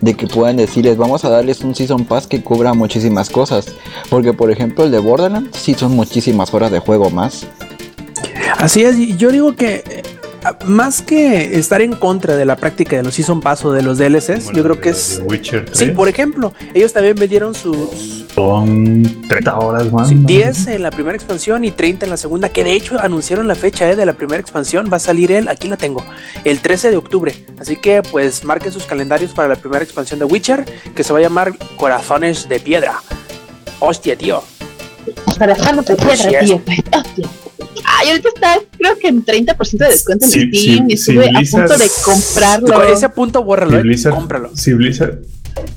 [0.00, 3.74] de que puedan decirles vamos a darles un Season Pass que cubra muchísimas cosas.
[4.08, 7.46] Porque por ejemplo el de Borderlands sí son muchísimas horas de juego más.
[8.58, 10.02] Así es, yo digo que
[10.66, 13.98] más que estar en contra de la práctica de los Season Pass o de los
[13.98, 15.22] DLCs, yo creo que es...
[15.72, 20.08] Sí, por ejemplo, ellos también vendieron sus son 30 horas más.
[20.10, 23.54] 10 en la primera expansión y 30 en la segunda, que de hecho anunciaron la
[23.54, 24.88] fecha eh, de la primera expansión.
[24.92, 26.04] Va a salir él, aquí la tengo,
[26.44, 27.34] el 13 de octubre.
[27.58, 30.64] Así que pues marquen sus calendarios para la primera expansión de Witcher,
[30.94, 33.02] que se va a llamar Corazones de Piedra.
[33.80, 34.42] Hostia, tío.
[35.38, 36.62] Corazones de Piedra, tío.
[36.92, 37.28] Hostia.
[38.00, 41.76] Ay, ahorita está, creo que en 30% de descuento en Steam y estuve a punto
[41.76, 42.82] de comprarlo.
[42.84, 44.50] ese punto, bórralo, eh, cómpralo.
[44.56, 45.18] Si Blizzard,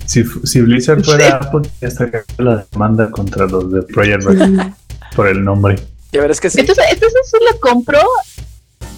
[0.06, 4.60] si, si Blizzard fuera Apple, ya estaría la demanda contra los de Project Red
[5.16, 5.76] por el nombre.
[6.14, 6.62] Ya verás que sí.
[6.62, 8.00] Entonces, entonces sí lo compro.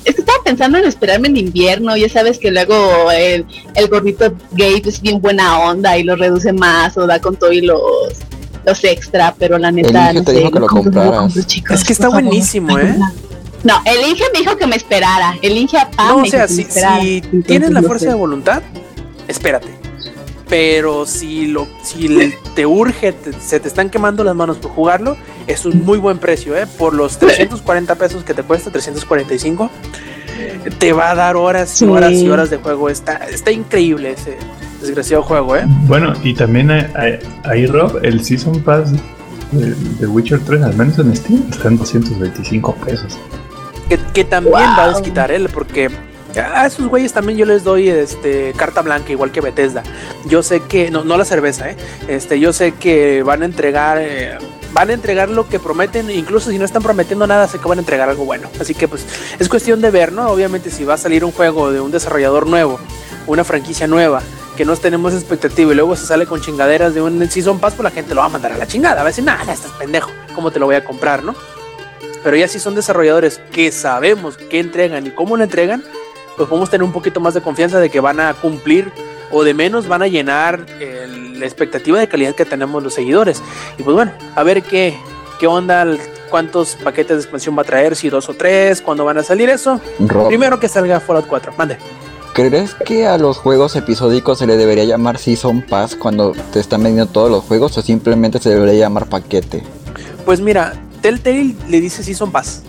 [0.04, 1.98] Es que estaba pensando en esperarme en invierno.
[1.98, 6.54] Ya sabes que luego el, el gordito Gabe es bien buena onda y lo reduce
[6.54, 8.14] más o da con todo y los
[8.66, 11.36] los extra, pero la neta el no te sé, dijo que lo compraras.
[11.36, 12.96] es que está buenísimo, ¿eh?
[13.66, 15.36] No, el Inge me dijo que me esperara.
[15.42, 18.62] El Inge no, o sea, si, si tienes la fuerza de voluntad,
[19.28, 19.70] espérate.
[20.48, 25.18] pero si lo si te urge, se te están quemando las manos por jugarlo,
[25.48, 26.68] es un muy buen precio, ¿eh?
[26.78, 29.72] Por los 340 pesos que te cuesta, 345,
[30.78, 32.90] te va a dar horas y horas y horas de juego.
[32.90, 34.38] Está, está increíble ese
[34.80, 35.64] desgraciado juego, ¿eh?
[35.88, 36.70] Bueno, y también
[37.44, 38.92] ahí, Rob, el Season Pass
[39.52, 43.18] de, Witcher 3, al menos en Steam, está en 225 pesos.
[44.14, 45.90] Que, también va a desquitar él, porque
[46.40, 49.84] a esos güeyes también yo les doy este carta blanca, igual que Bethesda.
[50.26, 51.78] Yo sé que, no, no la cerveza, ¿eh?
[52.08, 53.98] Este, yo sé que van a entregar.
[54.02, 54.38] Eh,
[54.74, 57.78] van a entregar lo que prometen, incluso si no están prometiendo nada, sé que van
[57.78, 58.50] a entregar algo bueno.
[58.60, 59.06] Así que pues
[59.40, 60.28] es cuestión de ver, ¿no?
[60.30, 62.78] Obviamente si va a salir un juego de un desarrollador nuevo,
[63.26, 64.22] una franquicia nueva,
[64.58, 67.86] que no tenemos expectativa y luego se sale con chingaderas de un Season Pass, pues
[67.86, 68.96] la gente lo va a mandar a la chingada.
[68.96, 71.36] Va a decir, nada, estás pendejo, ¿cómo te lo voy a comprar, no?
[72.26, 75.84] Pero ya si son desarrolladores que sabemos qué entregan y cómo lo entregan,
[76.36, 78.92] pues podemos tener un poquito más de confianza de que van a cumplir
[79.32, 83.44] o de menos van a llenar la expectativa de calidad que tenemos los seguidores.
[83.78, 84.98] Y pues bueno, a ver qué,
[85.40, 85.86] qué onda,
[86.32, 89.48] cuántos paquetes de expansión va a traer, si dos o tres, cuándo van a salir
[89.48, 89.80] eso.
[90.28, 91.78] Primero que salga Fallout 4, mande.
[92.34, 96.82] ¿Crees que a los juegos episódicos se le debería llamar Season Pass cuando te están
[96.82, 99.62] vendiendo todos los juegos o simplemente se debería llamar paquete?
[100.26, 100.74] Pues mira,
[101.06, 102.64] Telltale le dice Season Pass.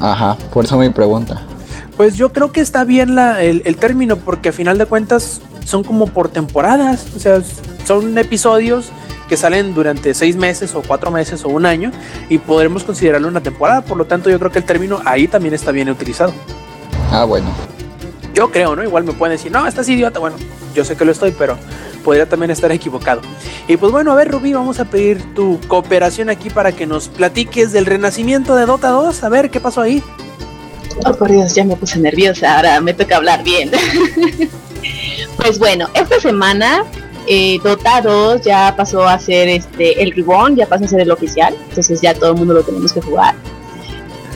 [0.00, 1.42] Ajá, por eso mi pregunta.
[1.98, 5.84] Pues yo creo que está bien la, el, término, porque a final de cuentas son
[5.84, 7.42] como por temporadas, o sea,
[7.84, 8.88] son episodios
[9.28, 11.90] que salen durante seis meses o cuatro meses o un año
[12.30, 15.52] y podremos considerarlo una temporada, por lo tanto yo creo que el término ahí también
[15.52, 16.32] está bien utilizado.
[17.12, 17.48] Ah, bueno.
[18.32, 18.82] Yo creo, ¿no?
[18.82, 20.36] Igual me pueden decir, no, estás idiota, bueno,
[20.78, 21.58] yo sé que lo estoy, pero
[22.04, 23.20] podría también estar equivocado.
[23.66, 27.08] Y pues bueno, a ver, Rubí, vamos a pedir tu cooperación aquí para que nos
[27.08, 30.02] platiques del renacimiento de Dota 2, a ver qué pasó ahí.
[31.04, 33.72] Oh, por Dios, ya me puse nerviosa, ahora me toca hablar bien.
[35.36, 36.84] pues bueno, esta semana
[37.26, 41.10] eh, Dota 2 ya pasó a ser este el ribbon, ya pasó a ser el
[41.10, 43.34] oficial, entonces ya todo el mundo lo tenemos que jugar.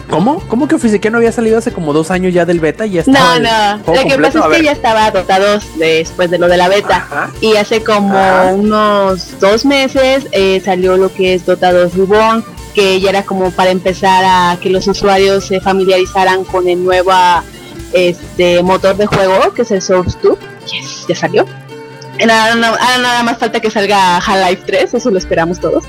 [0.08, 0.40] ¿Cómo?
[0.48, 2.92] ¿Cómo que oficial que no había salido hace como dos años ya del beta y
[2.92, 3.38] ya estaba?
[3.38, 3.94] No, no.
[3.94, 7.30] Lo que pasa es que ya estaba Dota 2 después de lo de la beta.
[7.40, 8.14] Y hace como
[8.52, 13.50] unos dos meses eh, salió lo que es Dota 2 Ribbon, que ya era como
[13.50, 17.12] para empezar a que los usuarios se familiarizaran con el nuevo
[17.92, 21.46] este motor de juego que es el Source 2 yes, ya salió
[22.20, 25.84] ahora, nada más falta que salga Half-Life 3 eso lo esperamos todos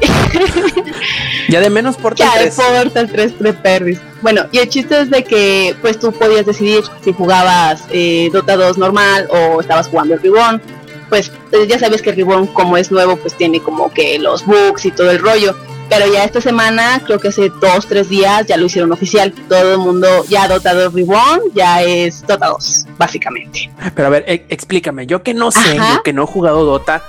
[1.48, 5.10] ya de menos por ya 3 de el 3 de bueno y el chiste es
[5.10, 10.14] de que pues tú podías decidir si jugabas eh, Dota 2 normal o estabas jugando
[10.14, 10.60] el Reborn
[11.08, 14.44] pues eh, ya sabes que el Reborn como es nuevo pues tiene como que los
[14.44, 15.56] bugs y todo el rollo.
[15.88, 19.32] Pero ya esta semana, creo que hace dos, tres días, ya lo hicieron oficial.
[19.48, 23.70] Todo el mundo ya Dota 2 Reborn, ya es Dota 2, básicamente.
[23.94, 27.02] Pero a ver, e, explícame, yo que no sé, yo que no he jugado Dota,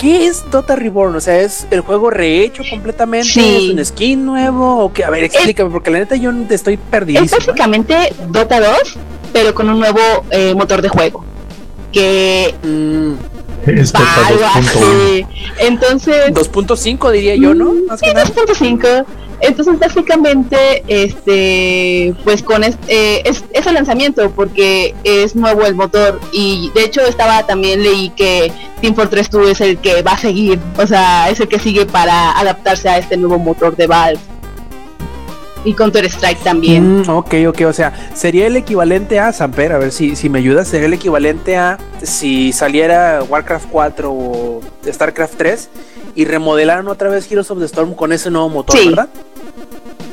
[0.00, 1.14] ¿qué es Dota Reborn?
[1.14, 3.28] O sea, ¿es el juego rehecho completamente?
[3.28, 4.84] ¿Es un skin nuevo?
[4.84, 5.04] ¿O qué?
[5.04, 7.22] A ver, explícame, porque la neta yo estoy perdido.
[7.22, 7.94] Es básicamente
[8.28, 8.98] Dota 2,
[9.32, 10.00] pero con un nuevo
[10.30, 11.24] eh, motor de juego.
[11.92, 12.54] Que...
[12.62, 13.39] Mm.
[13.66, 13.92] Es
[15.58, 16.32] Entonces.
[16.32, 17.72] 2.5 diría yo, ¿no?
[17.72, 19.04] Mm, sí, 2.5.
[19.42, 26.20] Entonces, básicamente, este, pues con este, es, es el lanzamiento porque es nuevo el motor
[26.30, 30.18] y de hecho estaba también leí que Team Fortress 2 es el que va a
[30.18, 34.20] seguir, o sea, es el que sigue para adaptarse a este nuevo motor de Valve
[35.64, 37.02] y Counter Strike también.
[37.02, 40.38] Mm, ok, ok, o sea, sería el equivalente a Samper, a ver si, si me
[40.38, 45.68] ayudas, sería el equivalente a si saliera Warcraft 4 o Starcraft 3
[46.14, 49.08] y remodelaran otra vez Heroes of the Storm con ese nuevo motor, ¿verdad?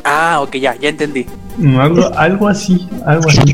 [0.10, 1.26] Ah, ok, ya, ya entendí.
[1.80, 3.54] algo, algo así, algo así.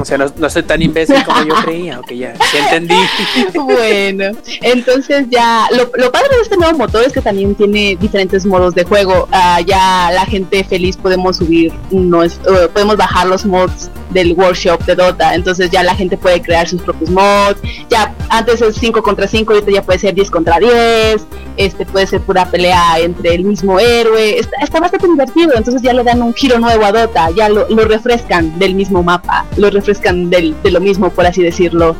[0.00, 2.94] O sea, no, soy tan imbécil como yo creía, ok, ya, ya entendí.
[3.54, 8.46] bueno, entonces ya, lo, lo, padre de este nuevo motor es que también tiene diferentes
[8.46, 9.28] modos de juego.
[9.30, 14.84] Uh, ya la gente feliz podemos subir, unos, uh, podemos bajar los mods del workshop
[14.84, 17.60] de Dota, entonces ya la gente puede crear sus propios mods.
[17.90, 21.26] Ya antes es 5 contra 5, ahorita ya puede ser 10 contra 10,
[21.56, 25.52] este puede ser pura pelea entre el mismo héroe, está, está bastante divertido.
[25.54, 29.46] Entonces ya le dan un giro nuevo a Dota, ya lo, refrescan del mismo mapa,
[29.56, 31.96] lo refrescan del, de lo mismo, por así decirlo.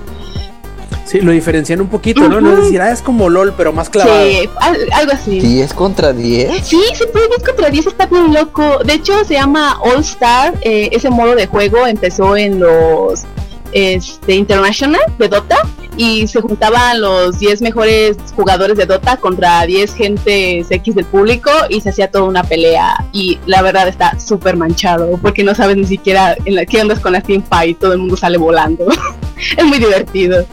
[1.06, 2.40] Sí, lo diferencian un poquito, ¿no?
[2.40, 4.26] No es decir, ah, es como LOL, pero más clavado.
[4.26, 4.48] Sí,
[4.92, 5.40] algo así.
[5.40, 6.66] ¿10 contra 10?
[6.66, 8.80] Sí, se puede 10 contra 10, está bien loco.
[8.84, 13.24] De hecho, se llama All Star, eh, ese modo de juego empezó en los
[13.72, 15.56] este, International de Dota
[15.96, 21.50] y se juntaban los 10 mejores jugadores de Dota contra 10 gentes X del público
[21.68, 25.76] y se hacía toda una pelea y la verdad está súper manchado porque no sabes
[25.76, 28.86] ni siquiera en la, qué andas con la team fight, todo el mundo sale volando.
[29.56, 30.44] es muy divertido.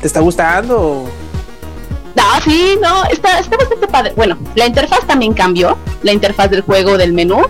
[0.00, 1.08] ¿Te está gustando?
[2.14, 4.12] No, sí, no, está, está bastante padre.
[4.16, 7.42] Bueno, la interfaz también cambió, la interfaz del juego, del menú,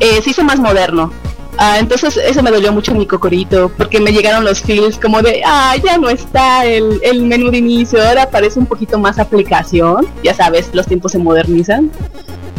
[0.00, 1.12] eh, se hizo más moderno.
[1.58, 5.42] Ah, entonces eso me dolió mucho mi cocorito, porque me llegaron los feels como de,
[5.44, 10.06] ah, ya no está el, el menú de inicio, ahora parece un poquito más aplicación,
[10.22, 11.90] ya sabes, los tiempos se modernizan.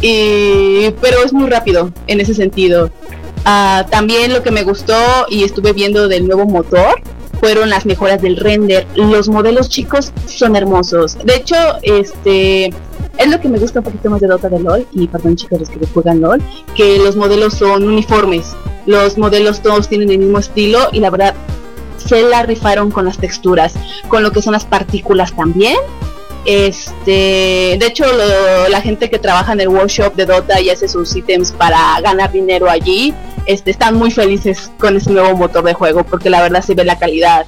[0.01, 2.91] Y, pero es muy rápido en ese sentido.
[3.45, 4.95] Ah, también lo que me gustó
[5.29, 7.01] y estuve viendo del nuevo motor
[7.39, 8.85] fueron las mejoras del render.
[8.95, 11.17] Los modelos chicos son hermosos.
[11.23, 12.73] De hecho, este
[13.17, 15.59] es lo que me gusta un poquito más de Dota de LOL y perdón chicos
[15.59, 16.41] los que juegan LOL,
[16.75, 18.55] que los modelos son uniformes.
[18.85, 21.33] Los modelos todos tienen el mismo estilo y la verdad
[21.97, 23.73] se la rifaron con las texturas,
[24.07, 25.77] con lo que son las partículas también.
[26.47, 28.05] Este, de hecho,
[28.69, 32.31] la gente que trabaja en el workshop de Dota y hace sus ítems para ganar
[32.31, 33.13] dinero allí,
[33.45, 36.85] este, están muy felices con ese nuevo motor de juego porque la verdad se ve
[36.85, 37.45] la calidad.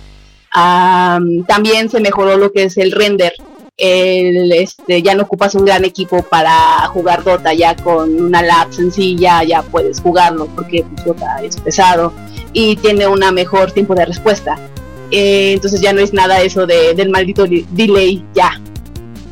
[0.52, 3.32] también se mejoró lo que es el render.
[3.78, 8.74] El, este, ya no ocupas un gran equipo para jugar Dota, ya con una lab
[8.74, 12.12] sencilla ya puedes jugarlo porque pues, Dota es pesado
[12.52, 14.58] y tiene una mejor tiempo de respuesta.
[15.12, 18.60] Eh, entonces ya no es nada eso de, del maldito delay, ya,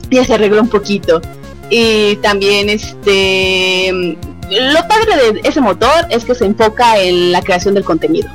[0.09, 1.21] ya se arregló un poquito.
[1.69, 4.17] Y también este
[4.49, 8.29] lo padre de ese motor es que se enfoca en la creación del contenido.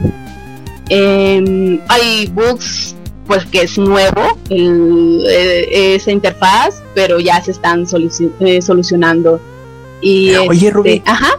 [0.88, 2.94] Em, hay bugs
[3.26, 7.86] pues que es nuevo eh, esa interfaz, pero ya se están
[8.40, 9.40] eh, solucionando.
[10.02, 11.38] Y Oye, Rubí, este, ajá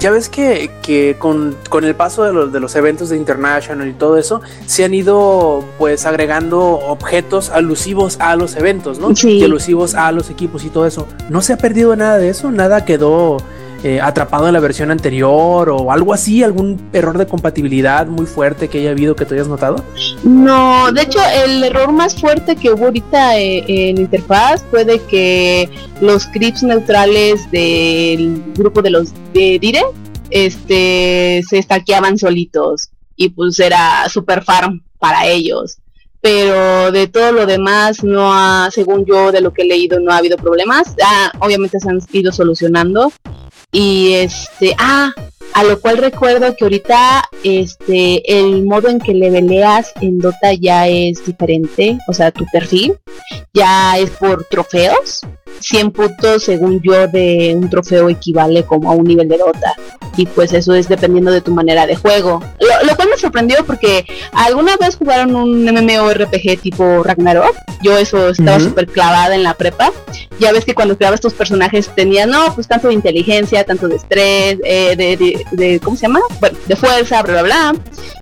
[0.00, 3.86] ya ves que, que con, con, el paso de los, de los eventos de International
[3.86, 9.14] y todo eso, se han ido pues agregando objetos alusivos a los eventos, ¿no?
[9.14, 9.32] Sí.
[9.38, 11.06] Y alusivos a los equipos y todo eso.
[11.28, 12.50] ¿No se ha perdido nada de eso?
[12.50, 13.36] ¿Nada quedó
[13.82, 18.68] eh, atrapado en la versión anterior o algo así, algún error de compatibilidad muy fuerte
[18.68, 19.84] que haya habido que te hayas notado?
[20.22, 25.00] No, de hecho el error más fuerte que hubo ahorita eh, en interfaz fue de
[25.02, 25.68] que
[26.00, 29.82] los scripts neutrales del grupo de los de Dire
[30.30, 35.78] este se estaqueaban solitos y pues era super farm para ellos
[36.20, 40.12] pero de todo lo demás no ha, según yo de lo que he leído, no
[40.12, 40.94] ha habido problemas.
[41.02, 43.10] Ah, obviamente se han ido solucionando.
[43.72, 45.12] Y este, ah,
[45.54, 50.52] a lo cual recuerdo que ahorita este el modo en que le leveleas en Dota
[50.54, 52.96] ya es diferente, o sea, tu perfil
[53.52, 55.20] ya es por trofeos.
[55.60, 59.74] 100 puntos según yo de un trofeo equivale como a un nivel de Dota
[60.16, 62.42] y pues eso es dependiendo de tu manera de juego.
[62.58, 68.60] Lo, cual me sorprendió porque alguna vez jugaron un MMORPG tipo Ragnarok, yo eso estaba
[68.60, 69.92] súper clavada en la prepa.
[70.38, 73.96] Ya ves que cuando creabas tus personajes tenían, no, pues tanto de inteligencia, tanto de
[73.96, 76.20] estrés, eh, de, de, ¿cómo se llama?
[76.40, 77.74] Bueno, de fuerza, bla, bla, bla.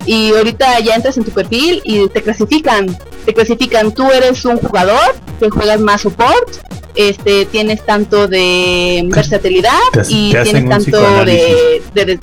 [0.05, 2.97] Y ahorita ya entras en tu perfil y te clasifican.
[3.29, 6.49] Te clasifican, tú eres un jugador que juegas más support,
[6.95, 9.77] este, tienes tanto de versatilidad
[10.07, 12.19] y tienes tanto de, de,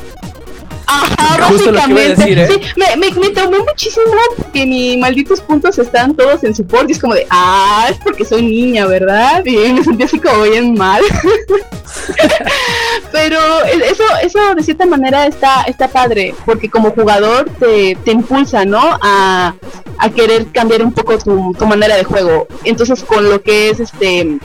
[0.86, 2.48] Ajá, Justo decir, ¿eh?
[2.48, 4.06] sí, me, me, me, tomó muchísimo
[4.36, 8.24] porque mis malditos puntos están todos en support y es como de, ah, es porque
[8.24, 9.44] soy niña, ¿verdad?
[9.44, 11.02] Y me sentí así como bien mal.
[13.12, 18.64] Pero eso, eso de cierta manera está, está padre, porque como jugador te, te impulsa,
[18.64, 18.98] ¿no?
[19.02, 19.54] A,
[19.98, 22.46] a querer cambiar un poco tu, tu manera de juego.
[22.64, 24.38] Entonces con lo que es este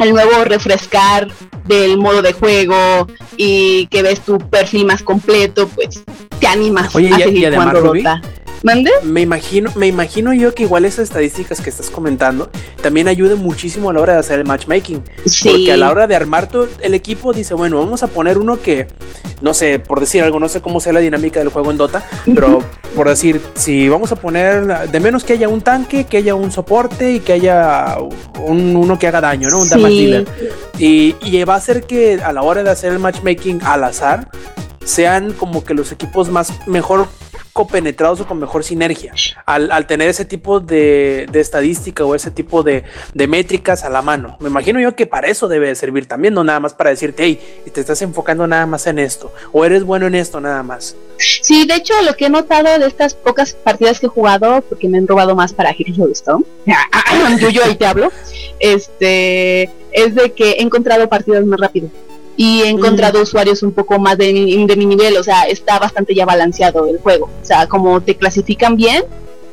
[0.00, 1.28] el nuevo refrescar
[1.66, 3.06] del modo de juego
[3.36, 6.02] y que ves tu perfil más completo, pues
[6.38, 8.22] te animas Oye, a y, seguir y además, jugando Dota.
[8.62, 8.90] ¿Mande?
[9.02, 13.90] Me imagino, me imagino yo que igual esas estadísticas que estás comentando también ayudan muchísimo
[13.90, 15.02] a la hora de hacer el matchmaking.
[15.26, 15.48] Sí.
[15.48, 18.60] Porque a la hora de armar todo el equipo dice, bueno, vamos a poner uno
[18.60, 18.86] que,
[19.40, 22.04] no sé, por decir algo, no sé cómo sea la dinámica del juego en Dota,
[22.34, 22.62] pero
[22.94, 26.52] por decir, si vamos a poner de menos que haya un tanque, que haya un
[26.52, 27.96] soporte y que haya
[28.44, 29.58] un, uno que haga daño, ¿no?
[29.58, 29.70] Un Sí.
[29.70, 30.26] damage dealer.
[30.78, 34.28] Y, y va a hacer que a la hora de hacer el matchmaking al azar,
[34.84, 37.06] sean como que los equipos más mejor
[37.52, 39.12] copenetrados o con mejor sinergia
[39.44, 43.90] al, al tener ese tipo de, de estadística o ese tipo de, de métricas a
[43.90, 44.36] la mano.
[44.40, 47.24] Me imagino yo que para eso debe de servir también, no nada más para decirte,
[47.24, 50.96] hey, te estás enfocando nada más en esto o eres bueno en esto nada más.
[51.18, 54.88] Sí, de hecho, lo que he notado de estas pocas partidas que he jugado, porque
[54.88, 56.44] me han robado más para Heroes of Storm,
[57.50, 57.62] yo,
[58.60, 61.90] este, es de que he encontrado partidas más rápido
[62.36, 65.78] y he encontrado usuarios un poco más de, mi- de mi nivel, o sea, está
[65.78, 69.04] bastante ya balanceado el juego, o sea, como te clasifican bien,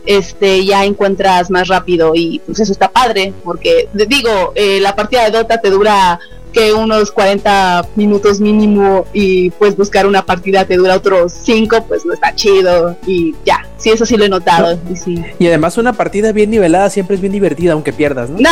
[0.05, 5.25] este, ya encuentras más rápido y pues eso está padre, porque digo, eh, la partida
[5.25, 6.19] de Dota te dura
[6.53, 12.05] que unos 40 minutos mínimo y pues buscar una partida te dura otros 5, pues
[12.05, 14.77] no está chido y ya, sí, eso sí lo he notado.
[14.91, 15.23] Y, sí.
[15.37, 18.39] Y además una partida bien nivelada siempre es bien divertida, aunque pierdas, ¿no?
[18.39, 18.49] No.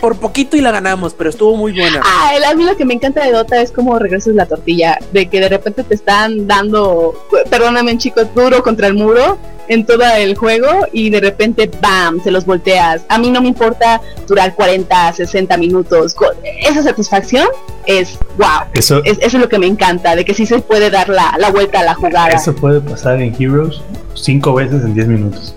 [0.00, 2.00] Por poquito y la ganamos, pero estuvo muy buena.
[2.04, 5.26] Ah, a mí lo que me encanta de Dota es como regresas la tortilla, de
[5.26, 7.14] que de repente te están dando,
[7.50, 9.38] perdóname chicos, duro contra el muro
[9.72, 13.02] en todo el juego y de repente, ¡bam!, se los volteas.
[13.08, 16.14] A mí no me importa durar 40, 60 minutos.
[16.62, 17.46] Esa satisfacción
[17.86, 18.66] es wow.
[18.74, 21.34] Eso es, eso es lo que me encanta, de que sí se puede dar la,
[21.38, 22.28] la vuelta a la jugada.
[22.28, 23.80] Eso puede pasar en Heroes
[24.14, 25.54] cinco veces en 10 minutos.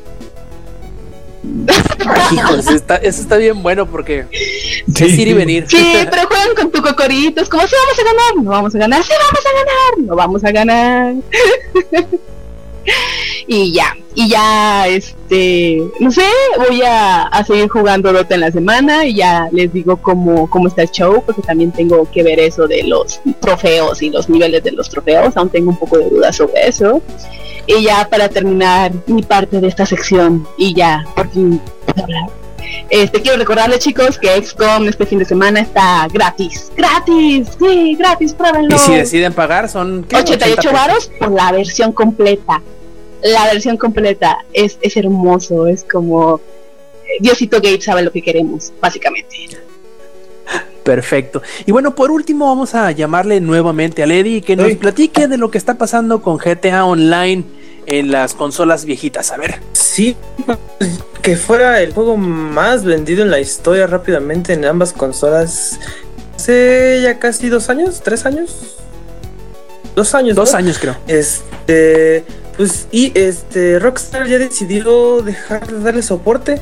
[2.31, 4.25] Hijos, está, eso está bien bueno porque
[4.93, 5.05] Sí.
[5.05, 5.65] es ir y venir.
[5.67, 5.77] Sí,
[6.09, 9.03] pero juegan con tu cocorito, es como si vamos a ganar, no vamos a ganar,
[9.03, 11.13] sí vamos a ganar, no vamos a ganar.
[13.47, 16.25] y ya, y ya, este, no sé,
[16.57, 20.67] voy a, a seguir jugando Dota en la semana y ya les digo cómo, cómo
[20.67, 24.63] está el show, porque también tengo que ver eso de los trofeos y los niveles
[24.63, 27.01] de los trofeos, aún tengo un poco de dudas sobre eso.
[27.67, 31.59] Y ya para terminar mi parte de esta sección, y ya, por fin.
[32.89, 36.71] Este, quiero recordarles chicos que XCOM este fin de semana está gratis.
[36.75, 37.47] ¡Gratis!
[37.59, 38.75] Sí, gratis, pruébenlo.
[38.75, 40.17] Y si deciden pagar son ¿qué?
[40.17, 40.71] 88 pesos.
[40.71, 42.61] varos por la versión completa.
[43.25, 46.39] La versión completa es, es hermoso, es como
[47.03, 49.49] eh, Diosito Gates sabe lo que queremos, básicamente.
[50.83, 51.41] Perfecto.
[51.65, 55.49] Y bueno, por último vamos a llamarle nuevamente a Lady que nos platique de lo
[55.49, 57.43] que está pasando con GTA Online
[57.87, 59.31] en las consolas viejitas.
[59.31, 59.59] A ver.
[59.73, 60.15] Sí,
[61.23, 65.79] que fuera el juego más vendido en la historia rápidamente en ambas consolas.
[66.35, 68.77] Hace ya casi dos años, tres años.
[69.95, 70.35] Dos años.
[70.35, 70.59] Dos ¿no?
[70.59, 70.95] años creo.
[71.07, 72.23] Este,
[72.57, 76.59] pues, y este, Rockstar ya decidió dejar de darle soporte.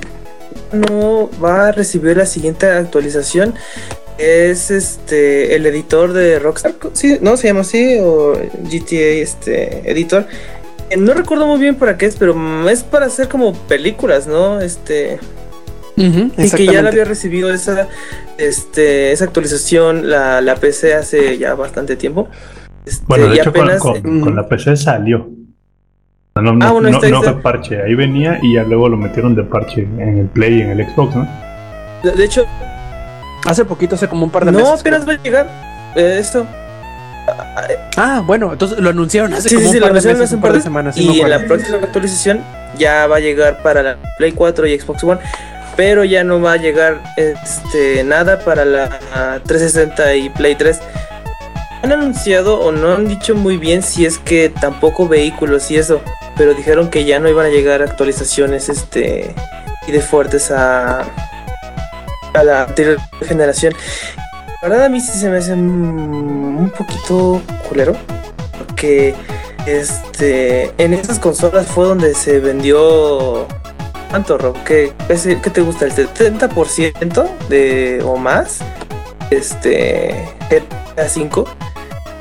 [0.71, 3.53] No va a recibir la siguiente actualización.
[4.17, 6.75] Es este, el editor de Rockstar.
[6.93, 10.27] Sí, no se llama así, o GTA, este, editor.
[10.89, 12.35] Eh, No recuerdo muy bien para qué es, pero
[12.69, 14.61] es para hacer como películas, ¿no?
[14.61, 15.19] Este,
[15.95, 17.87] y que ya la había recibido esa,
[18.37, 22.27] este, esa actualización la, la PC hace ya bastante tiempo.
[22.85, 25.29] Este, Bueno, de y hecho, con, apenas, con- con la PC salió.
[26.35, 27.33] No, no, Ah, bueno, no- está- no está.
[27.33, 27.81] fue parche.
[27.83, 30.87] Ahí venía y ya luego lo metieron de parche en el Play y en el
[30.89, 31.27] Xbox, ¿no?
[32.03, 32.45] de, de hecho,
[33.45, 34.79] Hace poquito, hace como un par de no, meses.
[34.79, 35.47] apenas va a llegar
[35.95, 36.47] eh, esto.
[37.97, 40.19] Ah, bueno, entonces lo anunciaron hace Sí, como sí, sí, un lo par de anunciaron
[40.19, 40.95] meses, hace un par de semanas.
[40.95, 42.39] sí y en la próxima actualización
[42.77, 45.19] ya va a llegar para la Play 4 y Xbox One,
[45.75, 48.89] pero ya no va a llegar este nada para la
[49.45, 50.79] 360 y Play 3.
[51.83, 56.01] Han anunciado o no han dicho muy bien si es que tampoco vehículos y eso,
[56.37, 59.33] pero dijeron que ya no iban a llegar actualizaciones este
[59.87, 61.03] y de fuertes a
[62.33, 62.97] a la anterior
[63.27, 63.73] generación.
[64.61, 67.95] La verdad a mí sí se me hace un poquito culero
[68.57, 69.13] porque
[69.65, 73.47] este en esas consolas fue donde se vendió
[74.09, 74.55] ¿cuánto Rob?
[74.63, 75.85] ¿Qué, qué, qué te gusta?
[75.85, 78.59] ¿El 70% de o más?
[79.29, 81.45] Este GTA 5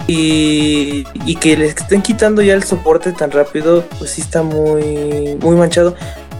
[0.07, 5.37] y, y que les estén quitando ya el soporte tan rápido, pues sí está muy
[5.41, 5.95] muy manchado.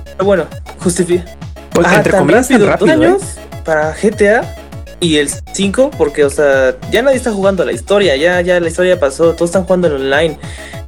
[0.05, 0.47] Pero bueno,
[0.78, 1.24] justifica.
[1.70, 3.06] Pues, Ajá, entre tan comillas, tan rápido, dos rápido, ¿eh?
[3.06, 3.22] años
[3.64, 4.56] para GTA
[5.01, 8.68] y el 5, porque, o sea, ya nadie está jugando la historia, ya, ya la
[8.68, 10.39] historia pasó, todos están jugando en online.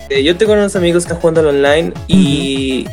[0.08, 2.86] Eh, yo tengo unos amigos que están jugando en online y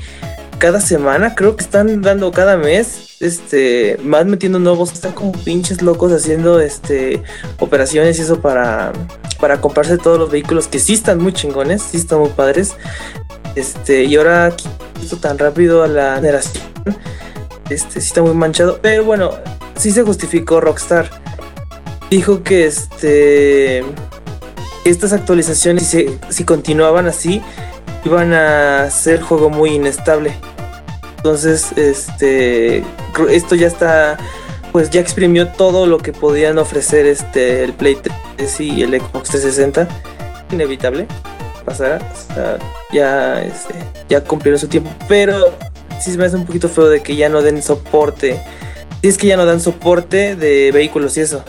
[0.61, 5.81] cada semana, creo que están dando cada mes, este, más metiendo nuevos, están como pinches
[5.81, 7.23] locos haciendo, este,
[7.57, 8.93] operaciones y eso para,
[9.39, 12.75] para comprarse todos los vehículos que sí están muy chingones, sí están muy padres.
[13.55, 14.55] Este, y ahora
[15.01, 16.63] esto tan rápido a la generación
[17.71, 19.31] este sí está muy manchado, pero bueno,
[19.75, 21.09] sí se justificó Rockstar.
[22.11, 23.83] Dijo que este
[24.85, 27.41] estas actualizaciones si, si continuaban así
[28.05, 30.35] iban a ser juego muy inestable.
[31.21, 32.83] Entonces, este
[33.29, 34.17] esto ya está
[34.71, 37.97] pues ya exprimió todo lo que podían ofrecer este el Play
[38.37, 39.87] 3 y el Xbox 360.
[40.51, 41.05] Inevitable
[41.63, 42.57] pasará, o sea,
[42.91, 43.75] ya este
[44.09, 45.53] ya cumplieron su tiempo, pero
[45.99, 48.41] sí se me hace un poquito feo de que ya no den soporte.
[49.01, 51.43] Si es que ya no dan soporte de vehículos y eso.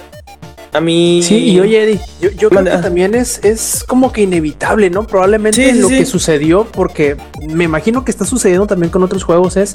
[0.73, 1.21] A mí.
[1.23, 5.07] Sí, y oye, Eddie, yo, yo creo que también es, es como que inevitable, ¿no?
[5.07, 5.99] Probablemente Sí, sí, lo sí.
[5.99, 7.17] que sucedió, porque
[7.49, 9.75] me imagino que está sucediendo también con otros juegos, es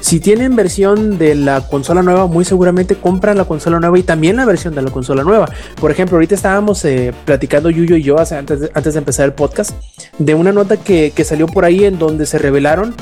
[0.00, 4.36] si tienen versión de la consola nueva, muy seguramente compran la consola nueva y también
[4.36, 5.48] la versión de la consola nueva.
[5.80, 9.24] Por ejemplo, ahorita estábamos eh, platicando Yuyo y yo hace- antes, de, antes de empezar
[9.24, 9.70] el podcast
[10.18, 12.94] de una nota que, que salió por ahí en donde se revelaron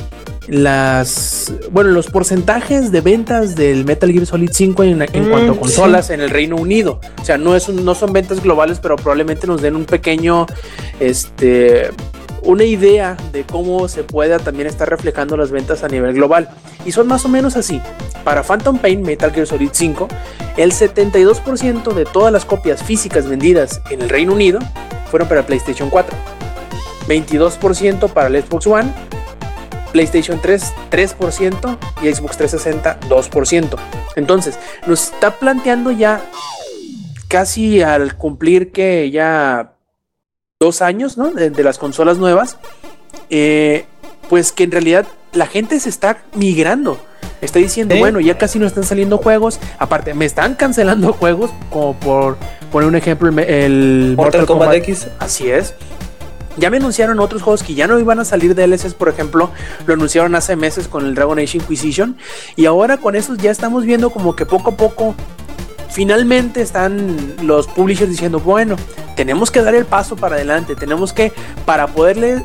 [0.49, 5.53] las bueno los porcentajes de ventas del Metal Gear Solid 5 en, en Mm, cuanto
[5.53, 5.61] a sí.
[5.61, 7.01] consolas en el Reino Unido.
[7.21, 10.47] O sea, no es un- no son ventas globales, pero probablemente nos den un pequeño
[11.01, 11.91] este
[12.45, 16.49] una idea de cómo se pueda también estar reflejando las ventas a nivel global.
[16.85, 17.81] Y son más o menos así.
[18.25, 20.09] Para Phantom Pain Metal Gear Solid 5,
[20.57, 24.59] el 72% de todas las copias físicas vendidas en el Reino Unido
[25.09, 26.17] fueron para PlayStation 4.
[27.07, 28.93] 22% para el Xbox One,
[29.93, 33.77] PlayStation 3 3% y Xbox 360 2%.
[34.17, 36.23] Entonces, nos está planteando ya
[37.29, 39.75] casi al cumplir que ya
[40.61, 41.31] dos años, ¿no?
[41.31, 42.57] De, de las consolas nuevas,
[43.31, 43.87] eh,
[44.29, 46.99] pues que en realidad la gente se está migrando.
[47.41, 49.59] Está diciendo, bueno, ya casi no están saliendo juegos.
[49.79, 52.37] Aparte, me están cancelando juegos, como por
[52.71, 55.09] poner un ejemplo, el, el Mortal Kombat X.
[55.19, 55.75] Así es.
[56.57, 59.51] Ya me anunciaron otros juegos que ya no iban a salir DLCs, por ejemplo,
[59.87, 62.17] lo anunciaron hace meses con el Dragon Age Inquisition.
[62.57, 65.15] Y ahora con esos ya estamos viendo como que poco a poco,
[65.91, 68.77] finalmente están los publishers diciendo, bueno,
[69.17, 71.33] tenemos que dar el paso para adelante, tenemos que,
[71.65, 72.45] para poderle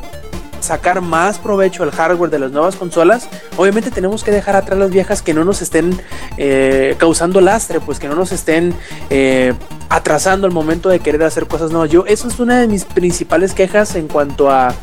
[0.60, 4.90] sacar más provecho al hardware de las nuevas consolas, obviamente tenemos que dejar atrás las
[4.90, 6.00] viejas que no nos estén
[6.36, 8.74] eh, causando lastre, pues que no nos estén
[9.10, 9.54] eh,
[9.88, 11.90] atrasando el momento de querer hacer cosas nuevas.
[11.90, 14.74] Yo, eso es una de mis principales quejas en cuanto a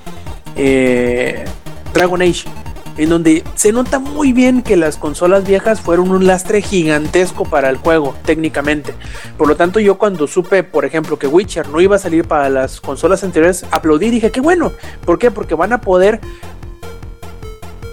[0.55, 1.45] eh,
[1.93, 2.45] Dragon Age,
[2.97, 7.69] en donde se nota muy bien que las consolas viejas fueron un lastre gigantesco para
[7.69, 8.93] el juego, técnicamente.
[9.37, 12.49] Por lo tanto, yo cuando supe, por ejemplo, que Witcher no iba a salir para
[12.49, 14.71] las consolas anteriores, aplaudí y dije, qué bueno.
[15.05, 15.31] ¿Por qué?
[15.31, 16.21] Porque van a poder,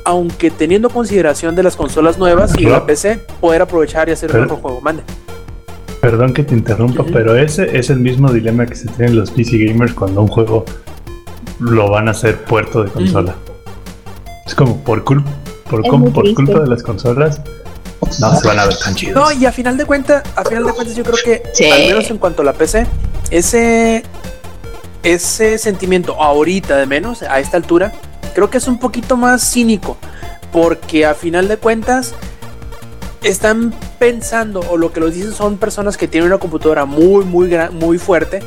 [0.05, 2.87] aunque teniendo consideración de las consolas nuevas y la.
[2.87, 4.81] PC, poder aprovechar y hacer un mejor juego.
[4.81, 5.03] Mande.
[6.01, 9.59] Perdón que te interrumpa, pero ese es el mismo dilema que se tienen los PC
[9.59, 10.65] gamers cuando un juego
[11.61, 13.37] lo van a hacer puerto de consola.
[14.47, 15.25] Es como por, cul
[15.69, 16.45] por, Es como muy por triste.
[16.45, 17.41] culpa de las consolas
[18.21, 19.15] no se van a ver tan chidos.
[19.15, 21.71] No, y a final de cuentas, a final de cuentas, yo creo que, Sí.
[21.71, 22.87] al menos en cuanto a la PC,
[23.31, 24.03] ese,
[25.03, 27.93] ese sentimiento ahorita de menos, a esta altura,
[28.35, 29.97] creo que es un poquito más cínico.
[30.53, 32.13] Porque a final de cuentas,
[33.23, 37.51] están pensando, o lo que los dicen son personas que tienen una computadora muy, muy,
[37.71, 38.41] muy fuerte.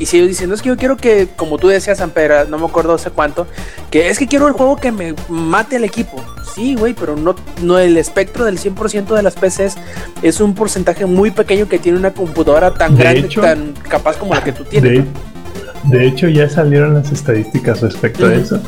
[0.00, 2.64] Y si ellos diciendo, es que yo quiero que, como tú decías, Ampera, no me
[2.64, 3.46] acuerdo hace cuánto,
[3.90, 6.24] que es que quiero el juego que me mate al equipo.
[6.54, 9.76] Sí, güey, pero no, no el espectro del 100% de las PCs
[10.22, 14.16] es un porcentaje muy pequeño que tiene una computadora tan De grande, hecho- tan capaz
[14.16, 14.90] como la que tú tienes.
[14.90, 15.90] De, ¿no?
[15.90, 18.58] de hecho, ya salieron las estadísticas respecto a eso.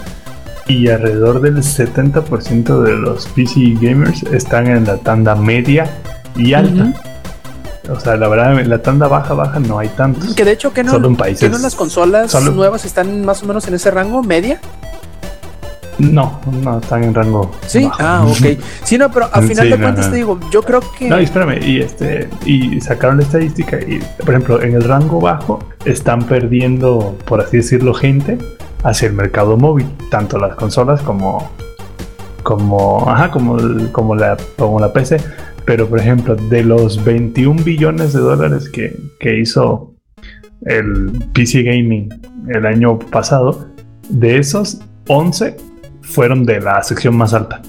[0.68, 5.90] Y alrededor del 70% de los PC gamers están en la tanda media
[6.36, 6.92] y alta.
[7.90, 10.34] O sea, la verdad, la tanda baja, baja no hay tantos.
[10.34, 13.24] Que de hecho, que no, Solo en países- que no las consolas solo- nuevas están
[13.24, 14.60] más o menos en ese rango, media.
[15.98, 17.50] No, no están en rango.
[17.66, 17.96] Sí, bajo.
[18.00, 18.59] ah, ok.
[18.84, 20.10] Sí, no, pero a Sí, final de no, cuentas no.
[20.12, 21.09] te digo, yo creo que.
[21.09, 25.59] No, espérame, y este, y sacaron la estadística y, por ejemplo, en el rango bajo
[25.84, 28.38] están perdiendo, por así decirlo, gente
[28.84, 31.50] hacia el mercado móvil, tanto las consolas como,
[32.42, 33.59] como, ajá, como,
[33.92, 35.18] como la, como la PC.
[35.64, 39.94] Pero, por ejemplo, de los 21 billones de dólares que, que hizo
[40.62, 42.09] el PC Gaming
[42.48, 43.68] el año pasado,
[44.09, 45.56] de esos 11
[46.02, 47.62] fueron de la sección más alta.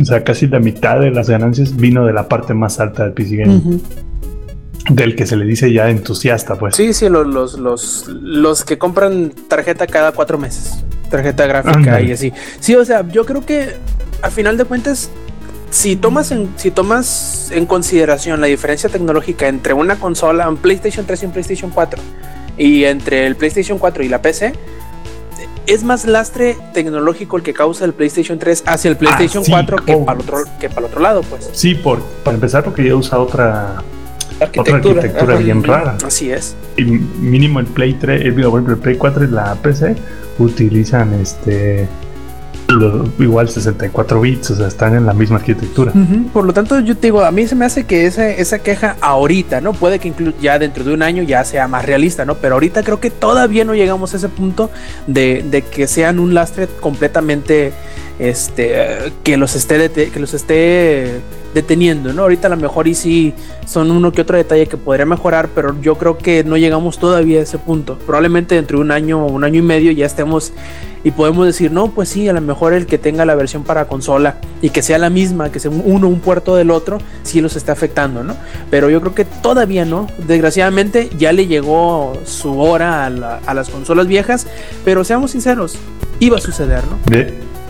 [0.00, 3.12] O sea, casi la mitad de las ganancias vino de la parte más alta del
[3.12, 3.82] PC Gaming.
[4.90, 6.76] Del que se le dice ya entusiasta, pues.
[6.76, 10.84] Sí, sí, los, los, los, los que compran tarjeta cada cuatro meses.
[11.10, 12.32] Tarjeta gráfica y así.
[12.60, 13.70] Sí, o sea, yo creo que
[14.22, 15.10] a final de cuentas,
[15.74, 21.04] si tomas en, si tomas en consideración la diferencia tecnológica entre una consola, un PlayStation
[21.04, 22.02] 3 y un PlayStation 4,
[22.56, 24.52] y entre el PlayStation 4 y la PC,
[25.66, 29.50] es más lastre tecnológico el que causa el PlayStation 3 hacia el PlayStation Ah, sí,
[29.50, 30.04] 4 que oh.
[30.04, 31.50] para el otro, que para el otro lado, pues.
[31.52, 33.82] Sí, por, para empezar, porque ya usa otra,
[34.56, 35.34] otra Arquitectura.
[35.34, 35.42] Ajá.
[35.42, 35.96] bien rara.
[36.04, 36.54] Así es.
[36.76, 39.96] Y mínimo el Play 3, el, el Play 4 y la PC
[40.38, 41.88] utilizan este
[42.74, 45.92] lo- igual 64 bits, o sea, están en la misma arquitectura.
[46.32, 48.96] Por lo tanto, yo te digo, a mí se me hace que esa, esa queja
[49.00, 49.72] ahorita, ¿no?
[49.72, 52.34] Puede que ya dentro de un año ya sea más realista, ¿no?
[52.36, 54.70] Pero ahorita creo que todavía no llegamos a ese punto
[55.06, 57.72] de, de que sean un lastre completamente,
[58.18, 61.20] este, que los esté, que los esté
[61.54, 62.22] deteniendo, ¿no?
[62.22, 63.32] Ahorita a lo mejor y sí
[63.66, 67.38] son uno que otro detalle que podría mejorar, pero yo creo que no llegamos todavía
[67.38, 67.96] a ese punto.
[68.06, 70.52] Probablemente dentro de un año o un año y medio ya estemos
[71.04, 73.84] y podemos decir, no, pues sí, a lo mejor el que tenga la versión para
[73.86, 77.54] consola y que sea la misma, que sea uno un puerto del otro, sí los
[77.56, 78.34] está afectando, ¿no?
[78.70, 80.08] Pero yo creo que todavía no.
[80.26, 84.46] Desgraciadamente ya le llegó su hora a, la- a las consolas viejas,
[84.84, 85.76] pero seamos sinceros,
[86.20, 86.98] iba a suceder, ¿no?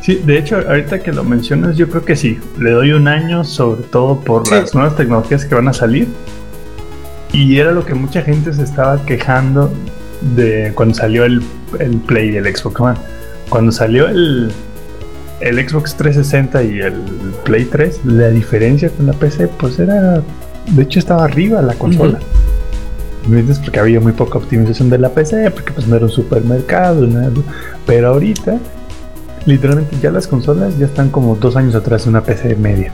[0.05, 2.39] Sí, de hecho, ahorita que lo mencionas, yo creo que sí.
[2.59, 4.55] Le doy un año, sobre todo por Sí.
[4.55, 6.09] las nuevas tecnologías que van a salir.
[7.33, 9.73] Y era lo que mucha gente se estaba quejando
[10.37, 11.43] de cuando salió el,
[11.79, 12.99] el Play y el Xbox One.
[13.49, 14.53] Cuando salió el,
[15.41, 16.93] el Xbox 360 y el
[17.45, 20.23] Play 3, la diferencia con la PC, pues era.
[20.67, 22.19] De hecho, estaba arriba la consola.
[23.23, 23.59] ¿Me entiendes?
[23.59, 27.31] Porque había muy poca optimización de la PC, porque pues no era un supermercado, nada.
[27.87, 28.59] Pero ahorita,
[29.47, 32.93] literalmente ya las consolas ya están como dos años atrás de una PC media.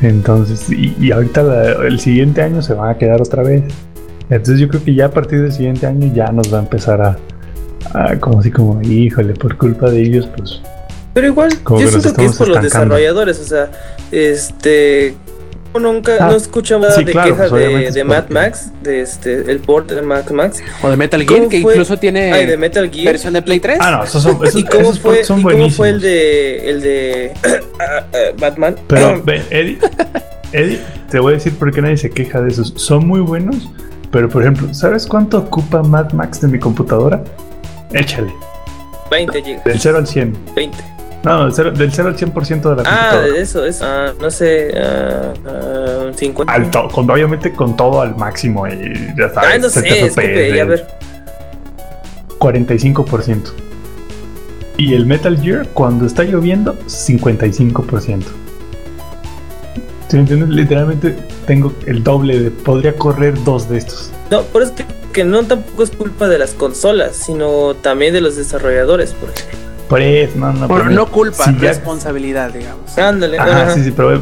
[0.00, 3.64] Entonces, y, y ahorita la- el siguiente año se van a quedar otra vez.
[4.30, 7.00] Entonces yo creo que ya a partir del siguiente año ya nos va a empezar
[7.02, 7.16] a,
[7.94, 10.60] a como así como, híjole, por culpa de ellos, pues
[11.14, 13.70] Pero igual, yo siento que es por los desarrolladores, o sea,
[14.12, 15.14] este.
[15.78, 19.00] Nunca, Ah, no escucho nada sí, de claro, quejas pues, obviamente de, Mad Max, de
[19.00, 20.62] este, el port de Mad Max.
[20.82, 21.72] O de Metal ¿Cómo Gear, que fue?
[21.74, 23.06] incluso tiene Ay, de Metal Gear.
[23.06, 23.78] versión de Play 3.
[23.80, 25.76] Ah, no, esos son, esos, ¿Y cómo esos fue, ports son y cómo buenísimos.
[25.76, 27.32] fue el de, el de
[27.80, 28.76] ah, ah, Batman?
[28.88, 29.78] Pero, Eddie,
[30.52, 30.80] Eddie,
[31.10, 32.72] te voy a decir por qué nadie se queja de esos.
[32.76, 33.68] Son muy buenos,
[34.10, 37.22] pero por ejemplo, ¿sabes cuánto ocupa Mad Max de mi computadora?
[37.92, 38.32] Échale,
[39.10, 39.64] 20 gigas.
[39.64, 40.36] del 0 al 100.
[40.54, 40.78] 20.
[41.28, 43.84] No, del 0, del 0 al 100% de la Ah, eso, eso.
[43.86, 46.52] Ah, no sé, ah, ah, 50.
[46.52, 49.50] Al to- con, obviamente con todo al máximo y ya sabes.
[49.52, 50.86] Ay, no sé, 70 es que FPS, pedí, a ver.
[52.38, 53.52] 45%.
[54.76, 58.24] Y el Metal Gear, cuando está lloviendo, 55%.
[60.08, 60.48] ¿Sí me entiendes?
[60.48, 62.50] Literalmente tengo el doble de.
[62.50, 64.10] Podría correr dos de estos.
[64.30, 68.20] No, por eso que, que no tampoco es culpa de las consolas, sino también de
[68.22, 69.67] los desarrolladores, por ejemplo.
[69.88, 72.96] Por eso, no, pero no culpa, si ya- responsabilidad, digamos.
[72.98, 73.74] Ándale, Ajá, ajá.
[73.74, 74.20] sí, sí, pero,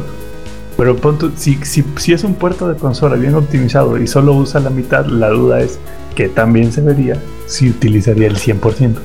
[0.77, 4.33] pero pon tú- si, si, si es un puerto de consola bien optimizado y solo
[4.33, 5.77] usa la mitad, la duda es
[6.15, 8.95] que también se vería si utilizaría el 100%.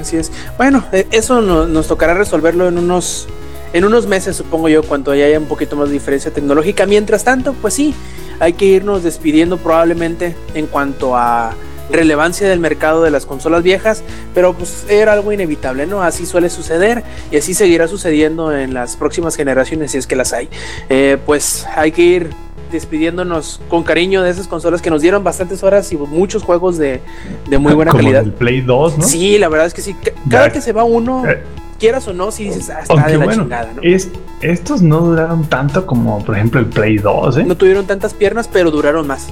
[0.00, 0.30] Así es.
[0.58, 3.26] Bueno, eh, eso no- nos tocará resolverlo en unos
[3.72, 6.86] en unos meses, supongo yo, cuando ya haya un poquito más de diferencia tecnológica.
[6.86, 7.92] Mientras tanto, pues sí,
[8.38, 11.54] hay que irnos despidiendo probablemente en cuanto a
[11.90, 14.02] relevancia del mercado de las consolas viejas,
[14.34, 16.02] pero pues era algo inevitable, ¿no?
[16.02, 20.32] Así suele suceder y así seguirá sucediendo en las próximas generaciones si es que las
[20.32, 20.48] hay.
[20.88, 22.30] Eh, pues hay que ir
[22.72, 27.00] despidiéndonos con cariño de esas consolas que nos dieron bastantes horas y muchos juegos de,
[27.48, 28.22] de muy buena Como calidad.
[28.24, 29.04] el Play 2, ¿no?
[29.04, 29.94] Sí, la verdad es que sí.
[29.94, 31.42] Ca- Cada que se va uno, Eh,
[31.78, 33.82] quieras o no, sí dices, ah, está Aunque de la bueno, chingada, ¿no?
[33.82, 34.08] es,
[34.40, 37.44] estos no duraron tanto como, por ejemplo, el Play 2, ¿eh?
[37.44, 39.28] No tuvieron tantas piernas, pero duraron más.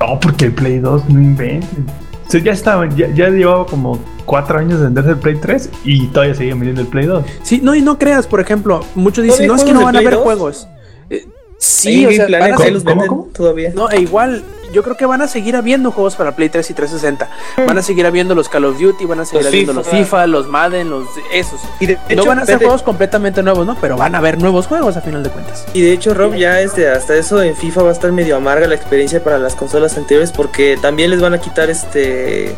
[0.00, 1.86] No, porque el Play 2 no inventen.
[2.26, 5.70] O sea, ya estaba, ya, ya llevaba como cuatro años de venderse el Play 3
[5.84, 7.24] y todavía seguía vendiendo el Play 2.
[7.42, 9.96] Sí, no, y no creas, por ejemplo, muchos dicen, ¿Todavía no, es que no van
[9.96, 10.24] a haber Play 2?
[10.24, 10.68] juegos.
[11.10, 11.26] Eh,
[11.58, 13.72] sí, o sea, van a todavía.
[13.74, 16.74] No, e igual, yo creo que van a seguir habiendo juegos para Play 3 y
[16.74, 17.28] 360.
[17.66, 19.90] Van a seguir habiendo los Call of Duty, van a seguir Los habiendo FIFA.
[19.96, 21.60] los FIFA, los Madden, los esos.
[21.80, 23.76] Y de no hecho, van a ser juegos completamente nuevos, ¿no?
[23.80, 25.64] Pero van a haber nuevos juegos a final de cuentas.
[25.74, 28.66] Y de hecho, Rob, ya este, hasta eso en FIFA va a estar medio amarga
[28.66, 32.54] la experiencia para las consolas anteriores porque también les van a quitar este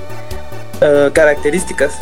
[0.81, 1.99] eh, características.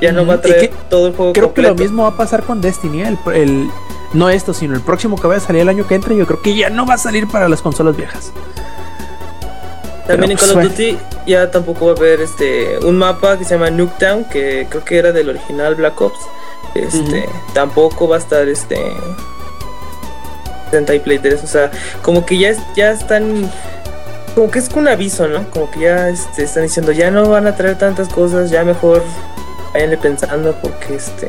[0.00, 2.16] Ya no va a ¿Y traer todo el juego Creo que lo mismo va a
[2.16, 3.16] pasar con Destiny, ¿eh?
[3.26, 3.70] el, el-
[4.12, 6.40] no esto, sino el próximo que vaya a salir el año que entra, yo creo
[6.40, 8.30] que ya no va a salir para las consolas viejas.
[10.06, 13.44] También en Call of pues, Duty ya tampoco va a haber este un mapa que
[13.44, 16.18] se llama Nuketown, que creo que era del original Black Ops.
[16.74, 18.76] Este, tampoco va a estar este
[20.70, 21.70] 60 y Play 3, o sea,
[22.02, 23.48] como que ya ya están
[24.34, 25.48] como que es un aviso, ¿no?
[25.50, 29.02] Como que ya este, están diciendo, ya no van a traer tantas cosas, ya mejor
[29.72, 31.28] vayanle pensando porque este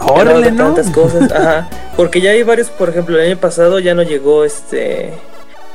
[0.00, 3.94] no Órale, tantas cosas, ajá, porque ya hay varios, por ejemplo, el año pasado ya
[3.94, 5.14] no llegó este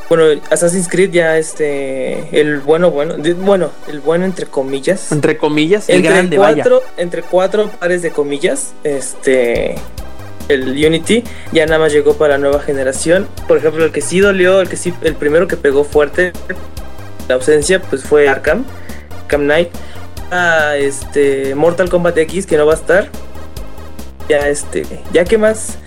[0.10, 5.12] bueno, Assassin's Creed ya este el bueno bueno, bueno, el bueno entre comillas.
[5.12, 6.64] Entre comillas, el Entre grande, vaya.
[6.64, 9.76] cuatro, entre cuatro pares de comillas, este
[10.48, 13.28] el Unity ya nada más llegó para la nueva generación.
[13.48, 16.34] Por ejemplo, el que sí dolió, el que sí, el primero que pegó fuerte
[17.28, 18.66] la ausencia, pues fue Arkham,
[19.22, 19.70] Arkham Knight.
[20.32, 23.10] Ah, este Mortal Kombat X que no va a estar.
[24.28, 25.78] Ya este, ya que más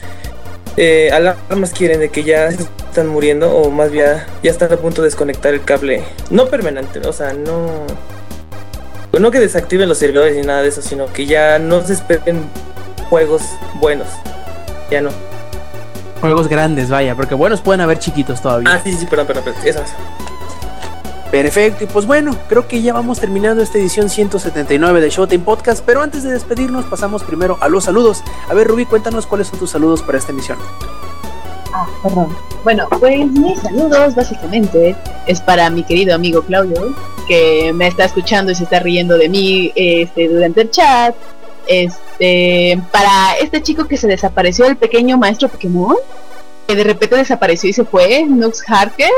[0.77, 2.51] eh, alarmas quieren de que ya
[2.93, 7.01] están muriendo o más bien ya están a punto de desconectar el cable, no permanente,
[7.01, 7.87] o sea, no
[9.19, 12.43] no que desactiven los servidores ni nada de eso, sino que ya no se esperen
[13.09, 13.43] juegos
[13.81, 14.09] buenos.
[14.91, 15.11] Ya no.
[16.21, 18.69] Juegos grandes, vaya, porque buenos pueden haber chiquitos todavía.
[18.73, 19.63] Ah, sí, sí, perdón, perdón, perdón.
[19.65, 19.91] Eso es.
[21.31, 25.83] Perfecto, y pues bueno, creo que ya vamos terminando esta edición 179 de Showtime Podcast,
[25.85, 28.23] pero antes de despedirnos pasamos primero a los saludos.
[28.51, 30.59] A ver, Rubí, cuéntanos cuáles son tus saludos para esta emisión.
[31.73, 32.37] Ah, perdón.
[32.65, 34.95] Bueno, pues mis saludos básicamente
[35.27, 36.95] es para mi querido amigo Claudio,
[37.27, 41.15] que me está escuchando y se está riendo de mí este, durante el chat.
[41.67, 45.97] Este, para este chico que se desapareció, el pequeño maestro Pokémon,
[46.67, 49.11] que de repente desapareció y se fue, Nux Harker,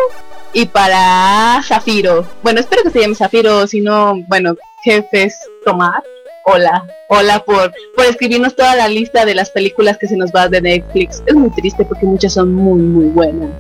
[0.53, 2.27] y para Zafiro.
[2.43, 4.55] Bueno, espero que se llame Zafiro, si no, bueno,
[4.85, 6.03] jefes Tomar.
[6.47, 10.49] Hola, hola por, por escribirnos toda la lista de las películas que se nos va
[10.49, 11.23] de Netflix.
[11.25, 13.51] Es muy triste porque muchas son muy, muy buenas.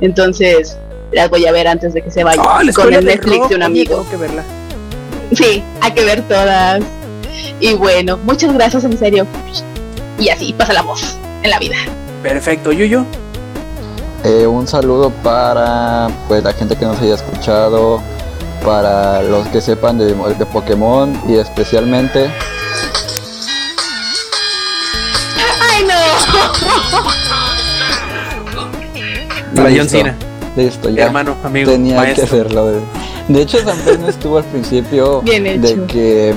[0.00, 0.76] Entonces,
[1.12, 3.56] las voy a ver antes de que se vaya Ah, con el Netflix rock, de
[3.56, 3.96] un amigo.
[3.96, 4.42] tengo que verla.
[5.34, 6.82] Sí, hay que ver todas.
[7.60, 9.26] Y bueno, muchas gracias en serio.
[10.18, 11.76] Y así pasa la voz en la vida.
[12.22, 13.04] Perfecto, Yuyo.
[14.24, 18.00] Eh, un saludo para pues la gente que nos haya escuchado,
[18.64, 22.30] para los que sepan de, de Pokémon y especialmente
[25.70, 25.94] ¡Ay, no!
[29.54, 30.16] Para John Cena,
[30.56, 31.04] Listo, ya.
[31.06, 32.66] hermano, amigo, Tenía que hacerlo.
[32.66, 32.80] De,
[33.28, 35.60] de hecho, también estuvo al principio Bien hecho.
[35.76, 36.34] de que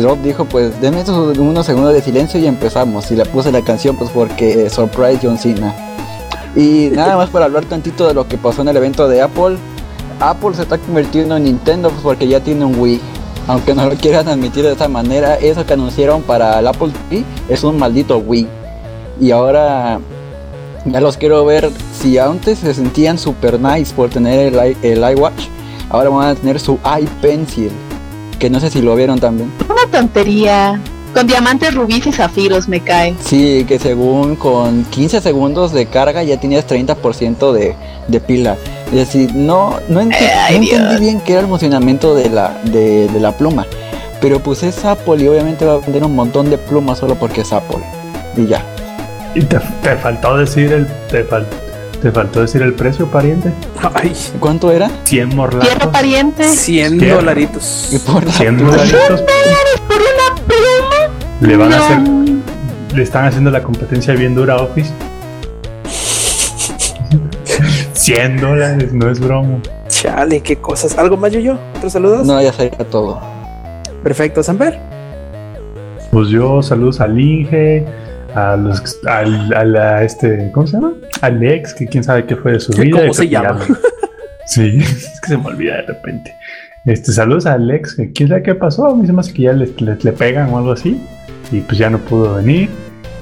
[0.00, 3.10] Rob dijo, pues, denme esos unos segundos de silencio y empezamos.
[3.10, 5.74] Y le puse la canción, pues, porque eh, Surprise John Cena.
[6.54, 9.56] Y nada más para hablar tantito de lo que pasó en el evento de Apple.
[10.20, 13.00] Apple se está convirtiendo en Nintendo, pues, porque ya tiene un Wii.
[13.48, 17.24] Aunque no lo quieran admitir de esa manera, eso que anunciaron para el Apple TV
[17.48, 18.48] es un maldito Wii.
[19.20, 20.00] Y ahora
[20.84, 21.70] ya los quiero ver.
[22.00, 25.46] Si antes se sentían super nice por tener el, el iWatch,
[25.90, 27.70] ahora van a tener su iPencil.
[28.38, 29.52] Que no sé si lo vieron también.
[29.68, 30.80] Una tontería.
[31.14, 33.14] Con diamantes, rubíes y zafiros me cae.
[33.24, 37.74] Sí, que según con 15 segundos de carga ya tenías 30% de,
[38.06, 38.58] de pila.
[38.86, 40.14] Es decir, no, no, enti-
[40.46, 40.80] Ay, no Dios.
[40.80, 43.66] entendí bien qué era el funcionamiento de la, de, de la pluma.
[44.20, 47.40] Pero pues es Apple y obviamente va a vender un montón de plumas solo porque
[47.42, 47.78] es Apple.
[48.36, 48.62] Y ya.
[49.34, 50.86] Y te, te faltó decir el.
[51.10, 51.46] Te, fal-
[52.00, 53.50] te faltó decir el precio, pariente.
[53.94, 54.88] Ay, ¿Cuánto era?
[54.88, 55.86] 100 Tierra morlacos.
[55.88, 56.44] pariente.
[56.48, 57.10] 100 ¿Qué?
[57.10, 57.88] dolaritos.
[57.92, 59.22] Y por 100 dolaritos.
[59.88, 61.16] Por una pluma.
[61.40, 61.98] Le van a hacer.
[62.94, 64.90] Le están haciendo la competencia bien dura a Office.
[68.06, 69.58] 100 dólares, no es broma.
[69.88, 70.96] Chale, qué cosas.
[70.96, 71.58] ¿Algo más, Yuyo?
[71.76, 72.24] ¿Otros saludos?
[72.24, 73.20] No, ya sería todo.
[74.04, 74.78] Perfecto, Samper.
[76.12, 77.84] Pues yo saludos al Inge,
[78.34, 80.92] a los al, a la, este, ¿cómo se llama?
[81.20, 83.00] Alex, que quién sabe qué fue de su vida.
[83.00, 83.66] ¿Cómo se que llama?
[84.46, 86.32] Sí, es que se me olvida de repente.
[86.84, 89.42] Este, saludos a Alex, que quién sabe qué pasó, a mí se me hace que
[89.42, 91.02] ya le, le- le pegan o algo así,
[91.50, 92.70] y pues ya no pudo venir.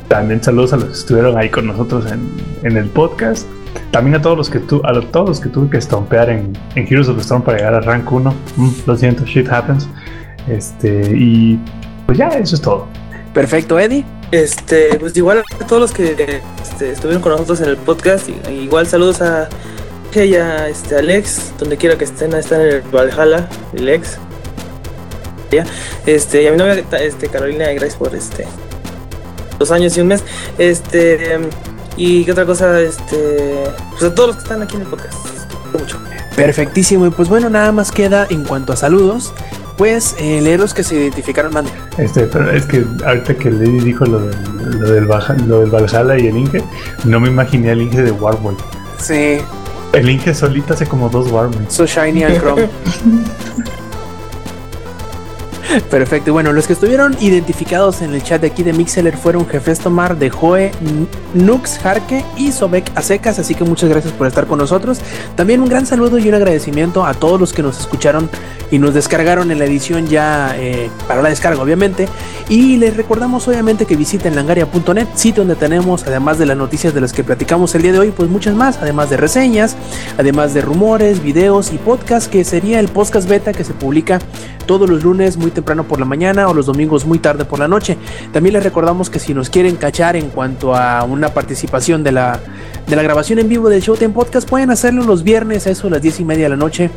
[0.09, 2.21] También saludos a los que estuvieron ahí con nosotros en,
[2.63, 3.47] en el podcast.
[3.91, 6.87] También a todos los que tu, a todos los que tuve que estompear en, en
[6.87, 8.35] Heroes of the Storm para llegar a rank 1.
[8.57, 9.89] Mm, lo siento, shit happens.
[10.49, 11.59] Este, y
[12.07, 12.87] pues ya, eso es todo.
[13.33, 14.05] Perfecto, Eddie.
[14.31, 18.87] Este, pues igual a todos los que este, estuvieron con nosotros en el podcast, igual
[18.87, 19.49] saludos a
[20.23, 24.19] y a este Alex, donde quiera que estén, están en el Valhalla, el ex.
[26.07, 28.47] Este, y a mi novia este, Carolina, gracias por este
[29.59, 30.25] dos años y un mes.
[30.59, 31.39] Este,
[31.97, 35.15] y qué otra cosa, este, pues a todos los que están aquí en el podcast.
[35.73, 35.99] Mucho.
[36.37, 37.07] Perfectísimo.
[37.07, 39.33] Y pues bueno, nada más queda en cuanto a saludos.
[39.77, 41.71] Pues eh, leer los que se identificaron, mande.
[41.99, 45.71] Este, pero es que ahorita que Lady dijo lo del, lo del, Baja- lo del
[45.71, 46.63] Valhalla y el Inge,
[47.05, 48.55] no me imaginé al Inge de Warboy.
[48.99, 49.39] Sí,
[49.93, 51.73] El Inge solito hace como dos Warboys.
[51.73, 52.69] So Shiny and Chrome.
[55.91, 56.33] Perfecto.
[56.33, 60.19] Bueno, los que estuvieron identificados en el chat de aquí de Mixeler fueron Jefes Tomar,
[60.19, 60.73] de Joe,
[61.35, 63.39] Nux, Jarque y Sobek a secas.
[63.39, 65.01] Así que muchas gracias por estar con nosotros.
[65.37, 68.29] También un gran saludo y un agradecimiento a todos los que nos escucharon
[68.71, 72.09] y nos descargaron en la edición ya eh, para la descarga, obviamente.
[72.49, 77.01] Y les recordamos, obviamente, que visiten langaria.net, sitio donde tenemos, además de las noticias de
[77.01, 79.77] las que platicamos el día de hoy, pues muchas más, además de reseñas,
[80.19, 84.19] además de rumores, videos y podcast, que sería el podcast beta que se publica
[84.67, 87.69] todos los lunes muy temprano por la mañana o los domingos muy tarde por la
[87.69, 87.97] noche.
[88.33, 92.41] También les recordamos que si nos quieren cachar en cuanto a una participación de la,
[92.87, 95.91] de la grabación en vivo del Showtime Podcast, pueden hacerlo los viernes a eso a
[95.91, 96.91] las 10 y media de la noche,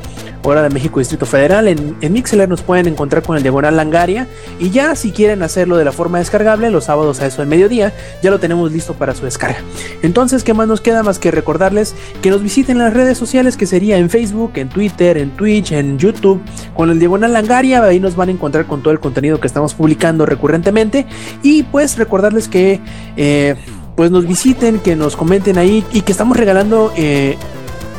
[0.44, 1.68] hora de México Distrito Federal.
[1.68, 4.28] En, en Mixler nos pueden encontrar con el diagonal Langaria.
[4.60, 7.94] Y ya si quieren hacerlo de la forma descargable, los sábados a eso del mediodía,
[8.22, 9.60] ya lo tenemos listo para su descarga.
[10.02, 13.66] Entonces, ¿qué más nos queda más que recordarles que nos visiten las redes sociales, que
[13.66, 16.42] sería en Facebook, en Twitter, en Twitch, en YouTube,
[16.74, 17.84] con el diagonal Langaria.
[17.84, 21.06] Ahí nos van a encontrar con todo el contenido que estamos publicando recurrentemente.
[21.44, 22.82] Y pues recordarles que
[23.16, 23.56] eh,
[23.98, 27.36] pues nos visiten, que nos comenten ahí y que estamos regalando eh,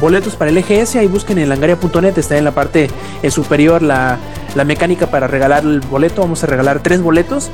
[0.01, 0.95] boletos para el EGS.
[0.95, 2.89] Ahí busquen en langaria.net, está en la parte
[3.21, 4.17] eh, superior la,
[4.55, 6.23] la mecánica para regalar el boleto.
[6.23, 7.51] Vamos a regalar tres boletos.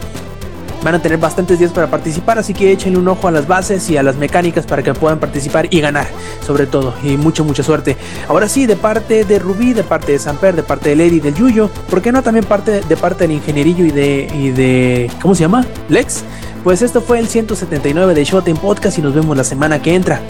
[0.85, 3.89] Van a tener bastantes días para participar, así que échenle un ojo a las bases
[3.89, 6.07] y a las mecánicas para que puedan participar y ganar,
[6.47, 6.93] sobre todo.
[7.03, 7.97] Y mucha, mucha suerte.
[8.29, 11.35] Ahora sí, de parte de Rubí, de parte de Samper, de parte de Lady, del
[11.35, 15.35] Yuyo, ¿por qué no también parte de parte del ingenierillo y de, y de ¿cómo
[15.35, 15.65] se llama?
[15.89, 16.23] Lex.
[16.65, 20.23] Pues esto fue el 179 de Shot Podcast y nos vemos la semana que entra.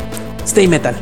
[0.44, 0.96] Stay metal.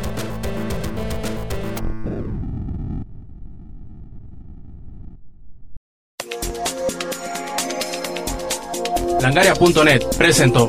[9.23, 10.69] Langaria.net presentó.